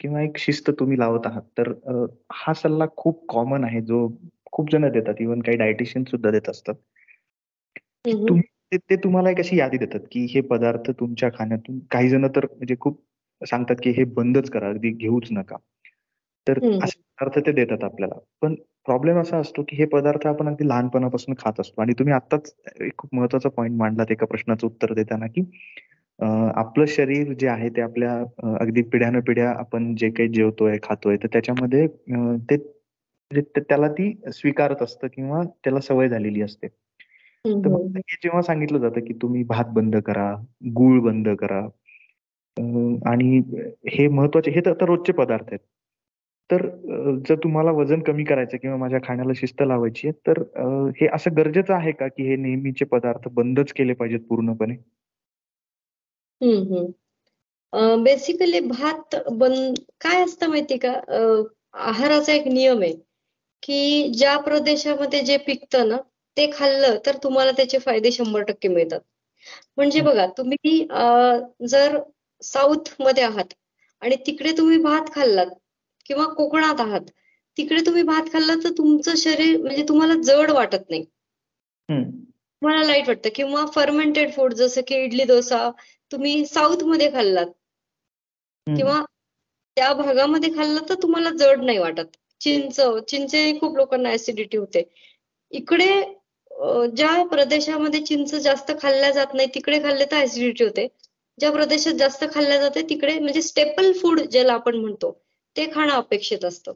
किंवा 0.00 0.22
एक 0.22 0.38
शिस्त 0.38 0.70
तुम्ही 0.70 0.98
लावत 0.98 1.26
आहात 1.26 1.42
तर 1.58 1.72
हा 2.32 2.54
सल्ला 2.54 2.86
खूप 2.96 3.24
कॉमन 3.28 3.64
आहे 3.64 3.80
जो 3.80 4.08
खूप 4.54 4.70
जण 4.70 4.88
देतात. 4.90 5.14
इव्हन 5.20 5.40
काही 5.40 5.56
डायटिशियन 5.58 6.04
सुद्धा 6.04 6.30
देत 6.30 6.48
असतात. 6.48 6.74
ते 8.82 8.96
तुम्हाला 8.96 9.30
एक 9.30 9.38
अशी 9.38 9.58
यादी 9.58 9.78
देतात 9.78 10.00
की 10.12 10.24
हे 10.30 10.40
पदार्थ 10.44 10.90
तुमच्या 11.00 11.28
खाण्यातून 11.34 11.78
काही 11.90 12.08
जण 12.08 12.26
तर 12.36 12.46
म्हणजे 12.46 12.74
खूप 12.80 13.00
सांगतात 13.42 13.76
की 13.82 13.90
हे 13.90 14.04
बंदच 14.14 14.50
करा 14.50 14.68
अगदी 14.68 14.90
घेऊच 14.90 15.28
नका. 15.32 15.56
तर 16.46 16.58
असे 16.84 17.00
पदार्थ 17.00 17.38
ते 17.46 17.52
देतात 17.52 17.84
आपल्याला. 17.84 18.14
पण 18.42 18.54
प्रॉब्लेम 18.86 19.18
असा 19.18 19.38
असतो 19.38 19.62
की 19.68 19.76
हे 19.76 19.84
पदार्थ 19.86 20.26
आपण 20.26 20.48
अगदी 20.48 20.68
लहानपणापासून 20.68 21.34
खात 21.38 21.60
असतो. 21.60 21.80
आणि 21.82 21.92
तुम्ही 21.98 22.14
आताच 22.14 22.54
एक 22.80 22.96
खूप 22.98 23.14
महत्त्वाचा 23.14 23.48
पॉईंट 23.48 23.76
मांडलात 23.78 24.10
एका 24.12 24.26
प्रश्नाचं 24.26 24.66
उत्तर 24.66 24.92
देताना 24.94 25.26
की 25.28 25.42
आपलं 26.18 26.84
शरीर 26.88 27.32
जे 27.40 27.46
आहे 27.48 27.68
ते 27.68 27.80
आपल्या 27.80 28.12
अगदी 28.60 28.82
पिढ्यान 28.92 29.20
पिढ्या 29.20 29.50
आपण 29.50 29.94
जे 29.96 30.10
काही 30.10 30.28
जेवतोय 30.28 30.76
खातोय 30.82 31.16
तर 31.16 31.28
त्याच्यामध्ये 31.32 31.86
ते 32.50 32.56
म्हणजे 33.34 33.60
त्याला 33.60 33.88
ती 33.88 34.12
स्वीकारत 34.34 34.82
असतं 34.82 35.06
किंवा 35.14 35.42
त्याला 35.64 35.80
सवय 35.80 36.08
झालेली 36.08 36.42
असते. 36.42 36.66
तर 37.44 38.00
जेव्हा 38.12 38.42
सांगितलं 38.42 38.78
जातं 38.78 39.00
की 39.00 39.14
तुम्ही 39.22 39.42
भात 39.44 39.64
बंद 39.74 39.96
करा 39.96 40.30
गुळ 40.76 41.00
बंद 41.00 41.28
करा 41.40 41.58
आणि 43.10 43.38
हे 43.90 44.06
महत्त्वाचे 44.08 44.50
हे 44.50 44.60
तर 44.66 44.84
रोजचे 44.84 45.12
पदार्थ 45.12 45.44
आहेत. 45.44 45.58
तर 46.50 46.66
जर 47.28 47.34
तुम्हाला 47.34 47.70
वजन 47.70 48.00
कमी 48.02 48.24
करायचं 48.24 48.56
किंवा 48.56 48.76
माझ्या 48.76 48.98
खाण्याला 49.04 49.32
शिस्त 49.36 49.62
लावायची 49.62 50.08
आहे 50.08 50.20
तर 50.28 50.90
हे 50.96 51.06
असं 51.14 51.36
गरजेचं 51.36 51.74
आहे 51.74 51.92
का 51.92 52.08
की 52.08 52.28
हे 52.28 52.36
नेहमीचे 52.36 52.84
पदार्थ 52.84 53.28
बंदच 53.32 53.72
केले 53.72 53.94
पाहिजेत 53.94 54.20
पूर्णपणे? 54.28 54.74
बेसिकली 58.04 58.60
भात 58.60 59.16
बंद 59.32 59.78
काय 60.00 60.22
असतं 60.24 60.48
माहिती 60.48 60.76
का? 60.76 60.92
आहाराचा 61.74 62.32
एक 62.32 62.46
नियम 62.46 62.80
आहे. 62.82 62.92
की 63.64 64.08
ज्या 64.12 64.36
प्रदेशामध्ये 64.38 65.20
जे 65.22 65.36
पिकतं 65.36 65.88
ना 65.88 65.96
ते 66.36 66.50
खाल्लं 66.52 66.96
तर 67.06 67.16
तुम्हाला 67.22 67.50
त्याचे 67.50 67.78
फायदे 67.78 68.10
शंभर 68.12 68.42
टक्के 68.42 68.68
मिळतात. 68.68 69.00
म्हणजे 69.76 70.00
बघा 70.00 70.26
तुम्ही 70.38 70.78
जर 71.68 71.98
साऊथमध्ये 72.42 73.22
आहात 73.24 73.54
आणि 74.02 74.16
तिकडे 74.26 74.52
तुम्ही 74.58 74.78
भात 74.78 75.12
खाल्लात 75.14 75.46
किंवा 76.06 76.24
कोकणात 76.34 76.80
आहात 76.80 77.10
तिकडे 77.56 77.80
तुम्ही 77.86 78.02
भात 78.02 78.32
खाल्ला 78.32 78.54
तर 78.64 78.70
तुमचं 78.78 79.14
शरीर 79.16 79.60
म्हणजे 79.60 79.84
तुम्हाला 79.88 80.14
जड 80.22 80.50
वाटत 80.50 80.90
नाही. 80.90 81.04
तुम्हाला 82.62 82.82
लाइट 82.86 83.08
वाटतं 83.08 83.28
किंवा 83.34 83.64
फर्मेंटेड 83.74 84.32
फूड 84.32 84.54
जसं 84.54 84.80
की 84.86 84.94
इडली 85.04 85.24
डोसा 85.24 85.68
तुम्ही 86.10 86.44
साऊथमध्ये 86.46 87.10
खाल्लात. 87.12 87.46
किंवा 88.66 89.00
त्या 89.76 89.92
भागामध्ये 89.94 90.50
खाल्लं 90.54 90.88
तर 90.88 90.94
तुम्हाला 91.02 91.30
जड 91.38 91.62
नाही 91.64 91.78
वाटत. 91.78 92.16
चिंच 92.44 92.80
चिंचे 93.10 93.42
खूप 93.60 93.76
लोकांना 93.76 94.10
ऍसिडिटी 94.12 94.56
होते. 94.56 94.82
इकडे 95.52 95.88
ज्या 96.96 97.22
प्रदेशामध्ये 97.26 98.00
चिंच 98.06 98.34
जास्त 98.36 98.70
खाल्ल्या 98.82 99.10
जात 99.10 99.34
नाही 99.34 99.48
तिकडे 99.54 99.78
खाल्ले 99.82 100.04
तर 100.10 100.16
ऍसिडिटी 100.16 100.64
होते. 100.64 100.86
ज्या 101.38 101.50
प्रदेशात 101.52 101.94
जास्त 101.94 102.24
खाल्ल्या 102.34 102.58
जाते 102.60 102.82
तिकडे 102.88 103.18
म्हणजे 103.18 103.42
स्टेपल 103.42 103.92
फूड 103.92 104.20
ज्याला 104.22 104.52
आपण 104.52 104.76
म्हणतो 104.76 105.10
ते 105.56 105.66
खाणं 105.72 105.92
अपेक्षित 105.92 106.44
असतं. 106.44 106.72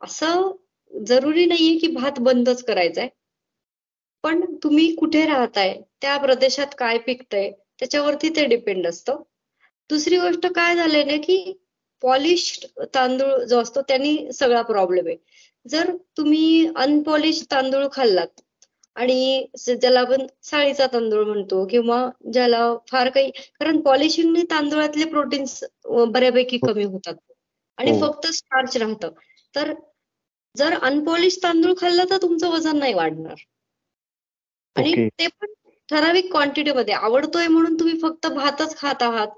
असं 0.00 0.50
जरुरी 0.90 1.44
नाहीये 1.46 1.76
की 1.78 1.86
भात 1.94 2.18
बंदच 2.20 2.62
करायचा 2.64 3.00
आहे 3.00 3.10
पण 4.24 4.44
तुम्ही 4.62 4.94
कुठे 4.94 5.24
राहताय 5.26 5.74
त्या 6.02 6.16
प्रदेशात 6.18 6.74
काय 6.78 6.98
पिकतंय 6.98 7.50
त्याच्यावरती 7.80 8.28
ते 8.36 8.44
डिपेंड 8.46 8.86
असतं. 8.86 9.22
दुसरी 9.90 10.16
गोष्ट 10.18 10.46
काय 10.46 10.74
झालंय 10.76 11.04
ना 11.04 11.16
की 11.16 11.36
पॉलिश 12.02 12.66
तांदूळ 12.94 13.44
जो 13.44 13.60
असतो 13.60 13.80
त्यांनी 13.82 14.32
सगळा 14.32 14.62
प्रॉब्लेम 14.62 15.06
आहे. 15.06 15.16
जर 15.68 15.90
तुम्ही 16.16 16.68
अनपॉलिश 16.76 17.42
तांदूळ 17.50 17.86
खाल्लात 17.92 18.40
आणि 18.96 19.46
ज्याला 19.66 20.00
आपण 20.00 20.26
साळीचा 20.42 20.86
तांदूळ 20.86 21.24
म्हणतो 21.24 21.64
किंवा 21.66 22.08
ज्याला 22.32 22.62
फार 22.88 23.10
काही 23.10 23.30
कारण 23.30 23.80
पॉलिशिंगने 23.80 24.42
तांदूळातले 24.42 25.04
प्रोटीन्स 25.04 25.62
बऱ्यापैकी 25.84 26.58
कमी 26.58 26.84
होतात. 26.84 27.14
आणि 27.78 27.90
हो. 27.90 28.00
फक्त 28.00 28.26
स्टार्च 28.26 28.76
राहतं. 28.76 29.10
तर 29.54 29.72
जर 30.56 30.74
अनपॉलिश 30.82 31.38
तांदूळ 31.42 31.72
खाल्ला 31.78 32.04
तर 32.10 32.16
तुमचं 32.22 32.50
वजन 32.50 32.78
नाही 32.78 32.94
वाढणार. 32.94 33.34
आणि 34.76 35.08
ते 35.08 35.26
पण 35.26 35.46
ठराविक 35.88 36.30
क्वांटिटीमध्ये 36.30 36.94
आवडतोय 36.94 37.46
म्हणून 37.48 37.74
तुम्ही 37.74 37.98
फक्त 38.00 38.26
भातच 38.26 38.76
खात 38.76 39.02
आहात. 39.02 39.28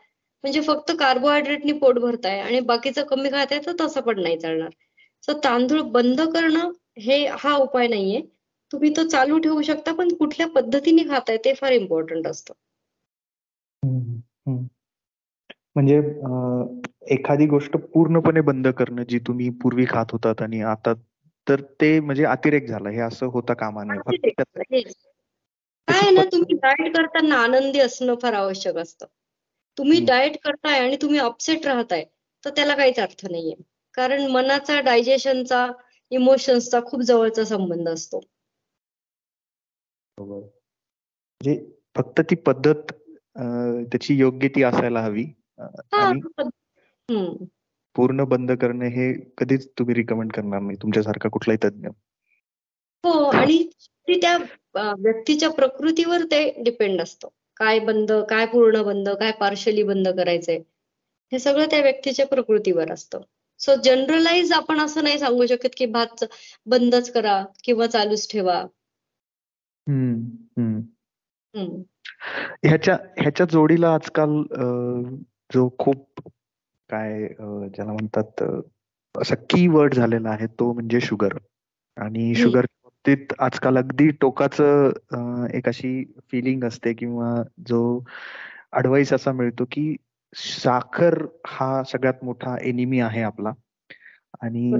म्हणजे 0.44 0.60
फक्त 0.60 0.92
कार्बोहायड्रेटनी 0.98 1.72
पोट 1.72 1.98
भरताय 1.98 2.40
आणि 2.40 2.60
बाकीचं 2.60 3.04
कमी 3.04 3.30
खाताय 3.30 3.58
तर 3.66 3.72
तसं 3.80 4.00
पण 4.00 4.20
नाही 4.22 4.38
चालणार. 4.38 4.70
सो 5.24 5.32
तांदूळ 5.44 5.80
बंद 5.90 6.20
करणं 6.20 6.70
हे 6.98 7.26
हा 7.38 7.54
उपाय 7.56 7.88
नाहीये. 7.88 8.20
तुम्ही 8.70 8.90
तो 8.96 9.02
चालू 9.08 9.38
ठेवू 9.38 9.62
शकता 9.62 9.92
पण 9.92 10.08
कुठल्या 10.14 10.46
पद्धतीने 10.48 11.02
खाताय 11.04 11.36
ते 11.36 11.52
फार 11.54 11.72
इम्पॉर्टंट 11.72 12.26
असतं. 12.26 12.54
म्हणजे 15.76 15.96
एखादी 17.06 17.46
गोष्ट 17.46 17.76
पूर्णपणे 17.76 18.40
बंद 18.40 18.68
करणं 18.68 19.02
जी 19.08 19.18
तुम्ही 19.18 19.48
पूर्वी 19.50 19.84
खात 19.88 20.12
होतात 20.12 20.42
आणि 20.42 20.60
आता 20.62 20.92
तर 21.46 21.60
ते 21.80 21.98
म्हणजे 22.00 22.24
अतिरेक 22.24 22.68
झाला 22.68 22.90
हे 22.90 23.00
असं 23.00 23.26
होता 23.26 23.54
कामा 23.54 23.84
नये. 23.84 24.30
काय 25.88 26.10
ना 26.10 26.24
तुम्ही 26.32 26.56
डाएट 26.56 26.96
करताना 26.96 27.36
आनंदी 27.36 27.80
असणं 27.80 28.14
फार 28.22 28.32
आवश्यक 28.32 28.76
असतं. 28.76 29.06
तुम्ही 29.78 30.04
डाएट 30.04 30.36
करताय 30.44 30.78
आणि 30.80 30.96
तुम्ही 31.02 31.18
अपसेट 31.18 31.66
राहताय 31.66 32.04
तर 32.44 32.50
त्याला 32.50 32.74
काहीच 32.74 32.98
अर्थ 33.00 33.26
नाहीये. 33.30 33.54
कारण 33.94 34.26
मनाचा 34.26 34.80
डायजेशनचा 34.80 35.66
इमोशन्सचा 36.10 36.80
खूप 36.86 37.00
जवळचा 37.00 37.44
संबंध 37.44 37.88
असतो. 37.88 38.20
म्हणजे 40.18 41.56
फक्त 41.96 42.20
ती 42.20 42.34
पद्धत 42.34 42.92
त्याची 43.36 44.16
योग्य 44.16 44.48
ती 44.48 44.62
असायला 44.62 45.00
हवी. 45.00 45.24
पूर्ण 47.96 48.24
बंद 48.24 48.52
करणे 48.52 48.88
हे 48.88 49.12
कधीच 49.38 49.68
तुम्ही 49.78 49.94
रिकमेंड 49.94 50.32
करणार 50.32 50.60
नाही 50.60 50.76
तुमच्यासारखा 50.82 51.28
कुठलाही 51.28 51.58
तज्ञ 51.64 51.88
हो 53.04 53.10
आणि 53.24 53.62
त्या 54.08 54.36
व्यक्तीच्या 54.98 55.50
प्रकृतीवर 55.50 56.22
ते 56.22 56.62
डिपेंड 56.62 57.00
असतं. 57.00 57.28
काय 57.56 57.78
बंद 57.78 58.12
काय 58.30 58.46
पूर्ण 58.46 58.82
बंद 58.82 59.08
काय 59.08 59.32
पार्शली 59.32 59.82
बंद 59.82 60.08
करायचंय? 60.08 60.58
हे 61.32 61.38
सगळं 61.38 61.66
त्या 61.70 61.80
व्यक्तीच्या 61.80 62.26
प्रकृतीवर 62.26 62.92
असतं. 62.92 63.20
सो 63.58 63.74
जनरलाइज 63.84 64.52
आपण 64.52 64.80
असं 64.80 65.04
नाही 65.04 65.18
सांगू 65.18 65.46
शकत 65.46 65.74
की 65.76 65.86
भात 65.86 66.24
बंदच 66.66 67.12
करा 67.12 67.44
किंवा 67.64 67.86
चालूच 67.86 68.30
ठेवा. 68.32 68.64
ह्याच्या 72.64 72.98
ह्याच्या 73.18 73.46
जोडीला 73.50 73.94
आजकाल 73.94 74.42
जो 75.54 75.68
खूप 75.78 76.28
काय 76.90 77.26
ज्याला 77.28 77.92
म्हणतात 77.92 78.42
असा 79.14 79.34
की 79.50 79.66
वर्ड 79.68 79.94
झालेला 79.94 80.30
आहे 80.30 80.46
तो 80.46 80.72
म्हणजे 80.72 81.00
शुगर 81.00 81.36
आणि 81.96 82.34
शुगर 82.34 82.66
बाबतीत 83.04 83.32
आजकाल 83.40 83.76
अगदी 83.76 84.08
टोकाचं 84.20 85.48
एक 85.54 85.68
अशी 85.68 85.92
फिलिंग 86.30 86.64
असते 86.64 86.92
किंवा 86.94 87.34
जो 87.68 87.80
अडवाईस 88.72 89.12
असा 89.12 89.32
मिळतो 89.32 89.64
की 89.72 89.94
साखर 90.32 91.14
हा 91.48 91.82
सगळ्यात 91.84 92.24
मोठा 92.24 92.56
एनिमी 92.62 93.00
आहे 93.00 93.22
आपला. 93.22 93.52
आणि 94.42 94.72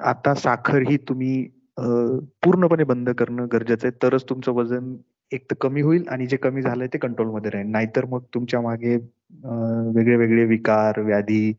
आता 0.00 0.34
साखर 0.36 0.82
ही 0.88 0.96
तुम्ही 1.08 1.34
पूर्णपणे 1.78 2.84
बंद 2.84 3.10
करणं 3.18 3.46
गरजेचं 3.52 3.86
आहे. 3.86 3.96
तरच 4.02 4.24
तुमचं 4.28 4.52
वजन 4.52 4.94
एक 5.32 5.44
तर 5.50 5.54
कमी 5.60 5.80
होईल 5.82 6.06
आणि 6.08 6.26
जे 6.26 6.36
कमी 6.38 6.62
झालंय 6.62 6.86
ते 6.88 6.98
कंट्रोलमध्ये 6.98 7.50
राहील. 7.50 7.66
नाहीतर 7.68 8.04
मग 8.06 8.24
तुमच्या 8.34 8.60
मागे 8.60 8.96
वेगळे 9.94 10.16
वेगळे 10.16 10.44
विकार 10.46 11.00
व्याधी 11.02 11.52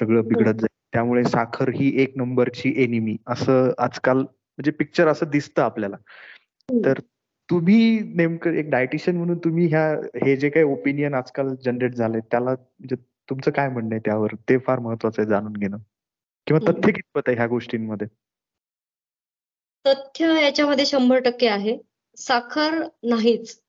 सगळं 0.00 0.26
बिघडत 0.28 0.52
जाईल. 0.52 0.66
त्यामुळे 0.92 1.22
साखर 1.24 1.68
ही 1.70 1.90
एक 2.02 2.12
नंबरची 2.16 2.72
एनिमी 2.76 3.16
असं 3.26 3.70
आजकाल 3.78 4.24
म्हणजे 4.58 4.70
पिक्चर 4.70 5.08
असं 5.08 5.26
दिसतं 5.30 5.62
आपल्याला. 5.62 5.96
तर 6.84 7.00
तुम्ही 7.50 8.00
नेमकं 8.14 8.52
एक 8.52 8.70
डायटिशियन 8.70 9.16
म्हणून 9.16 9.38
तुम्ही 9.38 9.66
ह्या 9.66 9.88
हे 10.24 10.36
जे 10.36 10.50
काही 10.50 10.64
ओपिनियन 10.66 11.14
आजकाल 11.14 11.54
जनरेट 11.64 11.94
झाले 11.94 12.20
त्याला 12.20 12.50
म्हणजे 12.50 12.96
तुमचं 13.30 13.50
काय 13.50 13.68
म्हणणं 13.68 13.94
आहे 13.94 14.00
त्यावर? 14.04 14.34
ते 14.34 14.58
फार 14.58 14.78
महत्वाचं 14.78 15.22
आहे 15.22 15.28
जाणून 15.30 15.52
घेणं. 15.52 15.76
किंवा 16.46 16.72
तथ्य 16.72 16.92
कितपत 16.92 17.20
आहे 17.26 17.36
ह्या 17.36 17.46
गोष्टींमध्ये? 17.46 18.06
तथ्य 19.86 20.42
याच्यामध्ये 20.42 20.86
शंभर 20.86 21.18
टक्के 21.18 21.48
आहे. 21.48 21.78
साखर 22.16 22.84
नाहीच. 23.02 23.60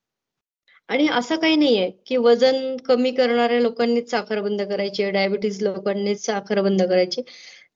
आणि 0.87 1.07
असं 1.07 1.35
काही 1.35 1.55
नाहीये 1.55 1.91
की 2.05 2.17
वजन 2.17 2.77
कमी 2.77 3.11
करणाऱ्या 3.11 3.59
लोकांनीच 3.59 4.11
साखर 4.11 4.41
बंद 4.41 4.61
करायची 4.61 5.11
डायबिटीज 5.11 5.63
लोकांनीच 5.63 6.25
साखर 6.25 6.61
बंद 6.61 6.83
करायची. 6.83 7.21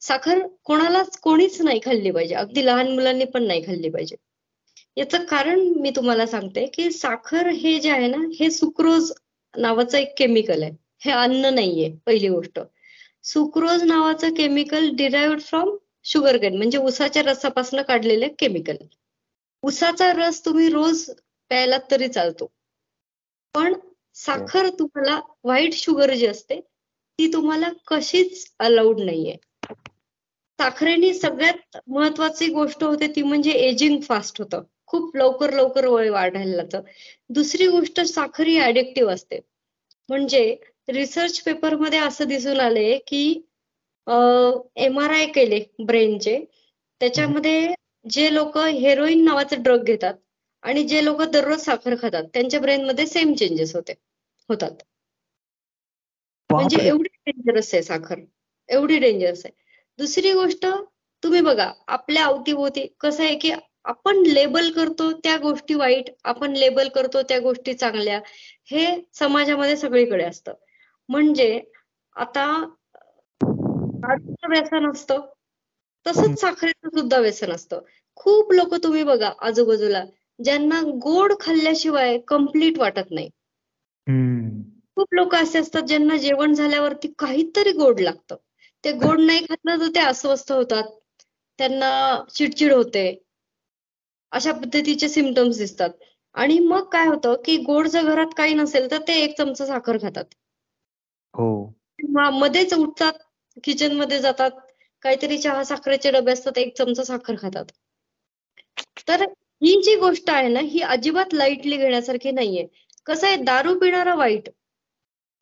साखर 0.02 0.48
कोणालाच 0.64 1.18
कोणीच 1.20 1.62
नाही 1.62 1.80
खाल्ली 1.86 2.12
पाहिजे. 2.12 2.36
अगदी 2.36 2.66
लहान 2.66 2.92
मुलांनी 2.92 3.26
पण 3.26 3.44
नाही 3.44 3.66
खाल्ली 3.66 3.90
पाहिजे. 3.90 4.16
याचं 4.98 5.26
कारण 5.26 5.60
मी 5.60 5.90
तुम्हाला 5.90 6.26
सांगते 6.26 6.66
की 6.66 6.92
साखर 6.92 7.48
हे 7.48 7.80
जे 7.80 7.90
आहे 7.90 8.08
ना 8.08 8.18
हे 8.40 8.52
सुक्रोज 8.52 9.12
नावाचं 9.58 9.98
एक 9.98 10.14
केमिकल 10.18 10.64
आहे. 10.64 10.72
हे 11.00 11.12
अन्न 11.12 11.46
नाहीये 11.46 11.92
पहिली 12.06 12.30
गोष्ट. 12.30 12.60
सुक्रोज 13.24 13.84
नावाचं 13.84 14.34
chemical 14.34 14.90
derived 14.96 15.42
from 15.42 15.76
sugar 16.04 16.38
cane 16.38 16.58
म्हणजे 16.58 16.78
उसाच्या 16.78 17.24
रसापासून 17.24 17.82
काढलेले 17.82 18.28
केमिकल 18.40 18.76
उसाचा 19.64 20.12
रस 20.14 20.46
तुम्ही 20.46 20.70
रोज 20.70 21.10
प्यायला 21.50 21.78
तरी 21.92 22.08
चालतो. 22.08 22.52
पण 23.56 23.74
साखर 24.16 24.70
तुम्हाला 24.70 25.20
व्हाईट 25.44 25.74
शुगर 25.74 26.14
जी 26.14 26.26
असते 26.26 26.60
ती 27.20 27.34
तुम्हाला 27.34 27.70
कशीच 27.88 28.46
अलाउड 28.60 29.00
नाहीये. 29.00 29.36
साखरेने 30.60 31.14
सगळ्यात 31.14 31.78
महत्वाची 31.88 32.48
गोष्ट 32.54 32.84
होते 32.84 33.08
ती 33.16 33.22
म्हणजे 33.24 33.52
एजिंग 33.68 34.00
फास्ट 34.02 34.42
होतं. 34.42 34.64
खूप 34.86 35.16
लवकर 35.18 35.54
लवकर 35.54 35.86
वय 35.88 36.10
वाढायला 36.10 36.56
लागतं. 36.56 36.82
दुसरी 37.30 37.68
गोष्ट 37.68 38.02
साखर 38.02 38.48
ही 38.48 38.60
ऍडिक्टिव्ह 38.62 39.14
असते. 39.14 39.40
म्हणजे 40.10 40.56
रिसर्च 40.88 41.40
पेपरमध्ये 41.44 42.00
असं 42.00 42.28
दिसून 42.28 42.60
आले 42.60 42.98
की 43.08 43.22
एम 44.78 45.00
आर 45.00 45.10
आय 45.10 45.26
केले 45.26 45.60
ब्रेनचे 45.86 46.40
त्याच्यामध्ये 47.02 47.74
जे 48.06 48.34
लोक 48.34 48.58
हेरोईन 48.58 49.24
नावाचे 49.26 49.56
ड्रग 49.56 49.84
घेतात 49.84 50.14
आणि 50.64 50.84
जे 50.84 51.04
लोक 51.06 51.22
दररोज 51.24 51.60
साखर 51.60 51.96
खातात 52.02 52.24
त्यांच्या 52.34 52.60
ब्रेनमध्ये 52.60 53.06
सेम 53.08 53.34
चेंजेस 53.34 53.76
होते 53.76 53.94
होतात. 54.50 54.72
म्हणजे 56.50 56.78
एवढी 56.88 57.32
डेंजरस 57.32 57.74
आहे 57.74 57.84
साखर. 57.84 58.20
एवढी 58.70 58.98
डेंजरस 59.00 59.46
आहे. 59.46 59.54
दुसरी 60.00 60.32
गोष्ट 60.34 60.66
तुम्ही 61.24 61.42
बघा 61.42 61.72
आपल्या 61.88 62.26
अवतीभोवती 62.26 62.86
कसं 63.00 63.24
आहे 63.24 63.36
की 63.36 63.52
आपण 63.86 64.18
लेबल 64.26 64.70
करतो 64.72 65.12
त्या 65.14 65.38
गोष्टी 65.38 65.74
वाईट 65.74 66.10
आपण 66.24 66.54
लेबल 66.54 66.88
करतो 66.88 67.22
त्या 67.22 67.40
गोष्टी 67.40 67.74
चांगल्या 67.74 68.20
हे 68.72 68.86
समाजामध्ये 69.14 69.76
सगळीकडे 69.78 70.24
असतं. 70.24 70.54
म्हणजे 71.10 71.62
आता 72.16 72.46
व्यसन 74.50 74.90
असतं 74.92 75.26
तसंच 76.06 76.40
साखरेचं 76.42 76.90
सुद्धा 76.90 77.18
व्यसन 77.20 77.52
असतं. 77.52 77.80
खूप 78.16 78.52
लोक 78.54 78.76
तुम्ही 78.76 79.04
बघा 79.04 79.32
आजूबाजूला 79.42 80.04
ज्यांना 80.40 80.82
गोड 80.82 81.34
खाल्ल्याशिवाय 81.40 82.18
कंप्लीट 82.28 82.80
वाटत 82.80 83.12
नाही. 83.12 83.30
खूप 84.96 85.14
लोक 85.14 85.36
असे 85.36 85.60
असतात 85.60 85.82
ज्यांना 85.82 86.18
जेवण 86.18 86.54
झाल्यावरती 86.54 87.14
काहीतरी 87.20 87.72
गोड 87.72 88.00
लागतं. 88.00 88.36
ते 88.84 88.92
गोड 88.92 89.20
नाही 89.20 89.46
खातलं 89.46 89.80
तर 89.80 89.88
ते 89.96 90.00
अस्वस्थ 90.00 90.52
होतात. 90.52 90.84
त्यांना 91.60 91.90
चिडचिड 92.34 92.74
होते. 92.74 93.04
अशा 94.32 94.52
पद्धतीचे 94.52 95.10
सिमटम्स 95.10 95.58
दिसतात. 95.58 95.90
आणि 96.36 96.60
मग 96.60 96.90
काय 96.90 97.08
होतं 97.08 97.36
की 97.46 97.58
गोड 97.58 97.88
जर 97.88 98.04
घरात 98.04 98.34
काही 98.38 98.54
नसेल 98.54 98.92
तर 98.92 98.98
ते 99.08 99.14
एक 99.14 99.38
चमचा 99.38 99.66
साखर 99.66 99.98
खातात. 99.98 100.26
हो. 101.34 101.74
मध्येच 102.32 102.74
उठतात 102.74 103.14
किचनमध्ये 103.64 104.20
जातात. 104.20 104.52
काहीतरी 105.02 105.38
चहा 105.38 105.64
साखरेचे 105.64 106.12
डबे 106.12 106.32
असतात 106.32 106.58
एक 106.58 106.78
चमचा 106.78 107.04
साखर 107.04 107.36
खातात. 107.42 107.66
तर 109.08 109.22
ही 109.64 109.82
जी 109.82 109.96
गोष्ट 109.96 110.30
आहे 110.30 110.48
ना 110.48 110.60
ही 110.60 110.82
अजिबात 110.82 111.34
लाईटली 111.34 111.78
घेण्यासारखी 111.78 112.32
नाहीये. 112.32 112.68
कसं 113.06 113.28
आहे 113.28 113.36
दारू 113.36 113.80
पिणारा 113.80 114.16
वाईट 114.16 114.50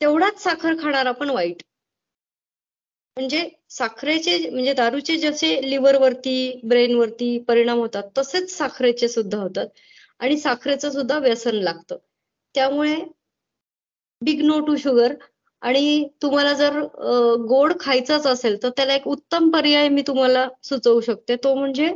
तेवढाच 0.02 0.44
साखर 0.44 0.76
खाणारा 0.80 1.12
पण 1.12 1.30
वाईट. 1.30 1.64
म्हणजे 3.18 3.48
साखरेचे 3.70 4.38
म्हणजे 4.50 4.74
दारूचे 4.74 5.16
जसे 5.18 5.50
लिव्हरवरती 5.70 6.60
ब्रेनवरती 6.64 7.38
परिणाम 7.48 7.80
होतात 7.80 8.04
तसेच 8.18 8.52
साखरेचे 8.58 9.08
सुद्धा 9.08 9.38
होतात. 9.38 9.68
आणि 10.20 10.38
साखरेचं 10.38 10.92
सुद्धा 10.92 11.18
व्यसन 11.20 11.56
लागतं. 11.56 11.98
त्यामुळे 12.56 12.96
बिग 14.22 14.42
नो 14.46 14.60
टू 14.60 14.76
शुगर 14.76 15.14
आणि 15.62 16.08
तुम्हाला 16.22 16.54
जर 16.54 16.80
गोड 17.50 17.74
खायचाच 17.80 18.28
असेल 18.28 18.62
तर 18.64 18.70
त्याला 18.70 18.94
एक 18.96 19.08
उत्तम 19.08 19.50
पर्याय 19.50 19.90
मी 19.90 20.02
तुम्हाला 20.08 20.48
सुचवू 20.64 21.02
शकते. 21.02 21.36
तो 21.36 21.56
म्हणजे 21.56 21.92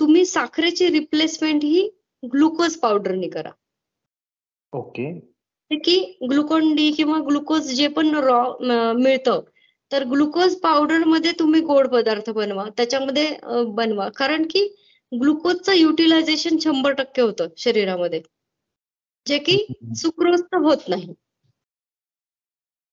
तुम्ही 0.00 0.24
साखरेची 0.26 0.88
रिप्लेसमेंट 0.88 1.64
ही 1.64 1.88
ग्लुकोज 2.22 2.76
पावडरनी 2.76 3.28
करा. 3.28 3.50
ओके. 4.72 5.12
की 5.70 6.18
ग्लुकोन 6.30 6.74
डी 6.74 6.90
किंवा 6.92 7.18
ग्लुकोज 7.20 7.72
जे 7.74 7.86
पण 7.88 8.14
रॉ 8.14 8.42
मिळतं 8.94 9.40
तर 9.92 10.04
ग्लुकोज 10.04 10.54
पावडरमध्ये 10.60 11.32
तुम्ही 11.38 11.60
गोड 11.60 11.88
पदार्थ 11.88 12.30
बनवा. 12.30 12.64
त्याच्यामध्ये 12.76 13.26
बनवा. 13.74 14.08
कारण 14.08 14.46
की 14.50 14.66
ग्लुकोजचं 15.12 15.72
युटिलायझेशन 15.72 16.58
शंभर 16.58 16.92
टक्के 16.92 17.22
होतं 17.22 17.48
शरीरामध्ये. 17.56 18.20
जे 19.26 19.38
की 19.38 19.56
सुक्रोज 19.96 20.42
होत 20.54 20.88
नाही. 20.88 21.12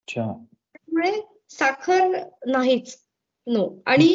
त्यामुळे 0.07 1.11
साखर 1.49 2.17
नाहीच. 2.47 2.97
नो 3.47 3.67
आणि 3.85 4.07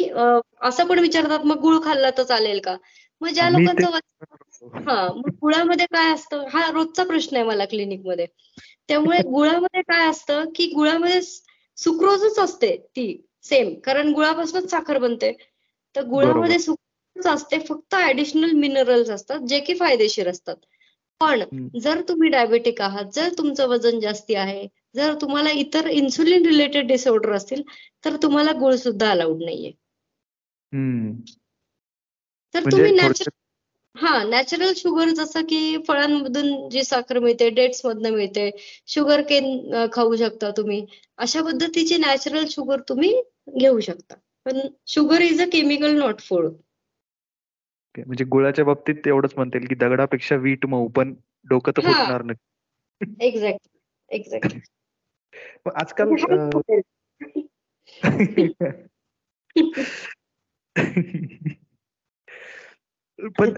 असं 0.61 0.87
पण 0.87 0.99
विचारतात 0.99 1.45
मग 1.45 1.59
गुळ 1.61 1.77
खाल्ला 1.83 2.09
तर 2.17 2.23
चालेल 2.23 2.59
का? 2.63 2.75
मग 3.21 3.29
ज्या 3.29 3.49
लोकांचं 3.49 4.79
हा 4.85 5.07
मग 5.15 5.29
गुळामध्ये 5.41 5.85
काय 5.85 6.13
असतं? 6.13 6.45
हा 6.53 6.69
रोजचा 6.71 7.03
प्रश्न 7.03 7.35
आहे 7.35 7.45
मला 7.45 7.65
क्लिनिकमध्ये 7.65 8.25
त्यामुळे 8.87 9.19
गुळामध्ये 9.23 9.81
काय 9.81 10.07
असतं 10.09 10.49
की 10.55 10.65
गुळामध्ये 10.75 11.19
सुक्रोजच 11.79 12.39
असते 12.39 12.75
ती 12.95 13.05
सेम 13.43 13.73
कारण 13.79 14.11
गुळापासूनच 14.13 14.69
साखर 14.71 14.97
बनते. 14.97 15.31
तर 15.95 16.03
गुळामध्ये 16.05 16.59
सुक्रोज 16.59 17.27
असते 17.27 17.59
फक्त 17.59 17.95
ऍडिशनल 17.95 18.51
मिनरल्स 18.55 19.09
असतात 19.09 19.39
जे 19.47 19.59
की 19.59 19.73
फायदेशीर 19.75 20.29
असतात. 20.29 20.55
पण 21.21 21.43
जर 21.79 22.01
तुम्ही 22.01 22.29
डायबेटिक 22.29 22.81
आहात 22.81 23.05
जर 23.13 23.29
तुमचं 23.37 23.67
वजन 23.67 23.99
जास्ती 23.99 24.35
आहे 24.35 24.67
जर 24.95 25.13
तुम्हाला 25.21 25.49
इतर 25.53 25.87
इन्सुलिन 25.89 26.45
रिलेटेड 26.45 26.87
डिसऑर्डर 26.87 27.31
असतील 27.33 27.61
तर 28.05 28.15
तुम्हाला 28.23 28.51
गुळ 28.59 28.75
सुद्धा 28.75 29.09
अलाउड 29.11 29.43
नाहीये 29.43 29.71
तर 32.53 32.59
म्हणजे 32.59 32.77
तुम्ही 32.77 32.91
नॅचरल 32.91 33.29
हा 34.01 34.23
नॅचरल 34.23 34.73
शुगर 34.75 35.09
जसं 35.09 35.41
की 35.41 35.77
फळांमधून 35.87 36.69
जी 36.69 36.83
साखर 36.83 37.19
मिळते 37.19 37.49
डेट्स 37.49 37.85
मधनं 37.85 38.09
मिळते 38.09 38.51
शुगर 38.87 39.21
केन 39.21 39.75
खाऊ 39.93 40.15
शकता 40.15 40.51
तुम्ही. 40.51 40.85
अशा 41.17 41.41
पद्धतीची 41.41 41.97
नॅचरल 41.97 42.45
शुगर 42.49 42.79
तुम्ही 42.89 43.21
घेऊ 43.57 43.79
शकता. 43.79 44.15
पण 44.45 44.59
sugar 44.87 45.21
is 45.21 45.41
a 45.41 45.45
chemical 45.45 45.99
not 45.99 46.19
food 46.19 46.45
म्हणजे 47.97 48.25
गुळाच्या 48.25 48.65
बाबतीत 48.65 49.07
एवढंच 49.07 49.31
म्हणतील 49.35 49.67
की 49.67 49.75
दगडापेक्षा 49.75 50.35
वीट 50.35 50.65
मऊ 50.65 50.87
पण 50.87 51.15
डोकं 51.49 51.71
तर 51.71 51.81
फुटणार 51.81 52.21
नाही. 52.21 53.27
एक्झॅक्ट 53.27 53.67
एक्झॅक्ट 54.09 54.57
आजकाल 55.75 56.09
पण 63.39 63.53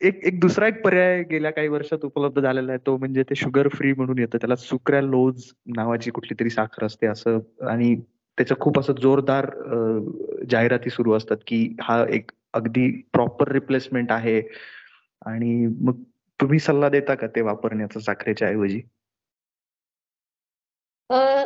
एक 0.00 0.20
एक 0.24 0.40
दुसरा 0.40 0.66
एक 0.68 0.82
पर्याय 0.84 1.22
गेल्या 1.22 1.50
काही 1.50 1.68
वर्षात 1.68 2.04
उपलब्ध 2.04 2.40
झालेला 2.42 2.72
आहे. 2.72 2.78
तो 2.86 2.96
म्हणजे 2.96 3.22
ते 3.22 3.34
शुगर 3.34 3.68
फ्री 3.68 3.92
म्हणून 3.92 4.18
येतं. 4.18 4.38
त्याला 4.38 5.00
लोज 5.00 5.44
नावाची 5.76 6.10
कुठली 6.10 6.34
तरी 6.40 6.50
साखर 6.50 6.84
असते 6.84 7.06
असं. 7.06 7.38
आणि 7.62 7.94
त्याचं 8.38 8.54
खूप 8.60 8.78
असं 8.78 8.92
जोरदार 8.92 9.50
जाहिराती 10.50 10.90
सुरू 10.90 11.12
असतात 11.12 11.36
की 11.46 11.76
हा 11.82 12.04
एक 12.10 12.30
अगदी 12.54 12.88
प्रॉपर 13.12 13.52
रिप्लेसमेंट 13.52 14.12
आहे. 14.12 14.40
आणि 15.26 15.66
मग 15.80 16.02
तुम्ही 16.40 16.58
सल्ला 16.58 16.88
देता 16.88 17.14
का 17.14 17.26
ते 17.26 17.40
वापरण्याचा 17.40 18.00
साखरेच्या 18.00 18.48
ऐवजी? 18.48 18.80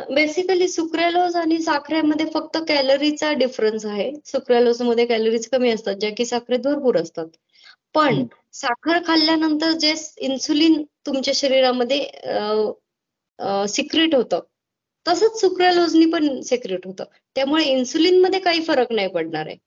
बेसिकली 0.09 0.67
सुक्रेलोज 0.67 1.35
आणि 1.35 1.59
साखरेमध्ये 1.59 2.25
फक्त 2.33 2.57
कॅलरीचा 2.67 3.31
डिफरन्स 3.33 3.85
आहे. 3.85 4.11
सुक्रेलोजमध्ये 4.25 5.05
कॅलरीज 5.05 5.47
कमी 5.49 5.69
असतात 5.69 5.95
ज्या 5.95 6.09
की 6.17 6.25
साखरेत 6.25 6.59
भरपूर 6.59 6.97
असतात. 6.97 7.27
पण 7.95 8.25
साखर 8.53 8.99
खाल्ल्यानंतर 9.07 9.71
जे 9.71 9.93
इन्सुलिन 10.25 10.83
तुमच्या 11.05 11.33
शरीरामध्ये 11.35 11.99
सिक्रेट 13.69 14.15
होतं. 14.15 14.39
तसंच 15.05 15.39
सुक्रेलोजनी 15.41 16.05
पण 16.11 16.39
सिक्रेट 16.41 16.85
होतं. 16.87 17.03
त्यामुळे 17.35 17.63
इन्सुलिनमध्ये 17.65 18.39
काही 18.39 18.63
फरक 18.63 18.91
नाही 18.91 19.07
पडणार 19.07 19.47
आहे. 19.47 19.57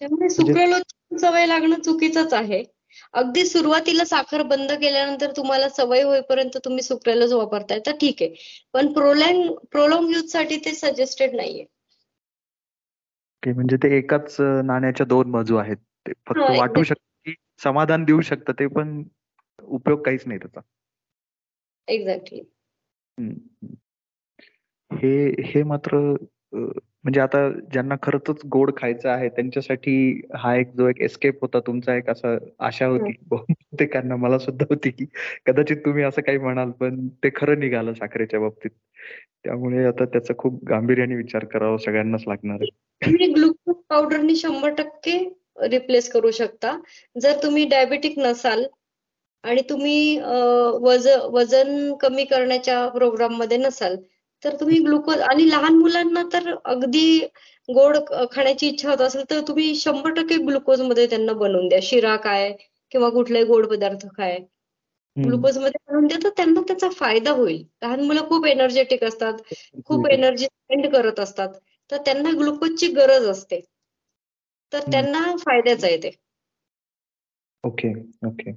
त्यामुळे 0.00 0.28
सुक्रेलोज 0.30 1.20
सवय 1.20 1.46
लागणं 1.46 1.80
चुकीचंच 1.82 2.32
आहे. 2.34 2.62
अगदी 3.12 3.44
सुरुवातीला 3.46 4.04
साखर 4.04 4.42
बंद 4.42 4.72
केल्यानंतर 4.72 5.30
तुम्हाला 5.36 5.68
सवय 5.68 6.02
होईपर्यंत 6.02 6.56
तुम्ही 6.64 6.82
सुक्रेलोज 6.82 7.32
वापरताय 7.32 7.80
तर 7.86 7.96
ठीक 8.00 8.22
आहे. 8.22 8.34
पण 8.72 8.92
प्रोलँग 8.92 9.54
प्रोलॉंग 9.72 10.14
यूजसाठी 10.14 10.56
ते 10.64 10.72
सजेस्टेड 10.74 11.34
नाहीये. 11.36 11.64
म्हणजे 13.42 13.76
ते 13.76 13.96
एकाच 13.98 14.36
नाण्याच्या 14.64 15.06
दोन 15.06 15.30
बाजू 15.30 15.56
आहेत. 15.56 15.76
ते 16.06 16.12
फक्त 16.26 16.38
वाटू 16.58 16.82
शकत 16.82 17.30
समाधान 17.62 18.04
देऊ 18.04 18.20
शकतं 18.20 18.52
ते 18.52 18.66
पण 18.66 19.02
उपयोग 19.62 20.02
काहीच 20.02 20.26
नाही 20.26 20.38
त्याचा. 20.38 20.60
एक्झॅक्टली 21.88 22.40
हे 24.90 25.42
हे 25.44 25.62
मात्र 25.62 25.96
म्हणजे 26.54 27.20
आता 27.20 27.38
ज्यांना 27.72 27.94
खरंच 28.02 28.40
गोड 28.46 28.70
खायचं 28.76 29.08
आहे 29.08 29.28
त्यांच्यासाठी 29.28 29.92
हा 30.36 30.54
एक 30.56 30.70
जो 30.76 30.88
एक 30.88 31.00
एस्केप 31.00 31.38
होता 31.42 31.60
तुमचा 31.60 31.94
एक 31.96 32.08
असा 32.10 32.36
आशा 32.58 32.86
होती 32.86 33.12
बहुतेकांना 33.28 34.16
मला 34.16 34.38
सुद्धा 34.38 34.66
होती 34.70 34.90
की 34.90 35.06
कदाचित 35.46 35.76
तुम्ही 35.76 36.04
असं 36.04 36.22
काही 36.22 36.38
म्हणाल 36.38 36.70
पण 36.70 37.08
ते 37.24 37.30
खरं 37.36 37.60
निघालं 37.60 37.92
साखरेच्या 37.94 38.40
बाबतीत. 38.40 38.70
त्यामुळे 39.44 39.84
आता 39.84 40.04
त्याचा 40.04 40.34
खूप 40.38 40.64
गांभीर्याने 40.64 41.14
विचार 41.14 41.44
करावा 41.44 41.76
सगळ्यांनाच 41.78 42.24
लागणार 42.26 42.60
आहे. 42.60 42.70
तुम्ही 43.02 43.26
ग्लुकोज 43.32 43.74
पावडरनी 43.90 44.34
शंभर 44.36 44.70
टक्के 44.74 45.18
रिप्लेस 45.68 46.08
करू 46.12 46.30
शकता. 46.32 46.76
जर 47.16 47.38
तुम्ही 47.42 47.64
डायबेटिक 47.66 48.18
नसाल 48.18 48.64
आणि 49.44 49.62
तुम्ही 49.68 50.18
वजन 50.82 51.20
वजन 51.32 51.94
कमी 52.00 52.24
करण्याच्या 52.24 52.86
प्रोग्राममध्ये 52.88 53.56
नसाल 53.58 53.96
तर 54.42 54.54
तुम्ही 54.60 54.78
ग्लुकोज 54.84 55.20
आणि 55.22 55.48
लहान 55.50 55.74
मुलांना 55.78 56.22
तर 56.32 56.52
अगदी 56.64 57.18
गोड 57.68 57.96
खाण्याची 58.32 58.68
इच्छा 58.68 58.88
होत 58.90 59.00
असेल 59.02 59.22
तर 59.30 59.40
तुम्ही 59.48 59.74
शंभर 59.76 60.12
टक्के 60.14 60.36
ग्लुकोजमध्ये 60.44 61.06
त्यांना 61.06 61.32
बनवून 61.34 61.68
द्या. 61.68 61.78
शिरा 61.82 62.16
काय 62.18 62.52
किंवा 62.92 63.08
कुठलाही 63.10 63.44
गोड 63.44 63.66
पदार्थ 63.66 64.06
काय. 64.16 64.38
ग्लुकोजमध्ये 65.16 65.78
बनवून 65.88 66.06
द्या 66.06 66.18
तर 66.24 66.28
त्यांना 66.36 66.60
त्याचा 66.68 66.88
फायदा 66.90 67.30
होईल. 67.32 67.62
लहान 67.82 68.00
मुलं 68.00 68.28
खूप 68.28 68.46
एनर्जेटिक 68.46 69.04
असतात 69.04 69.38
खूप 69.86 70.06
एनर्जी 70.08 70.44
स्पेंड 70.46 70.86
करत 70.92 71.20
असतात. 71.20 71.48
तर 71.90 71.96
त्यांना 71.96 72.30
ग्लुकोजची 72.38 72.86
गरज 72.92 73.26
असते. 73.28 73.60
तर 74.72 74.90
त्यांना 74.90 75.20
फायद्याच 75.36 75.84
आहे 75.84 75.96
ते. 75.96 76.10
Okay 77.64 77.92
okay. 78.26 78.50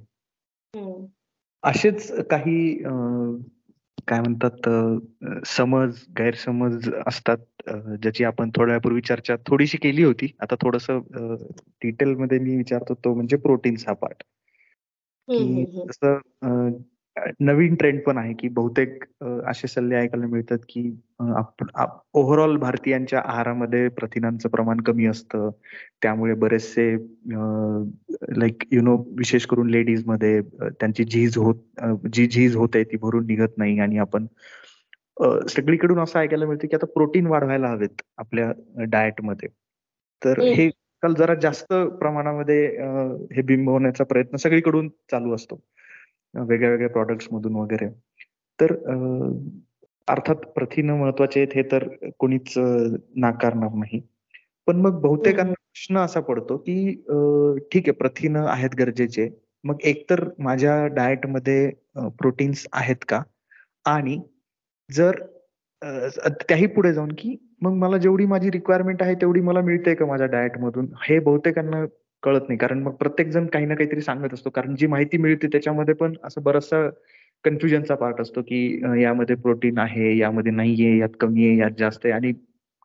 असेच 1.62 2.10
काही 2.28 2.74
काय 4.08 4.20
म्हणतात 4.20 4.68
समज 5.46 6.02
गैरसमज 6.18 6.88
असतात 7.06 7.38
ज्याची 8.02 8.24
आपण 8.24 8.50
थोड्या 8.50 8.72
वेळापूर्वी 8.72 9.00
चर्चा 9.00 9.36
थोडीशी 9.46 9.78
केली 9.78 10.02
होती. 10.04 10.26
आता 10.40 10.54
थोडस 10.62 10.86
डिटेल 10.90 12.14
मध्ये 12.14 12.38
मी 12.38 12.56
विचारतो 12.56 12.94
तो 12.94 13.14
म्हणजे 13.14 13.36
प्रोटीनचा 13.36 13.92
पार्ट 13.92 14.22
जसं 15.28 16.70
नवीन 17.40 17.74
ट्रेंड 17.74 18.00
पण 18.02 18.18
आहे 18.18 18.32
की 18.34 18.48
बहुतेक 18.48 19.04
असे 19.46 19.68
सल्ले 19.68 19.94
ऐकायला 19.96 20.26
मिळतात 20.26 20.58
की 20.68 20.82
ओव्हरऑल 22.14 22.56
भारतीयांच्या 22.56 23.20
आहारामध्ये 23.24 23.88
प्रथिनांचं 23.88 24.48
प्रमाण 24.48 24.80
कमी 24.80 25.06
असतं. 25.06 25.50
त्यामुळे 26.02 26.34
बरेचसे 26.34 26.90
लाईक 28.38 28.64
यु 28.72 28.82
नो 28.82 28.96
विशेष 29.18 29.46
करून 29.46 29.70
लेडीजमध्ये 29.70 30.40
त्यांची 30.62 31.04
झीज 31.04 31.38
होत 31.38 31.54
जी 32.14 32.26
झीज 32.26 32.56
होते 32.56 32.84
ती 32.84 32.96
भरून 32.96 33.26
निघत 33.26 33.58
नाही 33.58 33.78
आणि 33.78 33.98
आपण 33.98 34.26
सगळीकडून 35.48 35.98
असं 35.98 36.18
ऐकायला 36.18 36.46
मिळतं 36.46 36.66
की 36.66 36.76
आता 36.76 36.86
प्रोटीन 36.86 37.26
वाढवायला 37.26 37.68
हवेत 37.68 38.02
आपल्या 38.18 38.52
डाएटमध्ये 38.84 39.48
तर 40.22 40.40
हे 40.40 40.68
काल 41.02 41.14
जरा 41.14 41.34
जास्त 41.34 41.72
प्रमाणामध्ये 42.00 42.66
हे 43.34 43.42
बिंबवण्याचा 43.42 44.04
प्रयत्न 44.04 44.36
सगळीकडून 44.36 44.88
चालू 45.10 45.34
असतो. 45.34 45.60
वेगळ्या 46.34 46.70
वेगळ्या 46.70 46.88
प्रॉडक्ट्स 46.90 47.28
मधून 47.32 47.54
वगैरे. 47.56 47.88
तर 48.58 48.72
अर्थात 50.08 50.36
प्रथिन 50.54 50.90
महत्त्वाचे 50.90 51.40
आहेत 51.40 51.54
हे 51.56 51.62
तर 51.72 51.88
कोणीच 52.18 52.52
नाकारणार 52.56 53.74
नाही. 53.74 54.00
पण 54.66 54.76
मग 54.80 55.00
बहुतेकांना 55.02 55.52
प्रश्न 55.52 55.98
असा 55.98 56.20
पडतो 56.20 56.56
की 56.56 56.74
ठीक 57.72 57.88
आहे 57.88 57.92
प्रथिन 57.98 58.36
आहेत 58.36 58.74
गरजेचे. 58.78 59.28
मग 59.64 59.80
एकतर 59.84 60.24
माझ्या 60.38 60.86
डाएटमध्ये 60.94 61.70
प्रोटीन्स 62.18 62.66
आहेत 62.72 63.04
का? 63.08 63.22
आणि 63.86 64.18
जर 64.90 65.22
त्याही 65.82 66.66
पुढे 66.66 66.92
जाऊन 66.92 67.12
की 67.18 67.36
मग 67.62 67.72
मला 67.78 67.96
जेवढी 67.98 68.26
माझी 68.26 68.50
रिक्वायरमेंट 68.50 69.02
आहे 69.02 69.14
तेवढी 69.20 69.40
मला 69.40 69.60
मिळते 69.60 69.94
का 69.94 70.06
माझ्या 70.06 70.26
डाएट 70.26 70.58
मधून? 70.58 70.86
हे 71.02 71.18
बहुतेकांना 71.18 71.84
कळत 72.22 72.40
नाही. 72.48 72.58
कारण 72.58 72.82
मग 72.82 72.94
प्रत्येक 72.94 73.28
जण 73.28 73.46
काही 73.46 73.66
ना 73.66 73.74
काहीतरी 73.74 74.00
सांगत 74.00 74.34
असतो. 74.34 74.50
कारण 74.50 74.74
जी 74.74 74.86
माहिती 74.86 75.18
मिळते 75.18 75.46
त्याच्यामध्ये 75.52 75.94
पण 75.94 76.14
असं 76.24 76.42
बरचसा 76.42 76.88
कन्फ्युजनचा 77.44 77.94
पार्ट 77.94 78.20
असतो 78.20 78.42
की 78.42 78.58
यामध्ये 79.02 79.36
प्रोटीन 79.36 79.78
आहे 79.78 80.16
यामध्ये 80.18 80.52
नाहीये 80.52 80.96
यात 80.98 81.16
कमी 81.20 81.46
आहे 81.46 81.56
यात 81.58 81.70
जास्त 81.78 82.04
आहे 82.06 82.12
आणि 82.14 82.32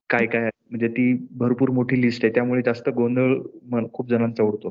काय 0.09 0.25
काय 0.25 0.49
म्हणजे 0.69 0.88
ती 0.88 1.13
भरपूर 1.31 1.69
मोठी 1.71 2.01
लिस्ट 2.01 2.25
आहे. 2.25 2.33
त्यामुळे 2.33 2.61
जास्त 2.65 2.89
गोंधळ 2.89 3.35
खूप 3.93 4.09
जणांचा 4.09 4.43
उडतो. 4.43 4.69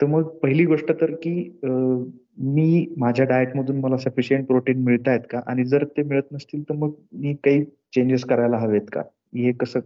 तर 0.00 0.06
मग 0.06 0.28
पहिली 0.42 0.64
गोष्ट 0.66 0.90
तर 1.00 1.10
की 1.22 1.32
मी 1.62 2.86
माझ्या 2.98 3.24
डाएट 3.26 3.56
मधून 3.56 3.80
मला 3.80 3.96
सफिशियंट 3.96 4.46
प्रोटीन 4.46 4.82
मिळत 4.84 5.08
आहेत 5.08 5.20
का? 5.30 5.40
आणि 5.46 5.64
जर 5.64 5.84
ते 5.96 6.02
मिळत 6.02 6.32
नसतील 6.32 6.62
तर 6.68 6.74
मग 6.74 6.92
मी 7.12 7.34
काही 7.44 7.64
चेंजेस 7.94 8.24
करायला 8.24 8.58
हवेत 8.58 8.86
का? 8.92 9.00
हे 9.36 9.52
कसं 9.52 9.80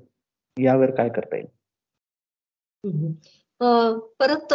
यावर 0.57 0.91
काय 0.91 1.09
करता 1.09 1.37
येईल? 1.37 1.47
परत 4.21 4.53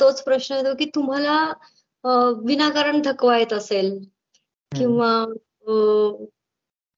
तोच 0.00 0.22
प्रश्न 0.24 0.54
येतो 0.54 0.74
की 0.78 0.84
तुम्हाला 0.94 1.36
विनाकारण 2.46 3.00
थकवा 3.04 3.36
येत 3.38 3.52
असेल 3.52 3.98
किंवा 4.72 5.12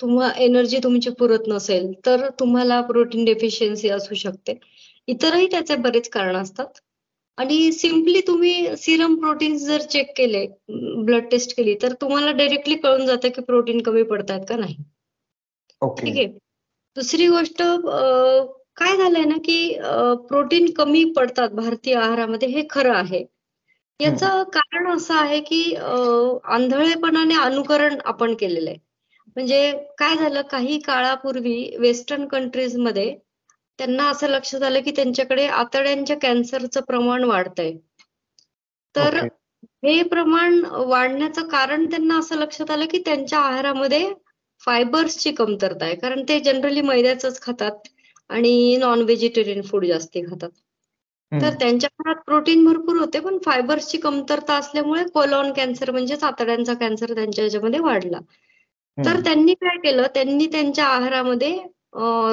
तुम्हाला 0.00 0.32
एनर्जी 0.42 0.78
तुमची 0.82 1.10
पुरत 1.10 1.48
नसेल 1.48 1.92
तर 2.06 2.28
तुम्हाला 2.40 2.80
प्रोटीन 2.80 3.24
डेफिशियन्सी 3.24 3.88
असू 3.88 4.14
शकते. 4.14 4.58
इतरही 5.08 5.46
त्याचे 5.50 5.76
बरेच 5.76 6.08
कारण 6.10 6.36
असतात. 6.36 6.80
आणि 7.38 7.70
सिम्पली 7.72 8.20
तुम्ही 8.26 8.76
सिरम 8.76 9.14
प्रोटीन 9.20 9.56
जर 9.58 9.80
चेक 9.92 10.12
केले 10.16 10.46
ब्लड 11.04 11.28
टेस्ट 11.30 11.56
केली 11.56 11.74
तर 11.82 11.92
तुम्हाला 12.00 12.32
डायरेक्टली 12.32 12.74
कळून 12.76 13.06
जातं 13.06 13.28
की 13.28 13.42
प्रोटीन 13.42 13.80
कमी 13.82 14.02
पडतायत 14.02 14.44
का 14.48 14.56
नाही. 14.56 14.76
ठीक 15.82 16.16
आहे? 16.16 16.26
दुसरी 16.96 17.26
गोष्ट 17.28 17.62
काय 18.76 18.96
झालंय 18.96 19.24
ना 19.24 19.36
की 19.44 19.56
प्रोटीन 20.28 20.70
कमी 20.72 21.04
पडतात 21.16 21.50
भारतीय 21.54 21.94
आहारामध्ये 21.96 22.48
हे 22.48 22.66
खरं 22.70 22.94
आहे. 22.94 23.24
याचं 24.00 24.42
कारण 24.52 24.88
असं 24.94 25.14
आहे 25.14 25.40
की 25.40 25.62
आंधळेपणाने 25.76 27.34
अनुकरण 27.36 27.96
आपण 28.04 28.34
केलेलं 28.34 28.70
आहे. 28.70 28.78
म्हणजे 29.36 29.72
काय 29.98 30.16
झालं 30.16 30.42
काही 30.50 30.78
काळापूर्वी 30.80 31.76
वेस्टर्न 31.80 32.26
कंट्रीजमध्ये 32.28 33.14
त्यांना 33.78 34.08
असं 34.10 34.28
लक्षात 34.28 34.62
आलं 34.62 34.80
की 34.80 34.90
त्यांच्याकडे 34.96 35.46
आतड्यांच्या 35.48 36.16
कॅन्सरचं 36.22 36.80
प्रमाण 36.80 37.24
वाढतंय. 37.24 37.72
तर 38.94 39.16
हे 39.82 40.02
प्रमाण 40.08 40.58
वाढण्याचं 40.86 41.48
कारण 41.48 41.86
त्यांना 41.90 42.18
असं 42.18 42.36
लक्षात 42.36 42.70
आलं 42.70 42.86
की 42.86 42.98
त्यांच्या 43.04 43.38
आहारामध्ये 43.40 44.12
फायबर्सची 44.62 45.32
कमतरता 45.32 45.84
आहे. 45.84 45.94
कारण 45.96 46.22
ते 46.28 46.38
जनरली 46.40 46.80
मैद्याच 46.82 47.40
खातात. 47.42 47.88
आणि 48.32 48.76
नॉन 48.76 49.02
व्हेजिटेरियन 49.02 49.62
फूड 49.62 49.84
जास्ती 49.86 50.22
खातात. 50.22 50.50
तर 51.32 51.54
त्यांच्या 51.60 51.88
घरात 52.00 52.22
प्रोटीन 52.26 52.64
भरपूर 52.64 52.96
होते 52.96 53.20
पण 53.20 53.38
फायबर्सची 53.44 53.98
कमतरता 53.98 54.54
असल्यामुळे 54.54 55.04
कोलॉन 55.04 55.52
कॅन्सर 55.52 55.90
म्हणजेच 55.90 56.24
आतड्यांचा 56.24 56.74
कॅन्सर 56.74 57.14
त्यांच्या 57.14 57.44
ह्याच्यामध्ये 57.44 57.80
वाढला. 57.80 58.18
तर 58.98 59.20
त्यांनी 59.20 59.54
काय 59.54 59.76
केलं 59.76 60.06
त्यांनी 60.14 60.46
त्यांच्या 60.46 60.86
आहारामध्ये 60.86 61.56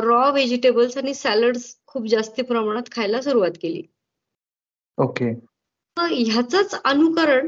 रॉ 0.03 0.29
व्हेजिटेबल्स 0.31 0.97
आणि 0.97 1.13
सॅलड्स 1.13 1.75
खूप 1.87 2.07
जास्ती 2.07 2.41
प्रमाणात 2.41 2.91
खायला 2.91 3.21
सुरुवात 3.21 3.57
केली. 3.61 3.81
ओके. 4.97 5.31
ह्याच 5.97 6.75
अनुकरण 6.85 7.47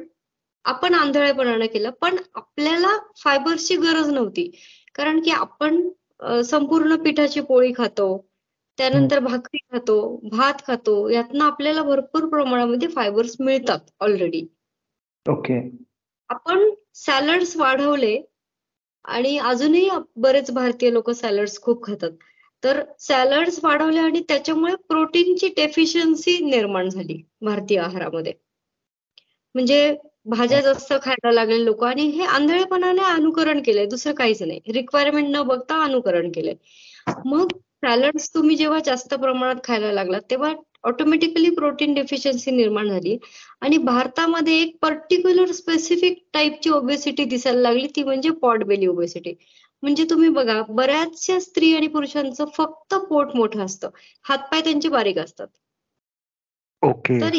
आपण 0.65 0.93
आंधळेपणाने 0.93 1.67
केलं 1.67 1.89
पण 2.01 2.17
आपल्याला 2.35 2.97
फायबर्सची 3.17 3.75
गरज 3.75 4.09
नव्हती. 4.09 4.49
कारण 4.95 5.19
की 5.19 5.31
आपण 5.31 5.89
संपूर्ण 6.45 6.95
पिठाची 6.95 7.41
पोळी 7.41 7.71
खातो 7.77 8.25
त्यानंतर 8.77 9.19
भाकरी 9.19 9.57
खातो 9.71 9.95
भात 10.31 10.61
खातो 10.67 11.09
यातनं 11.09 11.43
आपल्याला 11.45 11.83
भरपूर 11.83 12.27
प्रमाणामध्ये 12.29 12.87
फायबर्स 12.87 13.35
मिळतात 13.39 13.79
ऑलरेडी 13.99 14.45
ओके 15.25 15.59
आपण 16.29 16.69
सॅलड्स 16.95 17.55
वाढवले 17.57 18.21
आणि 19.05 19.37
अजूनही 19.37 19.89
बरेच 20.15 20.51
भारतीय 20.51 20.91
लोक 20.91 21.09
सॅलड्स 21.11 21.59
खूप 21.61 21.83
खातात. 21.85 22.11
तर 22.63 22.81
सॅलड्स 22.99 23.59
वाढवले 23.63 23.99
आणि 23.99 24.19
त्याच्यामुळे 24.27 24.75
प्रोटीनची 24.87 25.47
डेफिशियन्सी 25.47 26.37
निर्माण 26.45 26.89
झाली 26.89 27.21
भारतीय 27.41 27.79
आहारामध्ये. 27.79 28.33
म्हणजे 29.55 29.95
भाज्या 30.25 30.59
जास्त 30.61 30.93
खायला 31.03 31.31
लागले 31.31 31.63
लोक 31.65 31.83
आणि 31.83 32.01
हे 32.07 32.25
आंधळेपणाने 32.25 33.01
अनुकरण 33.03 33.61
केलंय 33.61 33.85
दुसरं 33.85 34.13
काहीच 34.13 34.41
नाही. 34.41 34.59
रिक्वायरमेंट 34.73 35.27
न 35.31 35.41
बघता 35.41 35.83
अनुकरण 35.83 36.31
केलंय. 36.31 36.55
मग 37.25 37.47
सॅलड्स 37.83 38.29
तुम्ही 38.33 38.55
जेव्हा 38.55 38.79
जास्त 38.85 39.13
प्रमाणात 39.13 39.55
खायला 39.63 39.91
लागलात 39.91 40.21
तेव्हा 40.29 40.53
ऑटोमॅटिकली 40.83 41.49
प्रोटीन 41.49 41.93
डेफिशियन्सी 41.93 42.51
निर्माण 42.51 42.87
झाली. 42.89 43.17
आणि 43.61 43.77
भारतामध्ये 43.77 44.59
एक 44.61 44.75
पर्टिक्युलर 44.81 45.51
स्पेसिफिक 45.51 46.21
टाईपची 46.33 46.69
ओबेसिटी 46.69 47.25
दिसायला 47.25 47.59
लागली 47.61 47.87
ती 47.95 48.03
म्हणजे 48.03 48.29
पॉट 48.41 48.63
बेली 48.65 48.87
ओबेसिटी 48.87 49.33
म्हणजे 49.83 50.05
तुम्ही 50.09 50.29
बघा 50.29 50.61
बऱ्याचशा 50.69 51.39
स्त्री 51.39 51.73
आणि 51.75 51.87
पुरुषांचं 51.87 52.45
फक्त 52.57 52.95
पोट 53.09 53.35
मोठं 53.35 53.65
असतं. 53.65 53.89
हातपाय 54.25 54.61
त्यांचे 54.61 54.89
बारीक 54.89 55.17
असतात. 55.19 55.47
तर 57.21 57.35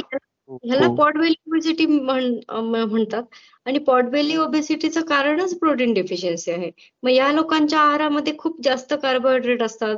ह्याला 0.65 0.87
पॉटबेली 0.97 1.35
ओबेसिटी 1.49 1.87
म्हणतात. 1.87 3.23
आणि 3.67 3.79
पॉटबेली 3.79 4.37
ओबेसिटीचं 4.37 5.01
कारणच 5.07 5.59
प्रोटीन 5.59 5.93
डेफिशियन्सी 5.95 6.51
आहे. 6.51 6.71
मग 7.03 7.11
या 7.11 7.31
लोकांच्या 7.33 7.81
आहारामध्ये 7.81 8.37
खूप 8.39 8.61
जास्त 8.65 8.95
कार्बोहायड्रेट 9.03 9.63
असतात. 9.63 9.97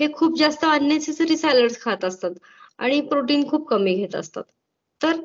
हे 0.00 0.12
खूप 0.12 0.38
जास्त 0.38 0.64
अननेसेसरी 0.64 1.36
सॅलड 1.36 1.72
खात 1.80 2.04
असतात 2.04 2.30
आणि 2.78 3.00
प्रोटीन 3.00 3.48
खूप 3.50 3.68
कमी 3.68 3.94
घेत 3.94 4.14
असतात. 4.14 4.44
तर 5.02 5.20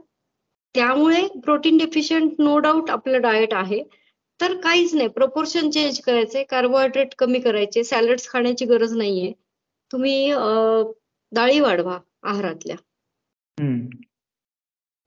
त्यामुळे 0.75 1.27
प्रोटीन 1.43 1.77
डेफिशियंट 1.77 2.33
नो 2.39 2.57
डाऊट 2.59 2.89
आपलं 2.89 3.21
डाएट 3.21 3.53
आहे. 3.53 3.83
तर 4.39 4.55
काहीच 4.61 4.93
नाही 4.95 5.07
प्रपोर्शन 5.07 5.69
चेंज 5.69 5.99
करायचे 5.99 6.43
कार्बोहायड्रेट 6.43 7.13
कमी 7.17 7.39
करायचे 7.39 7.83
सॅलड्स 7.83 8.29
खाण्याची 8.29 8.65
गरज 8.65 8.93
नाहीये. 8.93 9.31
तुम्ही 9.91 10.31
डाळी 11.31 11.59
वाढवा 11.59 11.97
आहारातल्या. 12.23 12.75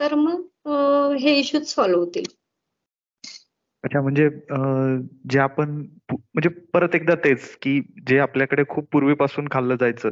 तर 0.01 0.15
मग 0.15 0.69
हे 1.21 1.39
इश्यूज 1.39 1.67
सॉल्व्ह 1.67 2.01
होतील. 2.01 2.25
अच्छा 3.85 4.01
म्हणजे 4.01 4.29
जे 5.31 5.39
आपण 5.39 5.71
म्हणजे 6.09 6.49
परत 6.49 6.95
एकदा 6.95 7.15
तेच 7.15 7.57
की 7.63 7.81
जे 8.07 8.19
आपल्याकडे 8.19 8.63
खूप 8.69 8.89
पूर्वीपासून 8.93 9.49
खाल्लं 9.51 9.77
जायचं 9.77 10.09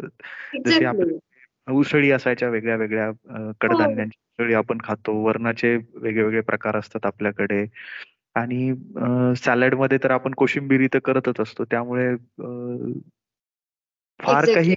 जसे 0.66 0.84
आपल्या 0.84 1.72
उसळी 1.72 2.10
असायच्या 2.10 2.48
वेगळ्या 2.48 2.76
वेगळ्या 2.76 3.10
कडधान्यांची 3.60 4.18
हो. 4.18 4.42
उसळी 4.42 4.54
आपण 4.54 4.78
खातो 4.84 5.12
वरणाचे 5.22 5.76
वेगळे 5.76 6.22
वेगळे 6.22 6.40
प्रकार 6.40 6.76
असतात 6.76 7.06
आपल्याकडे 7.06 7.66
आणि 8.34 8.72
सॅलडमध्ये 9.36 9.98
तर 10.04 10.10
आपण 10.10 10.34
कोशिंबिरी 10.34 10.86
तर 10.86 10.98
करतच 10.98 11.40
असतो 11.40 11.64
त्यामुळे 11.64 12.14
फार 14.20 14.46
काही 14.54 14.74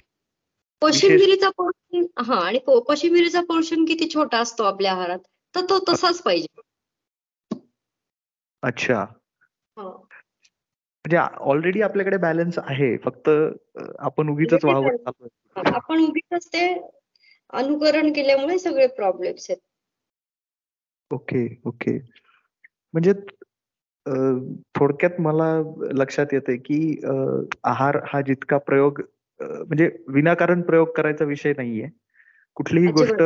कोशिंबिरीचा 0.82 1.50
पोर्शन 1.50 2.04
हा 2.18 2.34
आणि 2.34 2.58
कोशिंबिरीचा 2.58 3.40
पोर्शन 3.40 3.84
किती 3.84 4.08
छोटा 4.14 4.38
असतो 4.38 4.64
आपल्या 4.64 4.92
आहारात 4.92 5.18
तर 5.54 5.60
तो 5.60 5.78
तसाच 5.88 6.22
पाहिजे. 6.22 6.60
अच्छा. 8.62 9.00
हो. 9.76 9.88
म्हणजे 11.04 11.16
ऑलरेडी 11.40 11.80
आपल्याकडे 11.82 12.16
बॅलन्स 12.16 12.58
आहे 12.58 12.96
फक्त 12.96 13.28
आपण 13.98 14.28
उगीच 14.28 14.64
वाहवत 14.64 15.08
आपण 15.56 16.00
उगीच 16.00 16.46
ते 16.46 16.66
अनुकरण 17.52 18.12
केल्यामुळे 18.12 18.58
सगळे 18.58 18.86
प्रॉब्लेम्स 18.86 19.46
आहेत. 19.50 19.60
Okay 21.10 21.46
okay. 21.64 21.96
म्हणजे 22.94 23.12
थोडक्यात 24.74 25.20
मला 25.20 25.48
लक्षात 25.92 26.32
येते 26.32 26.56
की 26.56 26.78
आहार 27.64 27.98
हा 28.06 28.20
जितका 28.20 28.58
प्रयोग 28.58 29.00
म्हणजे 29.40 29.88
विनाकारण 30.08 30.62
प्रयोग 30.62 30.88
करायचा 30.96 31.24
विषय 31.24 31.52
नाहीये. 31.56 31.88
कुठलीही 32.56 32.92
गोष्ट 32.92 33.22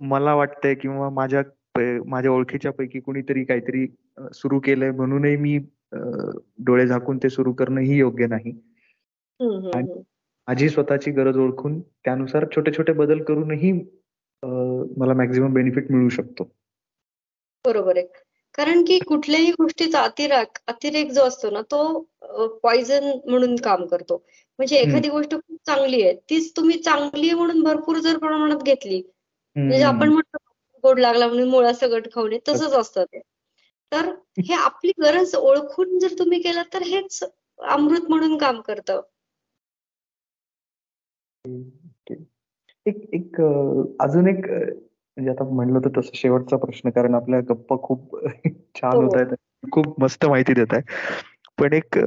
मला 0.00 0.34
वाटते 0.34 0.74
किंवा 0.74 1.08
माझ्या 1.10 1.42
माझ्या 1.74 2.30
ओळखीच्या 2.30 2.72
पैकी 2.72 3.00
कुणीतरी 3.00 3.44
काहीतरी 3.44 3.86
सुरू 4.34 4.58
केलंय 4.60 4.90
म्हणूनही 4.90 5.36
मी 5.36 5.58
डोळे 6.58 6.86
झाकून 6.86 7.18
ते 7.22 7.28
सुरू 7.30 7.52
करणं 7.52 7.80
ही 7.80 7.98
योग्य 7.98 8.26
नाही. 8.26 8.52
माझी 10.48 10.68
स्वतःची 10.68 11.10
गरज 11.10 11.36
ओळखून 11.38 11.80
त्यानुसार 11.80 12.44
छोटे 12.56 12.72
छोटे 12.72 12.92
बदल 12.92 13.22
करूनही 13.22 13.72
मला 14.98 15.14
मॅक्झिमम 15.14 15.52
बेनिफिट 15.54 15.90
मिळू 15.92 16.08
शकतो. 16.08 16.44
बरोबर 17.64 17.96
आहे. 17.96 18.06
कारण 18.54 18.82
की 18.84 18.98
कुठल्याही 18.98 19.50
गोष्टीचा 19.50 20.00
अतिरेक 20.00 20.58
अतिरेक 20.68 21.10
जो 21.12 21.22
असतो 21.22 21.50
ना 21.50 21.60
तो 21.70 22.56
पॉइझन 22.62 23.04
म्हणून 23.28 23.54
काम 23.56 23.84
करतो. 23.86 24.16
म्हणजे 24.58 24.76
एखादी 24.76 25.08
गोष्ट 25.08 25.34
खूप 25.34 25.58
चांगली 25.66 26.02
आहे 26.02 26.12
तीच 26.30 26.52
तुम्ही 26.56 26.78
चांगली 26.78 27.26
आहे 27.26 27.36
म्हणून 27.36 27.62
भरपूर 27.62 27.98
जर 27.98 28.18
प्रमाणात 28.18 28.62
घेतली 28.62 29.02
म्हणजे 29.56 29.82
आपण 29.84 30.08
म्हणतो 30.08 30.36
गोड 30.84 30.98
लागला 30.98 31.26
म्हणून 31.26 31.48
मुळा 31.48 31.72
सगट 31.72 32.06
खावणे 32.14 32.38
तसंच 32.48 32.72
असतं 32.72 33.04
ते. 33.04 33.20
तर 33.92 34.08
हे 34.38 34.54
आपली 34.54 34.92
गरज 35.02 35.34
ओळखून 35.34 35.98
जर 35.98 36.18
तुम्ही 36.18 36.40
केलं 36.42 36.62
तर 36.74 36.82
हेच 36.82 37.22
अमृत 37.58 38.08
म्हणून 38.08 38.36
काम 38.38 38.60
करतं. 38.60 39.00
एक 42.86 43.14
एक 43.14 43.40
अजून 44.00 44.28
एक 44.28 44.44
म्हणजे 44.46 45.30
आता 45.30 45.44
म्हणलं 45.44 45.80
तर 45.80 46.00
तसं 46.00 46.10
शेवटचा 46.14 46.56
प्रश्न 46.56 46.90
कारण 46.90 47.14
आपल्या 47.14 47.40
गप्पा 47.40 47.76
खूप 47.82 48.16
छान 48.74 48.96
होत 48.96 49.14
आहेत 49.14 49.26
हो. 49.26 49.70
खूप 49.72 50.00
मस्त 50.02 50.26
माहिती 50.26 50.54
देत 50.54 50.72
आहे 50.72 50.82
पण 51.58 51.72
एक 51.72 51.98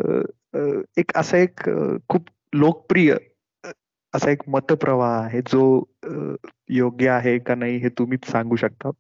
एक 0.98 1.12
असा 1.16 1.38
एक 1.38 1.60
खूप 2.10 2.26
लोकप्रिय 2.54 3.16
असा 4.16 4.32
एक 4.32 4.42
मतप्रवाह 4.50 5.12
आहे 5.24 5.42
जो 5.52 5.62
योग्य 6.70 7.10
आहे 7.10 7.38
का 7.40 7.56
नाही 7.56 7.78
हे 7.78 7.90
तुम्हीच 8.00 8.26
सांगू 8.32 8.56
शकता. 8.56 8.92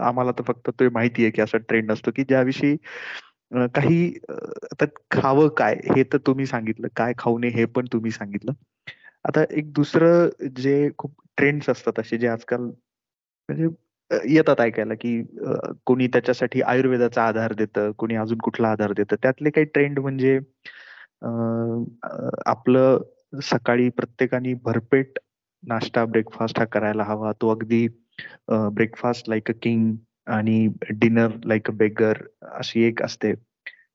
आम्हाला 0.00 0.30
तर 0.38 0.42
फक्त 0.46 0.70
ते 0.80 0.88
माहिती 0.88 1.22
आहे 1.22 1.30
की 1.30 1.42
असा 1.42 1.58
ट्रेंड 1.68 1.92
असतो 1.92 2.10
की 2.16 2.24
ज्याविषयी 2.24 2.76
काही 3.74 4.06
आता 4.72 4.84
खावं 5.12 5.48
काय 5.58 5.74
हे 5.96 6.02
तर 6.12 6.18
तुम्ही 6.26 6.46
सांगितलं 6.46 6.88
काय 6.96 7.12
खाऊ 7.18 7.38
नये 7.38 7.50
हे 7.54 7.64
पण 7.64 7.86
तुम्ही 7.92 8.10
सांगितलं. 8.10 8.52
आता 9.24 9.44
एक 9.50 9.72
दुसरं 9.72 10.28
जे 10.56 10.88
खूप 10.98 11.14
ट्रेंड्स 11.36 11.68
असतात 11.70 11.98
असे 12.00 12.18
जे 12.18 12.28
आजकाल 12.28 12.60
म्हणजे 12.60 13.68
येतात 14.34 14.60
ऐकायला 14.60 14.94
की 15.00 15.22
कोणी 15.86 16.06
त्याच्यासाठी 16.08 16.60
आयुर्वेदाचा 16.62 17.24
आधार 17.24 17.52
देतं 17.52 17.90
कोणी 17.98 18.16
अजून 18.16 18.38
कुठला 18.38 18.68
आधार 18.68 18.92
देतं. 18.92 19.16
त्यातले 19.22 19.50
काही 19.50 19.66
ट्रेंड 19.66 19.98
म्हणजे 19.98 20.38
आपलं 22.46 22.98
सकाळी 23.32 23.88
प्रत्येकाने 23.90 24.54
भरपेट 24.64 25.18
नाश्ता 25.62 26.04
ब्रेकफास्ट 26.04 26.58
हा 26.58 26.64
करायला 26.64 27.02
हवा. 27.04 27.32
तो 27.32 27.48
अगदी 27.48 27.86
ब्रेकफास्ट 28.50 29.28
लाईक 29.28 29.50
अ 29.50 29.54
किंग 29.62 29.94
आणि 30.26 30.66
डिनर 30.90 31.30
लाईक 31.44 31.70
अ 31.70 31.72
बेगर 31.74 32.22
अशी 32.52 32.82
एक 32.82 33.02
असते. 33.02 33.32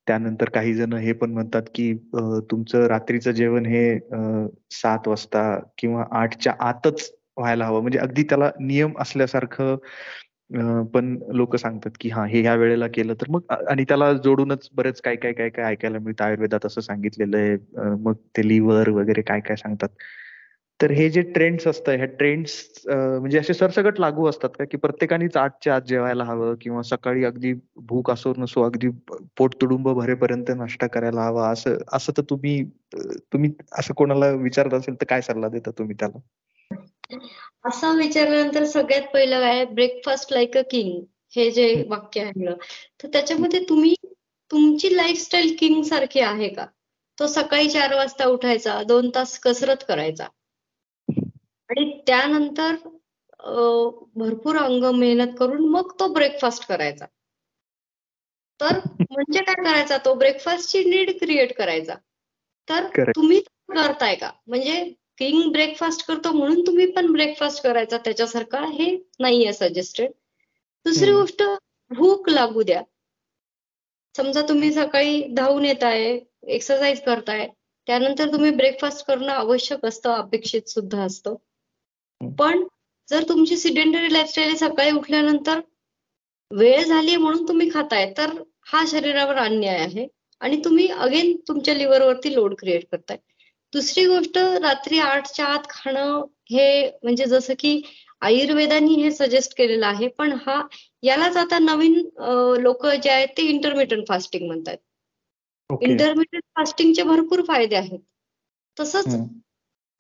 त्यानंतर 0.08 0.50
काही 0.50 0.74
जण 0.74 0.94
हे 0.94 1.12
पण 1.14 1.32
म्हणतात 1.32 1.64
की 1.76 1.94
तुमचं 2.52 2.86
रात्रीचं 2.88 3.32
जेवण 3.32 3.66
हे 3.66 3.84
सात 4.72 5.08
वाजता 5.08 5.44
किंवा 5.78 6.06
आठच्या 6.12 6.54
आतच 6.60 7.12
व्हायला 7.38 7.66
हवं. 7.66 7.82
म्हणजे 7.82 8.00
अगदी 8.00 8.24
त्याला 8.24 8.50
नियम 8.60 8.94
असल्यासारखं 9.00 9.76
पण 10.94 11.16
लोक 11.34 11.56
सांगतात 11.56 11.92
की 12.02 12.10
हा 12.10 12.26
हे 12.26 12.42
ह्या 12.42 12.54
वेळेला 12.56 12.88
केलं 12.88 13.14
तर 13.14 13.30
मग 13.30 13.52
आणि 13.70 13.84
त्याला 13.84 14.12
जोडूनच 14.14 14.68
बरेच 14.76 15.02
काय 15.02 15.16
काय 15.16 15.34
काय 15.34 15.50
काय 15.50 15.66
ऐकायला 15.66 16.00
मिळतं. 16.00 16.24
आयुर्वेदात 16.24 16.66
असं 16.66 16.82
सांगितलेलं 16.82 17.38
आहे. 17.38 17.56
मग 17.98 18.14
ते 18.38 18.48
लिव्हर 18.48 18.90
वगैरे 18.90 19.22
काय 19.22 19.40
काय 19.40 19.56
सांगतात. 19.56 19.90
तर 20.80 20.92
हे 20.92 21.10
जे 21.10 21.22
ट्रेंड्स 21.22 21.68
असतात 21.68 21.96
ह्या 21.98 22.06
ट्रेंड्स 22.20 22.54
म्हणजे 22.88 23.40
असे 23.40 23.54
सरसकट 23.54 24.00
लागू 24.00 24.28
असतात 24.30 24.50
का? 24.60 24.66
की 24.66 24.78
प्रत्येकानेच 24.78 25.38
आजच्या 25.38 25.76
आज 25.76 25.84
जेवायला 25.88 26.24
हवं 26.24 26.56
किंवा 26.62 26.82
सकाळी 26.82 27.24
अगदी 27.26 27.54
भूक 27.88 28.12
असो 28.12 28.34
नसो 28.38 28.64
अगदी 28.64 28.90
पोट 29.38 29.56
तुडुंब 29.62 29.90
भरेपर्यंत 29.90 30.52
नाश्ता 30.58 30.88
करायला 30.88 31.22
हवा 31.22 31.50
असं 31.50 31.78
असं 31.94 32.14
तर 32.18 32.22
तुम्ही 32.30 32.64
तुम्ही 33.34 33.52
असं 33.80 33.94
कोणाला 33.94 34.30
विचारत 34.32 34.74
असेल 34.74 34.96
तर 34.96 35.06
काय 35.10 35.22
सल्ला 35.22 35.48
देता 35.48 35.72
तुम्ही 35.72 35.96
त्याला? 36.00 36.20
असं 37.66 37.98
विचारल्यानंतर 37.98 38.66
सगळ्यात 38.66 39.08
पहिलं 39.14 39.40
काय? 39.42 39.64
ब्रेकफास्ट 39.66 40.34
लाईक 40.34 40.58
अ 40.58 40.62
किंग 40.72 41.02
हे 41.36 41.50
जे 41.52 41.86
वाक्य 41.90 42.22
आहे 42.22 42.54
तर 43.04 43.08
त्याच्यामध्ये 43.08 43.64
तुम्ही 43.70 43.94
तुमची 44.52 44.96
लाईफस्टाईल 44.98 45.56
किंग 45.60 45.82
सारखी 45.84 46.20
आहे 46.20 46.50
का? 46.50 46.66
तो 47.20 47.28
सकाळी 47.28 47.70
चार 47.70 47.94
वाजता 47.96 48.26
उठायचा 48.26 48.82
दोन 48.84 49.10
तास 49.16 49.38
कसरत 49.40 49.84
करायचा. 49.88 50.26
आणि 51.70 52.02
त्यानंतर 52.08 52.76
भरपूर 54.16 54.58
अंग 54.58 54.84
मेहनत 54.96 55.36
करून 55.40 55.68
मग 55.70 55.92
तो 56.00 56.08
ब्रेकफास्ट 56.14 56.68
करायचा. 56.68 57.06
तर 58.60 58.80
म्हणजे 59.00 59.44
काय 59.44 59.56
करायचा? 59.56 59.98
तो 59.98 60.14
ब्रेकफास्टची 60.14 60.84
नीड 60.84 61.12
क्रिएट 61.20 61.56
करायचा. 61.58 61.96
तर 62.70 62.88
तुम्ही 63.10 63.40
करताय 63.70 64.16
का? 64.16 64.32
म्हणजे 64.48 64.94
किंग 65.18 65.52
ब्रेकफास्ट 65.52 66.06
करतो 66.08 66.32
म्हणून 66.32 66.62
तुम्ही 66.68 66.86
पण 66.92 67.12
ब्रेकफास्ट 67.12 67.64
करायचा 67.64 67.98
त्याच्यासारखा 67.98 68.66
हे 68.66 68.98
नाहीये 69.20 69.54
सजेस्टेड 69.54 70.12
दुसरी 70.86 71.12
गोष्ट 71.12 71.44
भूक 71.92 72.30
लागू 72.30 72.64
द्या. 72.64 72.82
समजा 74.16 74.42
तुम्ही 74.42 74.72
सकाळी 74.74 75.22
धावून 75.34 75.66
येताय 75.66 76.20
एक्सरसाइज 76.48 77.02
करताय 77.02 77.48
त्यानंतर 77.88 78.32
तुम्ही 78.32 78.52
ब्रेकफास्ट 78.52 79.06
करणं 79.06 79.32
आवश्यक 79.32 79.86
असतं 79.86 80.14
अपेक्षित 80.14 80.70
सुद्धा 80.70 81.04
असतं. 81.04 81.36
पण 82.22 82.64
जर 83.10 83.24
तुमची 83.30 83.58
सिडेंटरी 83.58 84.14
लाईफस्टाईल 84.14 84.56
सकाळी 84.56 84.92
उठल्यानंतर 84.92 85.60
वेळ 86.52 86.84
झाली 86.84 87.16
म्हणून 87.16 87.48
तुम्ही 87.48 87.70
खाताय 87.74 88.14
तर 88.18 88.42
हा 88.66 88.84
शरीरावर 88.88 89.36
अन्याय 89.36 89.78
आहे. 89.78 90.08
आणि 90.42 90.62
तुम्ही 90.66 90.88
अगेन 90.88 91.36
तुमच्या 91.48 91.74
लिव्हरवरती 91.74 92.34
लोड 92.36 92.56
क्रिएट 92.60 92.86
करताय. 92.92 93.18
दुसरी 93.74 94.06
गोष्ट 94.06 94.38
रात्री 94.38 95.00
आठच्या 95.00 95.46
आत 95.46 95.68
खाणं 95.70 96.26
हे 96.50 96.90
म्हणजे 97.04 97.26
जसं 97.26 97.54
की 97.60 97.82
आयुर्वेदानी 98.22 98.94
हे 98.94 99.12
सजेस्ट 99.12 99.58
केलेलं 99.58 99.86
आहे 99.86 100.08
पण 100.08 100.32
हा 100.46 100.62
यालाच 101.04 101.38
आता 101.38 101.60
नवीन 101.60 101.94
लोक 102.62 102.86
जे 103.04 103.10
आहेत 103.10 103.28
ते 103.38 103.42
इंटरमिडियंट 103.42 104.08
फास्टिंग 104.08 104.48
म्हणतात. 104.48 104.78
इंटरमिडियंट 105.82 106.44
फास्टिंगचे 106.56 107.04
भरपूर 107.04 107.42
फायदे 107.48 107.76
आहेत. 107.76 108.00
तसंच 108.78 109.08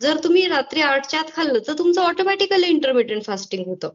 जर 0.02 0.18
तुम्ही 0.24 0.48
रात्री 0.48 0.82
आठच्या 0.82 1.20
आत 1.20 1.32
खाल्लं 1.34 1.60
तर 1.68 1.74
तुमचं 1.78 2.02
ऑटोमॅटिकली 2.02 2.68
इंटरमिडियंट 2.68 3.24
फास्टिंग 3.24 3.66
होतं. 3.68 3.90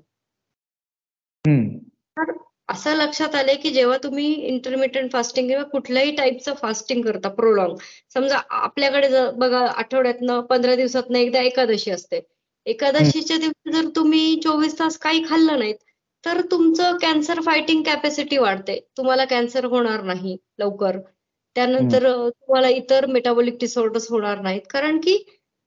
असं 2.69 2.95
लक्षात 2.97 3.35
आलंय 3.35 3.55
की 3.55 3.71
जेव्हा 3.71 3.97
तुम्ही 4.03 4.33
इंटरमिडियंट 4.47 5.11
फास्टिंग 5.13 5.49
किंवा 5.49 5.63
कुठल्याही 5.65 6.15
टाईपचं 6.17 6.55
फास्टिंग 6.55 7.03
करता 7.05 7.29
प्रोलॉंग 7.35 7.77
समजा 8.15 8.39
आपल्याकडे 8.59 9.09
बघा 9.39 9.61
आठवड्यातनं 9.69 10.41
पंधरा 10.47 10.75
दिवसातनं 10.75 11.19
एकदा 11.19 11.41
एकादशी 11.43 11.91
असते. 11.91 12.21
एकादशीच्या 12.67 13.37
दिवशी 13.37 13.73
जर 13.73 13.89
तुम्ही 13.97 14.41
चोवीस 14.45 14.79
तास 14.79 14.97
काही 14.99 15.23
खाल्लं 15.25 15.59
नाहीत 15.59 15.75
तर 16.25 16.41
तुमचं 16.51 16.97
कॅन्सर 17.03 17.41
फायटिंग 17.41 17.83
कॅपॅसिटी 17.83 18.39
वाढते. 18.39 18.79
तुम्हाला 18.97 19.25
कॅन्सर 19.25 19.65
होणार 19.65 20.03
नाही 20.05 20.37
लवकर. 20.59 20.99
त्यानंतर 21.57 22.05
तुम्हाला 22.31 22.69
इतर 22.71 23.07
मेटाबॉलिक 23.07 23.57
डिसऑर्डर्स 23.61 24.11
होणार 24.11 24.41
नाहीत. 24.41 24.61
कारण 24.71 24.99
की 25.01 25.17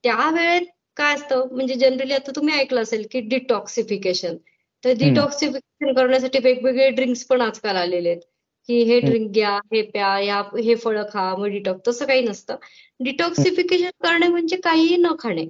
त्या 0.03 0.29
वेळेत 0.31 0.67
काय 0.97 1.13
असतं 1.15 1.47
म्हणजे 1.51 1.75
जनरली 1.75 2.13
आता 2.13 2.31
तुम्ही 2.35 2.53
ऐकलं 2.55 2.81
असेल 2.81 3.07
की 3.11 3.19
डिटॉक्सिफिकेशन 3.29 4.35
तर 4.83 4.93
डिटॉक्सिफिकेशन 4.93 5.93
करण्यासाठी 5.93 6.39
वेगवेगळे 6.43 6.89
ड्रिंक्स 6.89 7.23
पण 7.25 7.41
आजकाल 7.41 7.75
आलेले 7.75 8.09
आहेत. 8.09 8.21
की 8.69 8.81
हे 8.83 8.99
ड्रिंक 8.99 9.31
घ्या 9.31 9.49
हे 9.73 9.81
प्या 9.81 10.19
या 10.19 10.41
हे 10.59 10.75
फळं 10.75 11.03
खा 11.13 11.35
मग 11.35 11.45
डिटॉक्स 11.45 11.87
तसं 11.87 12.05
काही 12.05 12.21
नसतं. 12.21 12.55
डिटॉक्सिफिकेशन 12.99 13.89
करणे 14.03 14.27
म्हणजे 14.27 14.55
काहीही 14.57 14.97
न 14.97 15.07
खाणे. 15.19 15.45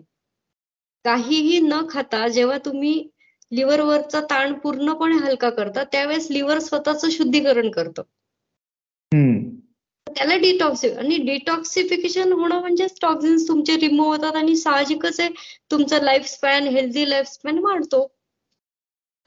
काहीही 1.06 1.60
न 1.60 1.82
खाता 1.90 2.28
जेव्हा 2.28 2.58
तुम्ही 2.58 3.10
लिव्हरवरचा 3.52 4.22
ताण 4.22 4.54
पूर्णपणे 4.54 5.16
हलका 5.16 5.50
करता 5.50 5.84
त्यावेळेस 5.84 6.28
लिव्हर 6.32 6.60
स्वतःचं 6.60 7.10
शुद्धीकरण 7.10 7.70
करतं. 7.72 8.02
त्याला 10.08 10.36
डिटॉक्सि 10.36 10.90
आणि 10.90 11.18
डिटॉक्सिफिकेशन 11.18 12.32
होणं 12.34 12.60
म्हणजे 12.60 12.88
टॉक्झिन्स 13.02 13.48
तुमचे 13.48 13.76
रिमूव्ह 13.76 14.16
होतात 14.16 14.36
आणि 14.36 14.56
साहजिकच 14.56 15.20
आहे 15.20 15.30
तुमचं 15.72 16.04
life 16.04 16.26
span 16.26 16.68
healthy 16.68 17.10
life 17.10 17.28
span 17.28 17.58
वाढतो. 17.58 18.08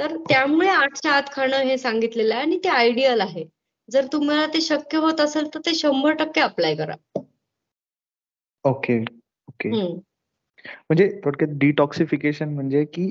तर 0.02 0.16
त्यामुळे 0.28 0.68
आठच्या 0.68 1.12
आत 1.12 1.22
खाणं 1.32 1.56
हे 1.56 1.76
सांगितलेलं 1.78 2.34
आहे 2.34 2.42
आणि 2.42 2.58
ते 2.64 2.68
आयडियल 2.68 3.20
आहे. 3.20 3.44
जर 3.88 4.06
तुम्हाला 4.12 4.46
ते 4.46 4.60
शक्य 4.60 4.98
होत 4.98 5.20
असेल 5.20 5.46
तर 5.54 5.60
ते 5.66 5.74
शंभर 5.74 6.14
टक्के 6.14 6.40
अप्लाय 6.40 6.74
करा. 6.76 6.94
ओके 8.64 8.98
ओके 9.48 9.70
म्हणजे 9.70 11.08
थोडक्यात 11.24 11.56
डिटॉक्सिफिकेशन 11.58 12.48
म्हणजे 12.48 12.84
की 12.84 13.06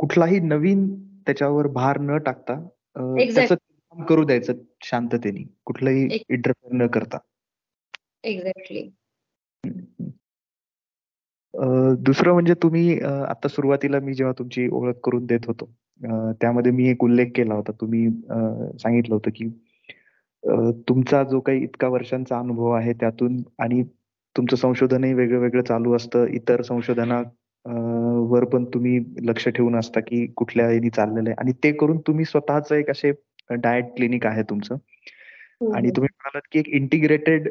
कुठलाही 0.00 0.38
नवीन 0.40 0.86
त्याच्यावर 1.26 1.66
भार 1.66 1.98
न 2.00 2.16
टाकता 2.18 2.54
काम 2.96 4.04
करू 4.04 4.24
द्यायचं 4.24 4.52
शांततेने 4.84 5.42
कुठलंही 5.64 6.18
इंटरफेअर 6.28 6.72
न 6.74 6.86
करता. 6.86 7.18
एक्झॅक्टली 8.24 8.88
दुसरं 11.98 12.32
म्हणजे 12.32 12.54
तुम्ही 12.54 13.00
आता 13.02 13.48
सुरुवातीला 13.48 14.00
मी 14.00 14.14
जेव्हा 14.14 14.32
तुमची 14.38 14.68
ओळख 14.68 14.98
करून 15.04 15.24
देत 15.26 15.46
होतो 15.46 15.70
त्यामध्ये 16.40 16.72
मी 16.72 16.88
एक 16.90 17.02
उल्लेख 17.04 17.26
केला 17.36 17.54
होता. 17.54 17.72
तुम्ही 17.80 18.08
सांगितलं 18.80 19.14
होतं 19.14 19.30
की 19.34 19.48
तुमचा 20.88 21.22
जो 21.24 21.40
काही 21.40 21.62
इतका 21.64 21.88
वर्षांचा 21.88 22.38
अनुभव 22.38 22.70
आहे 22.72 22.92
त्यातून 23.00 23.42
आणि 23.58 23.82
तुमचं 24.36 24.56
संशोधनही 24.56 25.12
वेगळं 25.14 25.38
वेगळं 25.40 25.62
चालू 25.62 25.94
असतं. 25.96 26.26
इतर 26.28 26.62
संशोधना 26.62 27.22
वर 28.30 28.44
पण 28.52 28.64
तुम्ही 28.74 28.98
लक्ष 29.28 29.48
ठेवून 29.48 29.76
असता 29.76 30.00
की 30.00 30.26
कुठल्या 30.36 30.70
यांनी 30.72 30.90
चाललेलं 30.90 31.28
आहे. 31.30 31.34
आणि 31.40 31.52
ते 31.64 31.72
करून 31.72 31.98
तुम्ही 32.06 32.24
स्वतःच 32.24 32.72
एक 32.72 32.90
असे 32.90 33.12
डाएट 33.52 33.84
क्लिनिक 33.96 34.26
आहे 34.26 34.42
तुमचं. 34.50 34.74
हो, 34.74 35.70
आणि. 35.72 35.90
तुम्ही 35.90 36.08
म्हणालात 36.12 36.48
की 36.52 36.58
एक 36.58 36.68
इंटिग्रेटेड 36.70 37.48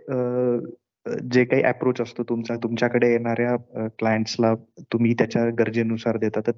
जे 1.32 1.44
काही 1.46 1.62
अप्रोच 1.64 2.02
असतो 2.02 2.24
तुमचा 2.30 2.56
तुमच्याकडे 2.64 3.12
येणाऱ्या 3.12 3.56
क्लायंट्सला 4.00 4.54
तुम्ही 4.94 5.14
त्याच्या 5.20 5.46
गरजेनुसार 5.60 6.18
देता. 6.18 6.42
तर 6.48 6.52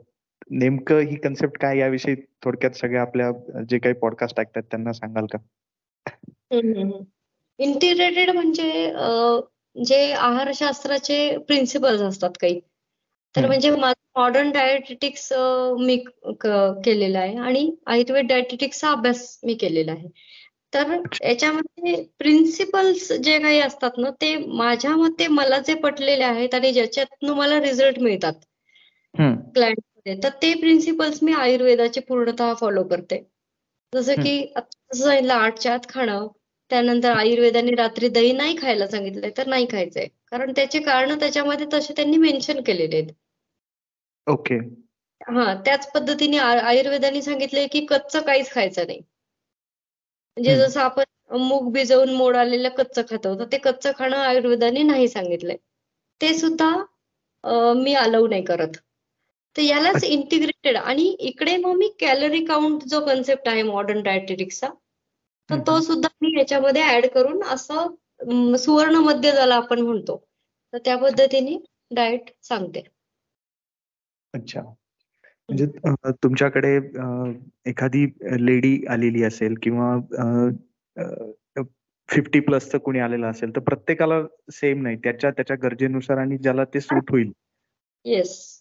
नेमकं 0.53 0.99
ही 0.99 1.15
कन्सेप्ट 1.15 1.57
काय 1.61 1.77
याविषयी 1.77 2.15
थोडक्यात 2.43 2.71
सगळ्या 2.71 3.01
आपल्या 3.01 3.31
जे 3.69 3.77
काही 3.79 3.95
पॉडकास्ट 3.95 4.39
ऐकतात 4.39 4.63
त्यांना 4.63 4.93
सांगाल 4.93 5.25
का? 5.25 5.37
इंटिग्रेटेड 7.57 8.29
म्हणजे 8.29 8.91
जे 9.85 10.11
आहारशास्त्राचे 10.11 11.37
प्रिन्सिपल्स 11.37 12.01
असतात 12.01 12.29
काही. 12.41 12.59
तर 13.35 13.45
म्हणजे 13.47 13.69
माझं 13.71 14.19
मॉडर्न 14.19 14.51
डायटेटिक्स 14.51 15.31
मी 15.79 15.95
केलेलं 16.85 17.19
आहे 17.19 17.37
आणि 17.37 17.75
आयुर्वेद 17.87 18.27
डायटेटिक्सचा 18.27 18.91
अभ्यास 18.91 19.39
मी 19.43 19.53
केलेला 19.53 19.91
आहे. 19.91 20.07
तर 20.73 20.97
याच्यामध्ये 21.21 22.03
प्रिन्सिपल्स 22.17 23.11
जे 23.13 23.39
काही 23.39 23.59
असतात 23.59 23.91
ना 23.97 24.09
ते 24.21 24.35
माझ्या 24.37 24.91
मते 24.91 25.27
मला 25.27 25.59
जे 25.59 25.73
पटलेले 25.73 26.23
आहेत 26.23 26.53
आणि 26.53 26.71
ज्याच्यातनं 26.73 27.33
मला 27.33 27.59
रिझल्ट 27.59 27.99
मिळतात. 27.99 28.33
क्लायंटमध्ये 29.13 29.90
तर 30.05 30.29
ते 30.41 30.53
प्रिन्सिपल्स 30.55 31.21
मी 31.23 31.33
आयुर्वेदाचे 31.37 32.01
पूर्णतः 32.03 32.53
फॉलो 32.55 32.83
करते. 32.85 33.23
जसं 33.93 34.15
की 34.17 34.31
जसं 34.53 35.03
सांगितलं 35.03 35.33
आठच्या 35.35 35.73
आत 35.73 35.87
खाणं 35.89 36.27
त्यानंतर 36.71 37.11
आयुर्वेदाने 37.13 37.71
रात्री 37.75 38.07
दही 38.09 38.31
नाही 38.33 38.55
खायला 38.57 38.87
सांगितलंय 38.87 39.31
तर 39.37 39.47
नाही 39.47 39.65
खायचंय. 39.71 40.07
कारण 40.27 40.51
त्याचे 40.55 40.79
कारण 40.81 41.19
त्याच्यामध्ये 41.19 41.65
तसे 41.73 41.93
त्यांनी 41.95 42.17
मेन्शन 42.19 42.61
केलेले 42.63 42.95
आहेत. 42.95 43.11
ओके. 44.27 44.55
हा 45.29 45.53
त्याच 45.65 45.89
पद्धतीने 45.91 46.37
आयुर्वेदाने 46.39 47.21
सांगितलंय 47.21 47.67
की 47.71 47.85
कच्च 47.87 48.15
काहीच 48.17 48.51
खायचं 48.51 48.87
नाही. 48.87 49.01
म्हणजे 50.37 50.55
जसं 50.57 50.79
आपण 50.81 51.37
मूग 51.39 51.71
भिजवून 51.73 52.13
मोड 52.15 52.35
आलेलं 52.35 52.69
कच्च 52.77 52.99
खातो 53.09 53.33
तर 53.39 53.45
ते 53.51 53.57
कच्च 53.59 53.87
खाणं 53.97 54.17
आयुर्वेदाने 54.19 54.83
नाही 54.83 55.07
सांगितलंय. 55.07 55.57
ते 56.21 56.33
सुद्धा 56.35 56.69
मी 57.75 57.93
अलाव 57.95 58.27
नाही 58.27 58.43
करत. 58.45 58.77
तर 59.55 59.61
यालाच 59.61 60.03
इंटिग्रेटेड 60.03 60.77
आणि 60.77 61.03
इकडे 61.19 61.55
मग 61.57 61.75
मी 61.77 61.89
कॅलरी 61.99 62.43
काउंट 62.45 62.83
जो 62.83 63.05
कन्सेप्ट 63.05 63.47
आहे 63.49 63.63
मॉडर्न 63.63 64.01
डायटेटिक्सचा 64.03 64.67
तर 65.49 65.59
तो 65.59 65.79
सुद्धा 65.81 66.07
मी 66.21 66.37
याच्यामध्ये 66.37 66.83
ऍड 66.89 67.05
करून 67.05 67.43
असं 67.43 68.55
सुवर्ण 68.57 68.95
मध्य 68.95 69.31
ज्याला 69.31 69.55
आपण 69.55 69.79
म्हणतो 69.79 70.17
तर 70.73 70.77
त्या 70.77 70.97
पद्धतीने 70.97 71.57
डाएट 71.91 72.29
सांगते. 72.43 72.83
अच्छा. 74.33 74.61
म्हणजे 75.49 75.65
तुमच्याकडे 76.23 76.75
एखादी 77.69 78.05
लेडी 78.45 78.77
आलेली 78.89 79.23
असेल 79.23 79.55
किंवा 79.63 79.95
फिफ्टी 82.09 82.39
प्लसचं 82.39 82.77
कुणी 82.77 82.99
आलेलं 82.99 83.27
असेल 83.27 83.55
तर 83.55 83.61
प्रत्येकाला 83.61 84.21
सेम 84.51 84.81
नाही. 84.83 84.97
त्याच्या 85.03 85.29
त्याच्या 85.31 85.57
गरजेनुसार 85.63 86.17
आणि 86.17 86.37
ज्याला 86.37 86.63
ते 86.73 86.79
सूट 86.81 87.11
होईल. 87.11 87.31
येस 88.05 88.60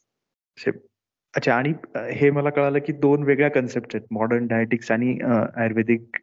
अच्छा 1.35 1.55
आणि 1.55 1.73
हे 2.13 2.31
मला 2.31 2.51
कळालं 2.51 2.79
की 2.87 2.93
दोन 2.93 3.23
वेगळ्या 3.23 3.49
कन्सेप्ट 3.51 3.95
आहेत 3.97 4.07
मॉडर्न 4.11 4.47
डायटिक्स 4.47 4.91
आणि 4.91 5.19
आयुर्वेदिक 5.23 6.17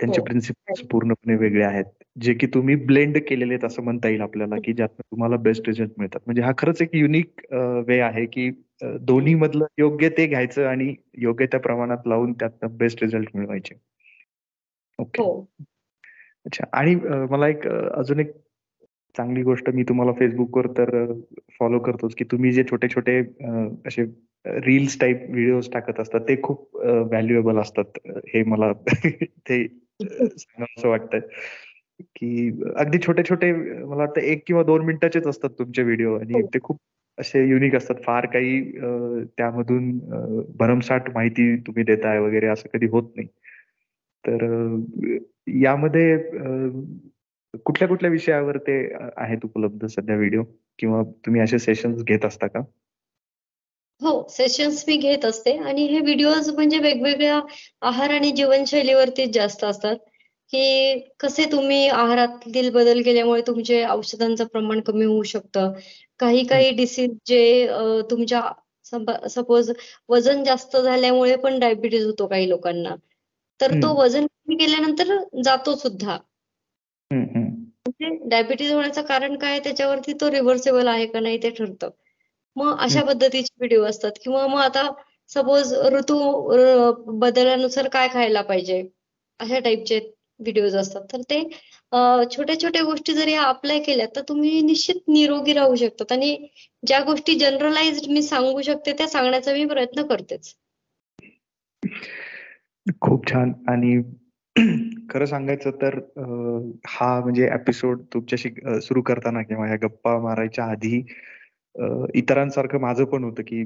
त्यांचे 0.00 0.20
प्रिन्सिपल्स 0.20 0.80
हो. 0.80 0.86
पूर्णपणे 0.90 1.34
वेगळे 1.36 1.64
आहेत. 1.64 1.84
जे 2.20 2.34
की 2.34 2.46
तुम्ही 2.46 2.74
ब्लेंड 2.76 3.18
केलेले 3.28 3.54
आहेत 3.54 3.64
असं 3.64 3.82
म्हणता 3.82 4.08
येईल 4.08 4.20
आपल्याला 4.20 4.56
की 4.64 4.72
ज्यात 4.72 4.88
तुम्हाला 5.00 5.36
बेस्ट 5.36 5.68
रिझल्ट 5.68 5.90
मिळतात. 5.98 6.20
म्हणजे 6.26 6.42
हा 6.42 6.52
खरंच 6.58 6.82
एक 6.82 6.94
युनिक 6.94 7.40
वे 7.88 7.98
आहे 8.00 8.26
की 8.26 8.50
दोन्ही 8.82 9.34
मधलं 9.34 9.66
योग्य 9.78 10.08
ते 10.08 10.26
घ्यायचं 10.26 10.66
आणि 10.66 10.94
योग्य 11.18 11.46
त्या 11.46 11.60
प्रमाणात 11.60 12.06
लावून 12.06 12.32
त्यात 12.32 12.64
बेस्ट 12.64 13.02
रिझल्ट 13.02 13.28
मिळवायचे. 13.34 13.74
ओके 14.98 15.22
हो. 15.22 15.46
अच्छा 16.46 16.64
आणि 16.72 16.94
मला 17.30 17.48
एक 17.48 17.66
अजून 17.68 18.20
एक 18.20 18.32
चांगली 19.16 19.42
गोष्ट 19.42 19.70
मी 19.70 19.82
तुम्हाला 19.82 20.12
फेसबुकवर 20.12 20.66
तर 20.66 21.12
फॉलो 21.60 21.78
करतोच 21.78 22.14
की 22.14 22.24
तुम्ही 22.24 22.52
जे 22.52 22.62
छोटे 22.70 22.88
छोटे 22.88 23.18
असे 23.86 24.04
रील्स 24.46 25.00
टाईप 25.00 25.26
व्हिडिओज 25.30 25.70
टाकत 25.72 26.00
असतात 26.00 26.20
ते 26.20 26.36
खूप 26.42 26.76
व्हॅल्युएबल 26.76 27.58
असतात. 27.58 27.84
हे 28.06 28.42
मला 28.42 28.72
ते 29.48 29.64
असं 30.60 30.88
वाटतंय 30.88 31.20
की 32.16 32.50
अगदी 32.76 32.98
छोटे 32.98 33.22
छोटे 33.22 33.52
मला 33.52 33.96
वाटतं 33.96 34.20
एक 34.20 34.42
किंवा 34.46 34.62
दोन 34.62 34.84
मिनिटाचेच 34.84 35.26
असतात 35.26 35.50
तुमचे 35.50 35.82
व्हिडिओ 35.82 36.18
आणि 36.18 36.32
हो. 36.32 36.46
ते 36.54 36.58
खूप 36.62 36.78
असे 37.18 37.48
युनिक 37.48 37.74
असतात. 37.74 37.94
फार 38.06 38.26
काही 38.26 38.72
त्यामधून 39.38 39.98
भरमसाठ 40.58 41.14
माहिती 41.14 41.56
तुम्ही 41.56 41.84
देताय 41.84 42.18
वगैरे 42.18 42.46
असं 42.46 42.68
कधी 42.74 42.86
होत 42.86 43.12
नाही. 43.16 43.28
तर 44.26 44.44
यामध्ये 45.46 46.16
कुठल्या 47.64 47.88
कुठल्या 47.88 48.10
विषयावर 48.10 48.56
ते 48.58 48.94
आहेत 49.16 49.38
उपलब्ध 49.44 49.86
सध्या 49.86 50.16
व्हिडिओ 50.16 50.42
किंवा 50.78 51.02
तुम्ही 51.02 51.40
असे 51.40 51.58
सेशन्स 51.58 52.02
घेत 52.02 52.24
असता 52.24 52.46
का? 52.46 52.60
हो 54.00 54.26
सेशन्स 54.30 54.84
मी 54.88 54.96
घेत 54.96 55.24
असते. 55.24 55.56
आणि 55.58 55.86
हे 55.86 56.00
व्हिडिओज 56.00 56.50
म्हणजे 56.50 56.78
वेगवेगळ्या 56.78 57.40
आहार 57.82 58.10
आणि 58.10 58.30
जीवनशैलीवरती 58.30 59.26
जास्त 59.32 59.64
असतात. 59.64 59.96
की 60.50 60.98
कसे 61.20 61.44
तुम्ही 61.52 61.88
आहारातील 61.88 62.70
बदल 62.70 63.02
केल्यामुळे 63.02 63.42
तुमचे 63.46 63.84
औषधांचं 63.84 64.44
प्रमाण 64.44 64.80
कमी 64.80 65.04
होऊ 65.04 65.22
शकतं. 65.22 65.72
काही 66.18 66.44
काही 66.46 66.70
डिसीज 66.70 67.10
जे 67.26 67.66
तुमच्या 68.10 68.42
सपोज 69.28 69.70
वजन 70.08 70.44
जास्त 70.44 70.76
झाल्यामुळे 70.76 71.36
पण 71.36 71.58
डायबिटीज 71.58 72.06
होतो 72.06 72.26
काही 72.26 72.48
लोकांना. 72.48 72.94
तर 73.60 73.72
तो 73.72 73.94
वजन 74.00 74.26
कमी 74.26 74.56
केल्यानंतर 74.56 75.16
जातो 75.44 75.74
सुद्धा. 75.74 76.18
म्हणजे 78.02 78.28
डायबिटीज 78.28 78.72
होण्याचं 78.72 79.02
कारण 79.02 79.36
काय? 79.38 79.58
त्याच्यावरती 79.60 80.12
तो 80.20 80.30
रिव्हर्सेबल 80.30 80.86
आहे 80.88 81.06
का 81.06 81.20
नाही 81.20 81.42
ते 81.42 81.50
ठरतं. 81.50 81.90
मग 82.56 82.78
अशा 82.80 83.02
पद्धतीचे 83.04 83.54
व्हिडिओ 83.58 83.84
असतात. 83.84 84.12
किंवा 84.24 84.46
मग 84.46 84.60
आता 84.60 84.88
सपोज 85.30 85.72
ऋतू 85.92 86.18
बदलानुसार 87.18 87.88
काय 87.88 88.08
खायला 88.12 88.42
पाहिजे? 88.42 88.82
अशा 89.40 89.58
टाईपचे 89.58 89.98
व्हिडिओज 90.40 90.74
असतात. 90.76 91.02
तर 91.12 91.20
ते 91.30 91.42
छोट्या 92.36 92.58
छोट्या 92.60 92.82
गोष्टी 92.82 93.12
जर 93.14 93.28
अप्लाय 93.38 93.78
केल्या 93.82 94.06
तर 94.16 94.22
तुम्ही 94.28 94.60
निश्चित 94.62 95.08
निरोगी 95.08 95.52
राहू 95.52 95.74
शकतात. 95.76 96.12
आणि 96.12 96.36
ज्या 96.86 97.00
गोष्टी 97.04 97.34
जनरलाइज 97.38 98.08
मी 98.08 98.22
सांगू 98.22 98.62
शकते 98.62 98.92
त्या 98.98 99.08
सांगण्याचा 99.08 99.52
मी 99.52 99.64
प्रयत्न 99.66 100.06
करतेच. 100.06 100.54
खूप 103.00 103.28
छान. 103.30 103.52
आणि 103.68 103.96
खरं 105.10 105.24
सांगायचं 105.24 105.70
तर 105.82 105.98
हा 106.88 107.20
म्हणजे 107.20 107.48
एपिसोड 107.54 108.00
तुमच्याशी 108.14 108.50
सुरू 108.82 109.02
करताना 109.02 109.42
किंवा 109.42 109.68
या 109.68 109.76
गप्पा 109.82 110.18
मारायच्या 110.20 110.64
आधी 110.64 111.02
इतरांसारखं 112.14 112.80
माझं 112.80 113.04
पण 113.04 113.24
होतं 113.24 113.42
की 113.42 113.62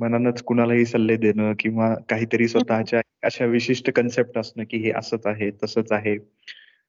मनानच 0.00 0.42
कुणालाही 0.42 0.84
सल्ले 0.84 1.16
देणं 1.16 1.52
किंवा 1.58 1.94
काहीतरी 2.08 2.48
स्वतःच्या 2.48 3.00
अशा 3.22 3.44
विशिष्ट 3.44 3.90
कन्सेप्ट 3.90 4.38
असणं 4.38 4.64
की 4.70 4.78
हे 4.78 4.90
असंच 4.90 5.26
आहे 5.26 5.50
तसंच 5.64 5.92
आहे. 5.92 6.16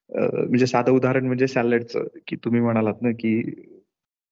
म्हणजे 0.09 0.65
साधं 0.67 0.91
उदाहरण 0.91 1.25
म्हणजे 1.25 1.47
सॅलडचं 1.47 2.07
की 2.27 2.35
तुम्ही 2.35 2.61
म्हणालात 2.61 3.01
ना 3.01 3.11
की 3.11 3.41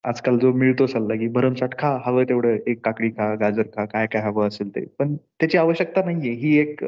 आजकाल 0.03 0.37
जो 0.39 0.51
मिळतो 0.53 0.85
सल्ला 0.87 1.15
की 1.15 1.27
भरमसाठ 1.27 1.77
खा 1.79 1.97
हवं 2.05 2.23
तेवढं 2.29 2.57
एक 2.67 2.79
काकडी 2.85 3.09
खा 3.09 3.33
गाजर 3.35 3.67
खा 3.75 3.85
काय 3.85 4.07
काय 4.07 4.21
हवं 4.21 4.47
असेल 4.47 4.69
ते. 4.69 4.85
पण 4.99 5.15
त्याची 5.15 5.57
आवश्यकता 5.57 6.03
नाहीये. 6.05 6.33
ही 6.33 6.57
एक 6.59 6.83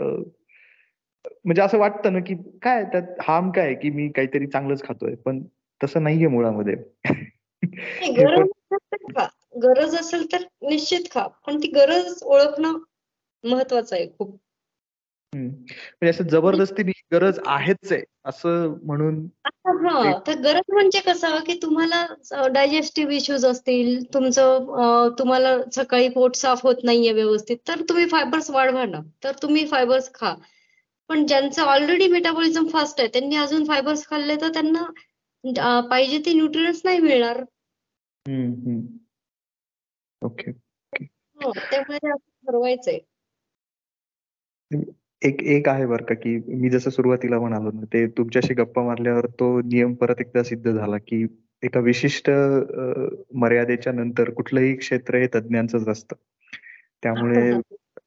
म्हणजे 1.46 1.62
असं 1.62 1.78
वाटतं 1.78 2.14
ना 2.14 2.20
की 2.20 2.36
काय 2.62 2.84
त्यात 2.84 3.04
हार्म 3.22 3.52
काय 3.52 3.74
की 3.74 3.90
मी 3.90 4.10
काहीतरी 4.10 4.48
चांगलंच 4.48 4.84
खातोय 4.84 5.16
पण 5.16 5.44
तसं 5.84 6.04
नाहीये 6.04 6.28
मुळामध्ये. 6.28 6.76
गरज 9.58 9.96
असेल 9.96 10.32
तर 10.32 10.38
निश्चित 10.62 11.00
खा. 11.12 11.28
पण 11.28 11.58
ती 11.58 11.68
गरज 11.68 12.24
ओळखणं 12.24 12.78
महत्वाचं 13.44 13.96
आहे 13.96 14.08
खूप. 14.08 14.40
म्हणजे 15.34 16.10
असं 16.10 16.24
जबरदस्ती 16.24 16.84
गरज 16.84 17.40
आहेच 17.46 17.92
आहे 17.92 18.04
असं 18.26 18.78
म्हणून 18.84 19.28
हा 19.46 20.20
तर 20.28 20.34
गरज 20.34 20.62
म्हणजे 20.70 21.00
कसं 21.00 21.40
की 21.40 21.60
तुम्हाला 21.62 22.08
डायजेस्टिव्ह 22.48 23.14
इश्यूज 23.14 23.46
असतील 23.46 24.14
तुमचं 24.14 24.66
तुम्हाला 25.20 25.58
सकाळी 25.76 26.10
पोट 26.10 26.36
साफ 26.36 26.64
होत 26.64 26.76
नाहीये 26.84 27.14
व्यवस्थित 27.14 27.58
तर 27.68 27.82
तुम्ही 27.82 28.06
फायबर्स 28.06 28.50
वाढवा 28.50 28.86
ना. 28.86 29.00
तर 29.24 29.32
तुम्ही 29.42 29.68
फायबर्स 29.68 30.14
खा. 30.14 30.36
पण 31.10 31.26
ज्यांचं 31.26 31.62
ऑलरेडी 31.62 32.08
मेटाबॉलिझम 32.08 32.68
फास्ट 32.68 33.00
आहे 33.00 33.10
त्यांनी 33.10 33.36
अजून 33.36 33.66
फायबर्स 33.66 34.08
खाल्ले 34.08 34.36
तर 34.36 34.54
त्यांना 34.54 34.84
पाहिजे 35.90 36.20
ते 36.26 36.34
न्यूट्रियन्स 36.34 36.82
नाही 36.86 37.00
मिळणार. 37.00 37.44
ओके 40.22 40.52
हो, 41.38 41.52
त्यामुळे 41.52 42.12
ठरवायचंय. 42.12 43.00
एक 45.22 45.42
एक 45.44 45.70
आहे 45.70 45.86
बरं 45.86 46.06
का 46.06 46.16
की 46.16 46.38
मी 46.48 46.70
जसं 46.70 46.90
सुरुवातीला 46.90 47.40
म्हणालो 47.40 47.72
ना 47.72 47.86
ते 47.86 48.08
तुमच्याशी 48.08 48.54
गप्पा 48.54 48.84
मारल्यावर 48.84 49.26
तो 49.26 49.62
नियम 49.62 49.94
परत 49.94 50.16
एकदा 50.20 50.44
सिद्ध 50.44 50.72
झाला 50.72 50.98
की 50.98 51.26
एका 51.64 51.80
विशिष्ट 51.80 52.30
मर्यादेच्या 53.34 53.94
नंतर 53.94 54.30
कुठलंही 54.30 54.76
क्षेत्र 54.76 55.18
हे 55.18 55.28
तज्ञांचंच 55.36 55.88
असतं. 55.88 56.16
त्यामुळे 57.04 57.52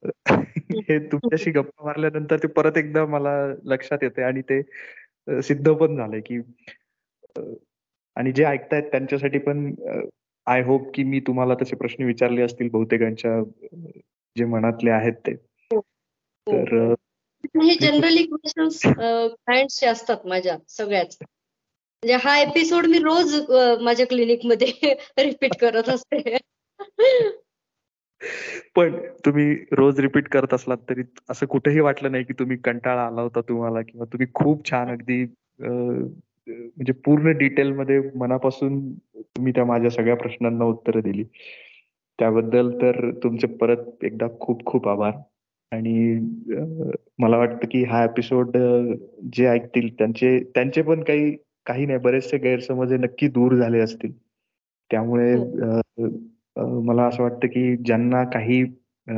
हे 0.71 0.99
तुमच्याशी 0.99 1.51
गप्पा 1.51 1.85
मारल्यानंतर 1.85 2.37
ते 2.37 2.47
परत 2.47 2.79
एकदा 2.79 3.07
मला 3.07 3.55
लक्षात 3.65 3.99
येते 4.03 4.23
आणि 4.23 4.41
ते 4.41 4.63
सिद्ध 5.43 5.73
पण 5.73 5.97
झालंय 5.97 6.21
की 6.21 6.39
आणि 8.17 8.33
जे 8.33 8.45
ऐकतायत 8.45 8.83
त्यांच्यासाठी 8.83 9.39
पण 9.39 9.75
आय 10.47 10.63
होप 10.63 10.91
की 10.95 11.03
मी 11.05 11.21
तुम्हाला 11.21 11.55
तसे 11.55 11.77
प्रश्न 11.77 12.05
विचारले 12.05 12.43
असतील 12.43 12.69
बहुतेकांच्या 12.69 13.43
जे 14.37 14.45
मनातले 14.45 14.91
आहेत 14.91 15.13
ते. 15.13 15.33
हो. 15.33 15.81
तर 16.47 16.95
हे 17.45 17.75
जनरली 17.75 18.23
क्वेश्चन्स 18.23 18.81
क्लायंट्सचे 18.83 19.87
असतात 19.87 20.17
माझ्या 20.25 20.57
सगळ्याच 20.69 21.19
म्हणजे 21.23 22.15
हा 22.15 22.39
एपिसोड 22.39 22.87
मी 22.87 22.99
रोज 22.99 23.53
माझ्या 23.83 24.07
क्लिनिकमध्ये 24.07 24.67
रिपीट 25.19 25.57
करत 25.61 25.89
असते. 25.89 26.37
पण 28.77 28.97
तुम्ही 29.27 29.55
रोज 29.73 30.01
रिपीट 30.01 30.29
करत 30.29 30.55
असलात 30.55 30.77
तरी 30.91 31.03
असं 31.31 31.47
कुठेही 31.47 31.81
वाटलं 31.81 32.13
नाही 32.13 32.25
की 32.25 32.33
तुम्ही 32.33 32.57
कंटाळा 32.57 33.07
आला 33.07 33.21
होता 33.21 33.41
तुम्हाला 33.41 33.83
किंवा 33.83 34.05
तुम्ही 34.05 34.27
खूप 34.35 34.71
छान 34.71 34.89
अगदी 34.89 35.25
म्हणजे 35.61 36.93
पूर्ण 36.93 37.33
डिटेल 37.39 37.73
मध्ये 37.73 38.01
मनापासून 38.17 38.79
तुम्ही 39.17 39.53
त्या 39.53 39.65
माझ्या 39.65 39.91
सगळ्या 39.91 40.17
प्रश्नांना 40.17 40.65
उत्तरं 40.65 41.01
दिली. 41.01 41.25
त्याबद्दल 42.19 42.71
तर 42.73 43.11
तुमचे 43.23 43.47
परत 43.47 44.05
एकदा 44.05 44.27
खूप 44.41 44.65
खूप 44.67 44.89
आभार. 44.89 45.13
आणि 45.73 46.19
मला 47.19 47.37
वाटतं 47.37 47.69
की 47.71 47.83
हा 47.85 48.05
एपिसोड 48.05 48.57
जे 49.33 49.47
ऐकतील 49.47 49.89
त्यांचे 49.99 50.39
त्यांचे 50.55 50.83
पण 50.83 51.03
काही 51.03 51.37
काही 51.67 51.87
नाही 51.87 51.99
बरेचसे 51.99 52.39
गैरसमज 52.39 52.93
नक्की 52.93 53.29
दूर 53.29 53.55
झाले 53.55 53.79
असतील. 53.79 54.13
त्यामुळे 54.91 55.33
हो. 55.35 56.09
मला 56.59 57.05
असं 57.05 57.23
वाटतं 57.23 57.47
की 57.47 57.77
ज्यांना 57.77 58.25
काही 58.25 58.63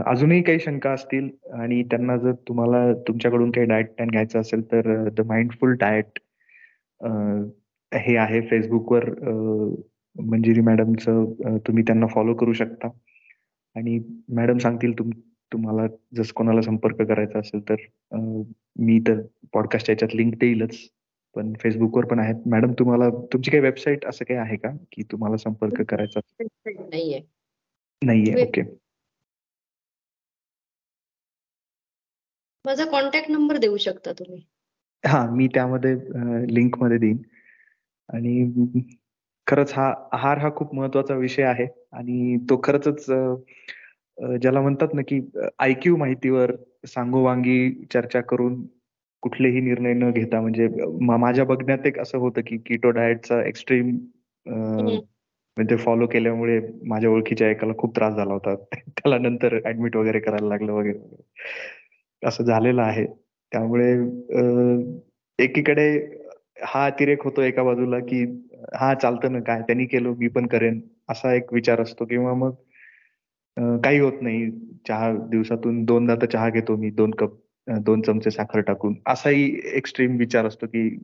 अजूनही 0.06 0.42
काही 0.42 0.58
शंका 0.58 0.90
असतील 0.90 1.28
आणि 1.52 1.82
त्यांना 1.82 2.16
जर 2.16 2.32
तुम्हाला 2.48 2.92
तुमच्याकडून 3.08 3.50
काही 3.50 3.66
डाएट 3.66 3.90
प्लॅन 3.90 4.08
घ्यायचं 4.08 4.40
असेल 4.40 4.62
तर 4.72 5.08
द 5.08 5.20
माइंडफुल 5.20 5.74
डाएट 5.80 6.18
हे 7.94 8.16
आहे 8.16 8.40
फेसबुकवर 8.40 9.08
मंजिरी 10.16 10.60
मॅडमचं 10.60 11.24
तुम्ही 11.66 11.82
त्यांना 11.82 12.06
फॉलो 12.06 12.34
करू 12.34 12.52
शकता. 12.52 12.88
आणि 13.76 13.98
मॅडम 14.28 14.58
सांगतील 14.58 14.98
तुम 14.98 15.10
तुम्हाला 15.52 15.86
जस 16.16 16.32
कोणाला 16.32 16.60
संपर्क 16.62 17.02
करायचा 17.02 17.38
असेल 17.38 17.60
तर 17.68 17.74
मी 18.78 18.98
तर 19.08 19.20
पॉडकास्ट 19.52 19.90
याच्यात 19.90 20.14
लिंक 20.14 20.34
देईलच. 20.40 20.76
पण 21.36 21.52
फेसबुकवर 21.60 22.04
पण 22.04 22.18
आहेत. 22.18 22.34
मॅडम 22.46 22.72
तुम्हाला 22.72 23.08
तुमची 23.32 23.50
काही 23.50 23.62
वेबसाईट 23.62 24.04
असं 24.06 24.24
काही 24.24 24.38
आहे 24.40 24.56
का 24.56 24.70
की 24.92 25.02
तुम्हाला 25.02 25.36
संपर्क 25.36 25.82
करायचा 25.82 26.20
नाहीये. 26.64 27.20
नाहीये 28.02 28.42
ओके 28.42 28.62
माझा 32.64 32.84
कॉन्टॅक्ट 32.84 33.30
नंबर 33.30 33.56
देऊ 33.56 33.76
शकता 33.76 34.12
तुम्ही? 34.12 34.40
हा 35.04 35.24
मी 35.30 35.46
त्यामध्ये 35.46 35.94
लिंकमध्ये 36.54 36.98
देईन. 36.98 37.16
आणि 38.08 38.82
खरंच 39.46 39.72
हा 39.72 39.92
आहार 40.12 40.38
हा 40.38 40.50
खूप 40.56 40.74
महत्त्वाचा 40.74 41.14
विषय 41.14 41.42
आहे. 41.42 41.66
आणि 41.92 42.36
तो 42.50 42.60
खरंच 42.64 43.06
ज्याला 44.40 44.60
म्हणतात 44.60 44.88
ना 44.94 45.02
की 45.08 45.20
आयक्यू 45.58 45.96
माहितीवर 45.96 46.54
सांगोवांगी 46.86 47.84
चर्चा 47.92 48.20
करून 48.20 48.62
कुठलेही 49.22 49.60
निर्णय 49.60 49.92
न 49.94 50.10
घेता 50.10 50.40
म्हणजे 50.40 50.68
माझ्या 51.18 51.44
बघण्यात 51.44 51.86
एक 51.86 51.98
असं 51.98 52.18
होतं 52.18 52.40
की 52.46 52.56
किटो 52.66 52.90
डाएटचा 52.90 53.42
एक्स्ट्रीम 53.48 53.96
म्हणजे 54.46 55.76
फॉलो 55.76 56.06
केल्यामुळे 56.06 56.60
माझ्या 56.86 57.10
ओळखीच्या 57.10 57.50
एकाला 57.50 57.72
खूप 57.78 57.96
त्रास 57.96 58.14
झाला 58.14 58.32
होता. 58.32 58.54
त्याला 58.88 59.18
नंतर 59.18 59.58
ऍडमिट 59.66 59.96
वगैरे 59.96 60.20
करायला 60.20 60.48
लागलं 60.48 60.72
वगैरे. 60.72 60.98
असं 62.22 62.44
झालेलं 62.44 62.82
आहे. 62.82 63.04
त्यामुळे 63.52 63.92
एकीकडे 65.38 65.88
हा 66.64 66.84
अतिरेक 66.86 67.22
होतो 67.24 67.42
एका 67.42 67.62
बाजूला 67.62 67.98
की 67.98 68.22
हा 68.74 68.92
चालतं 68.94 69.32
ना 69.32 69.40
काय 69.40 69.60
त्यांनी 69.62 69.84
केलं 69.86 70.14
मी 70.18 70.28
पण 70.28 70.46
करेन 70.46 70.80
असा 71.08 71.34
एक 71.34 71.52
विचार 71.54 71.80
असतो. 71.80 72.04
किंवा 72.04 72.34
मग 72.34 72.54
काही 73.84 73.98
होत 73.98 74.22
नाही. 74.22 74.50
चहा 74.88 75.12
दिवसातून 75.30 75.84
दोनदा 75.84 76.14
तर 76.22 76.26
चहा 76.26 76.48
घेतो 76.50 76.76
मी 76.76 76.90
दोन 76.90 77.10
कप. 77.10 77.36
दोन 77.78 78.02
चमचे 78.02 78.30
साखर 78.30 78.60
टाकून. 78.60 78.94
असाही 79.06 79.60
एक्स्ट्रीम 79.64 80.16
विचार 80.16 80.46
असतो 80.46 80.66
की 80.66 80.98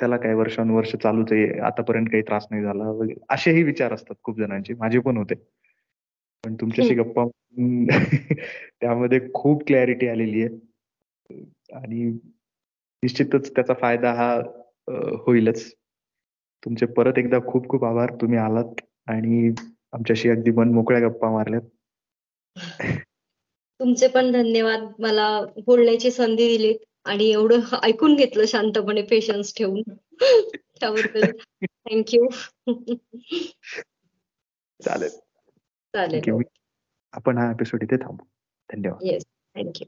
त्याला 0.00 0.16
काही 0.16 0.34
वर्षानुवर्ष 0.34 0.96
चालूच 0.96 1.32
आहे 1.32 1.60
आतापर्यंत 1.60 2.06
काही 2.06 2.22
त्रास 2.22 2.46
नाही 2.50 2.62
झाला 2.62 2.84
वगैरे. 2.84 3.20
असेही 3.30 3.62
विचार 3.62 3.92
असतात 3.92 4.14
खूप 4.22 4.38
जणांचे. 4.38 4.74
माझे 4.74 4.98
पण 4.98 5.16
होते. 5.16 5.34
पण 6.44 6.54
तुमच्याशी 6.54 6.94
गप्पा 6.94 7.24
त्यामध्ये 8.80 9.20
खूप 9.34 9.62
क्लॅरिटी 9.66 10.08
आलेली 10.08 10.42
आहे. 10.42 10.58
आणि 11.72 12.04
निश्चितच 13.02 13.50
त्याचा 13.50 13.74
फायदा 13.74 14.12
हा 14.12 14.42
होईलच. 15.26 15.74
तुमचे 16.64 16.86
परत 16.86 17.18
एकदा 17.18 17.38
खूप 17.46 17.68
खूप 17.68 17.84
आभार. 17.84 18.14
तुम्ही 18.20 18.38
आलात 18.38 18.80
आणि 19.06 19.54
आमच्याशी 19.92 20.28
अगदी 20.28 20.50
मन 20.50 20.72
मोकळ्या 20.72 21.08
गप्पा 21.08 21.30
मारल्यात. 21.30 21.62
तुमचे 23.80 24.08
पण 24.08 24.32
धन्यवाद. 24.32 24.92
मला 24.98 25.40
बोलण्याची 25.66 26.10
संधी 26.10 26.48
दिली 26.48 26.76
आणि 27.04 27.30
एवढं 27.30 27.60
ऐकून 27.82 28.16
घेतलं 28.16 28.46
शांतपणे 28.46 29.02
पेशन्स 29.02 29.54
ठेवून. 29.56 29.82
त्याबद्दल 30.80 31.30
थँक्यू 31.62 32.28
चालेल. 34.80 35.08
चालेल. 35.94 36.42
आपण 37.12 37.38
हा 37.38 37.50
एपिसोड 37.50 37.82
इथे 37.82 37.96
थांबू. 37.96 38.24
धन्यवाद. 38.72 39.02
Yes 39.02 39.24
thank you 39.54 39.86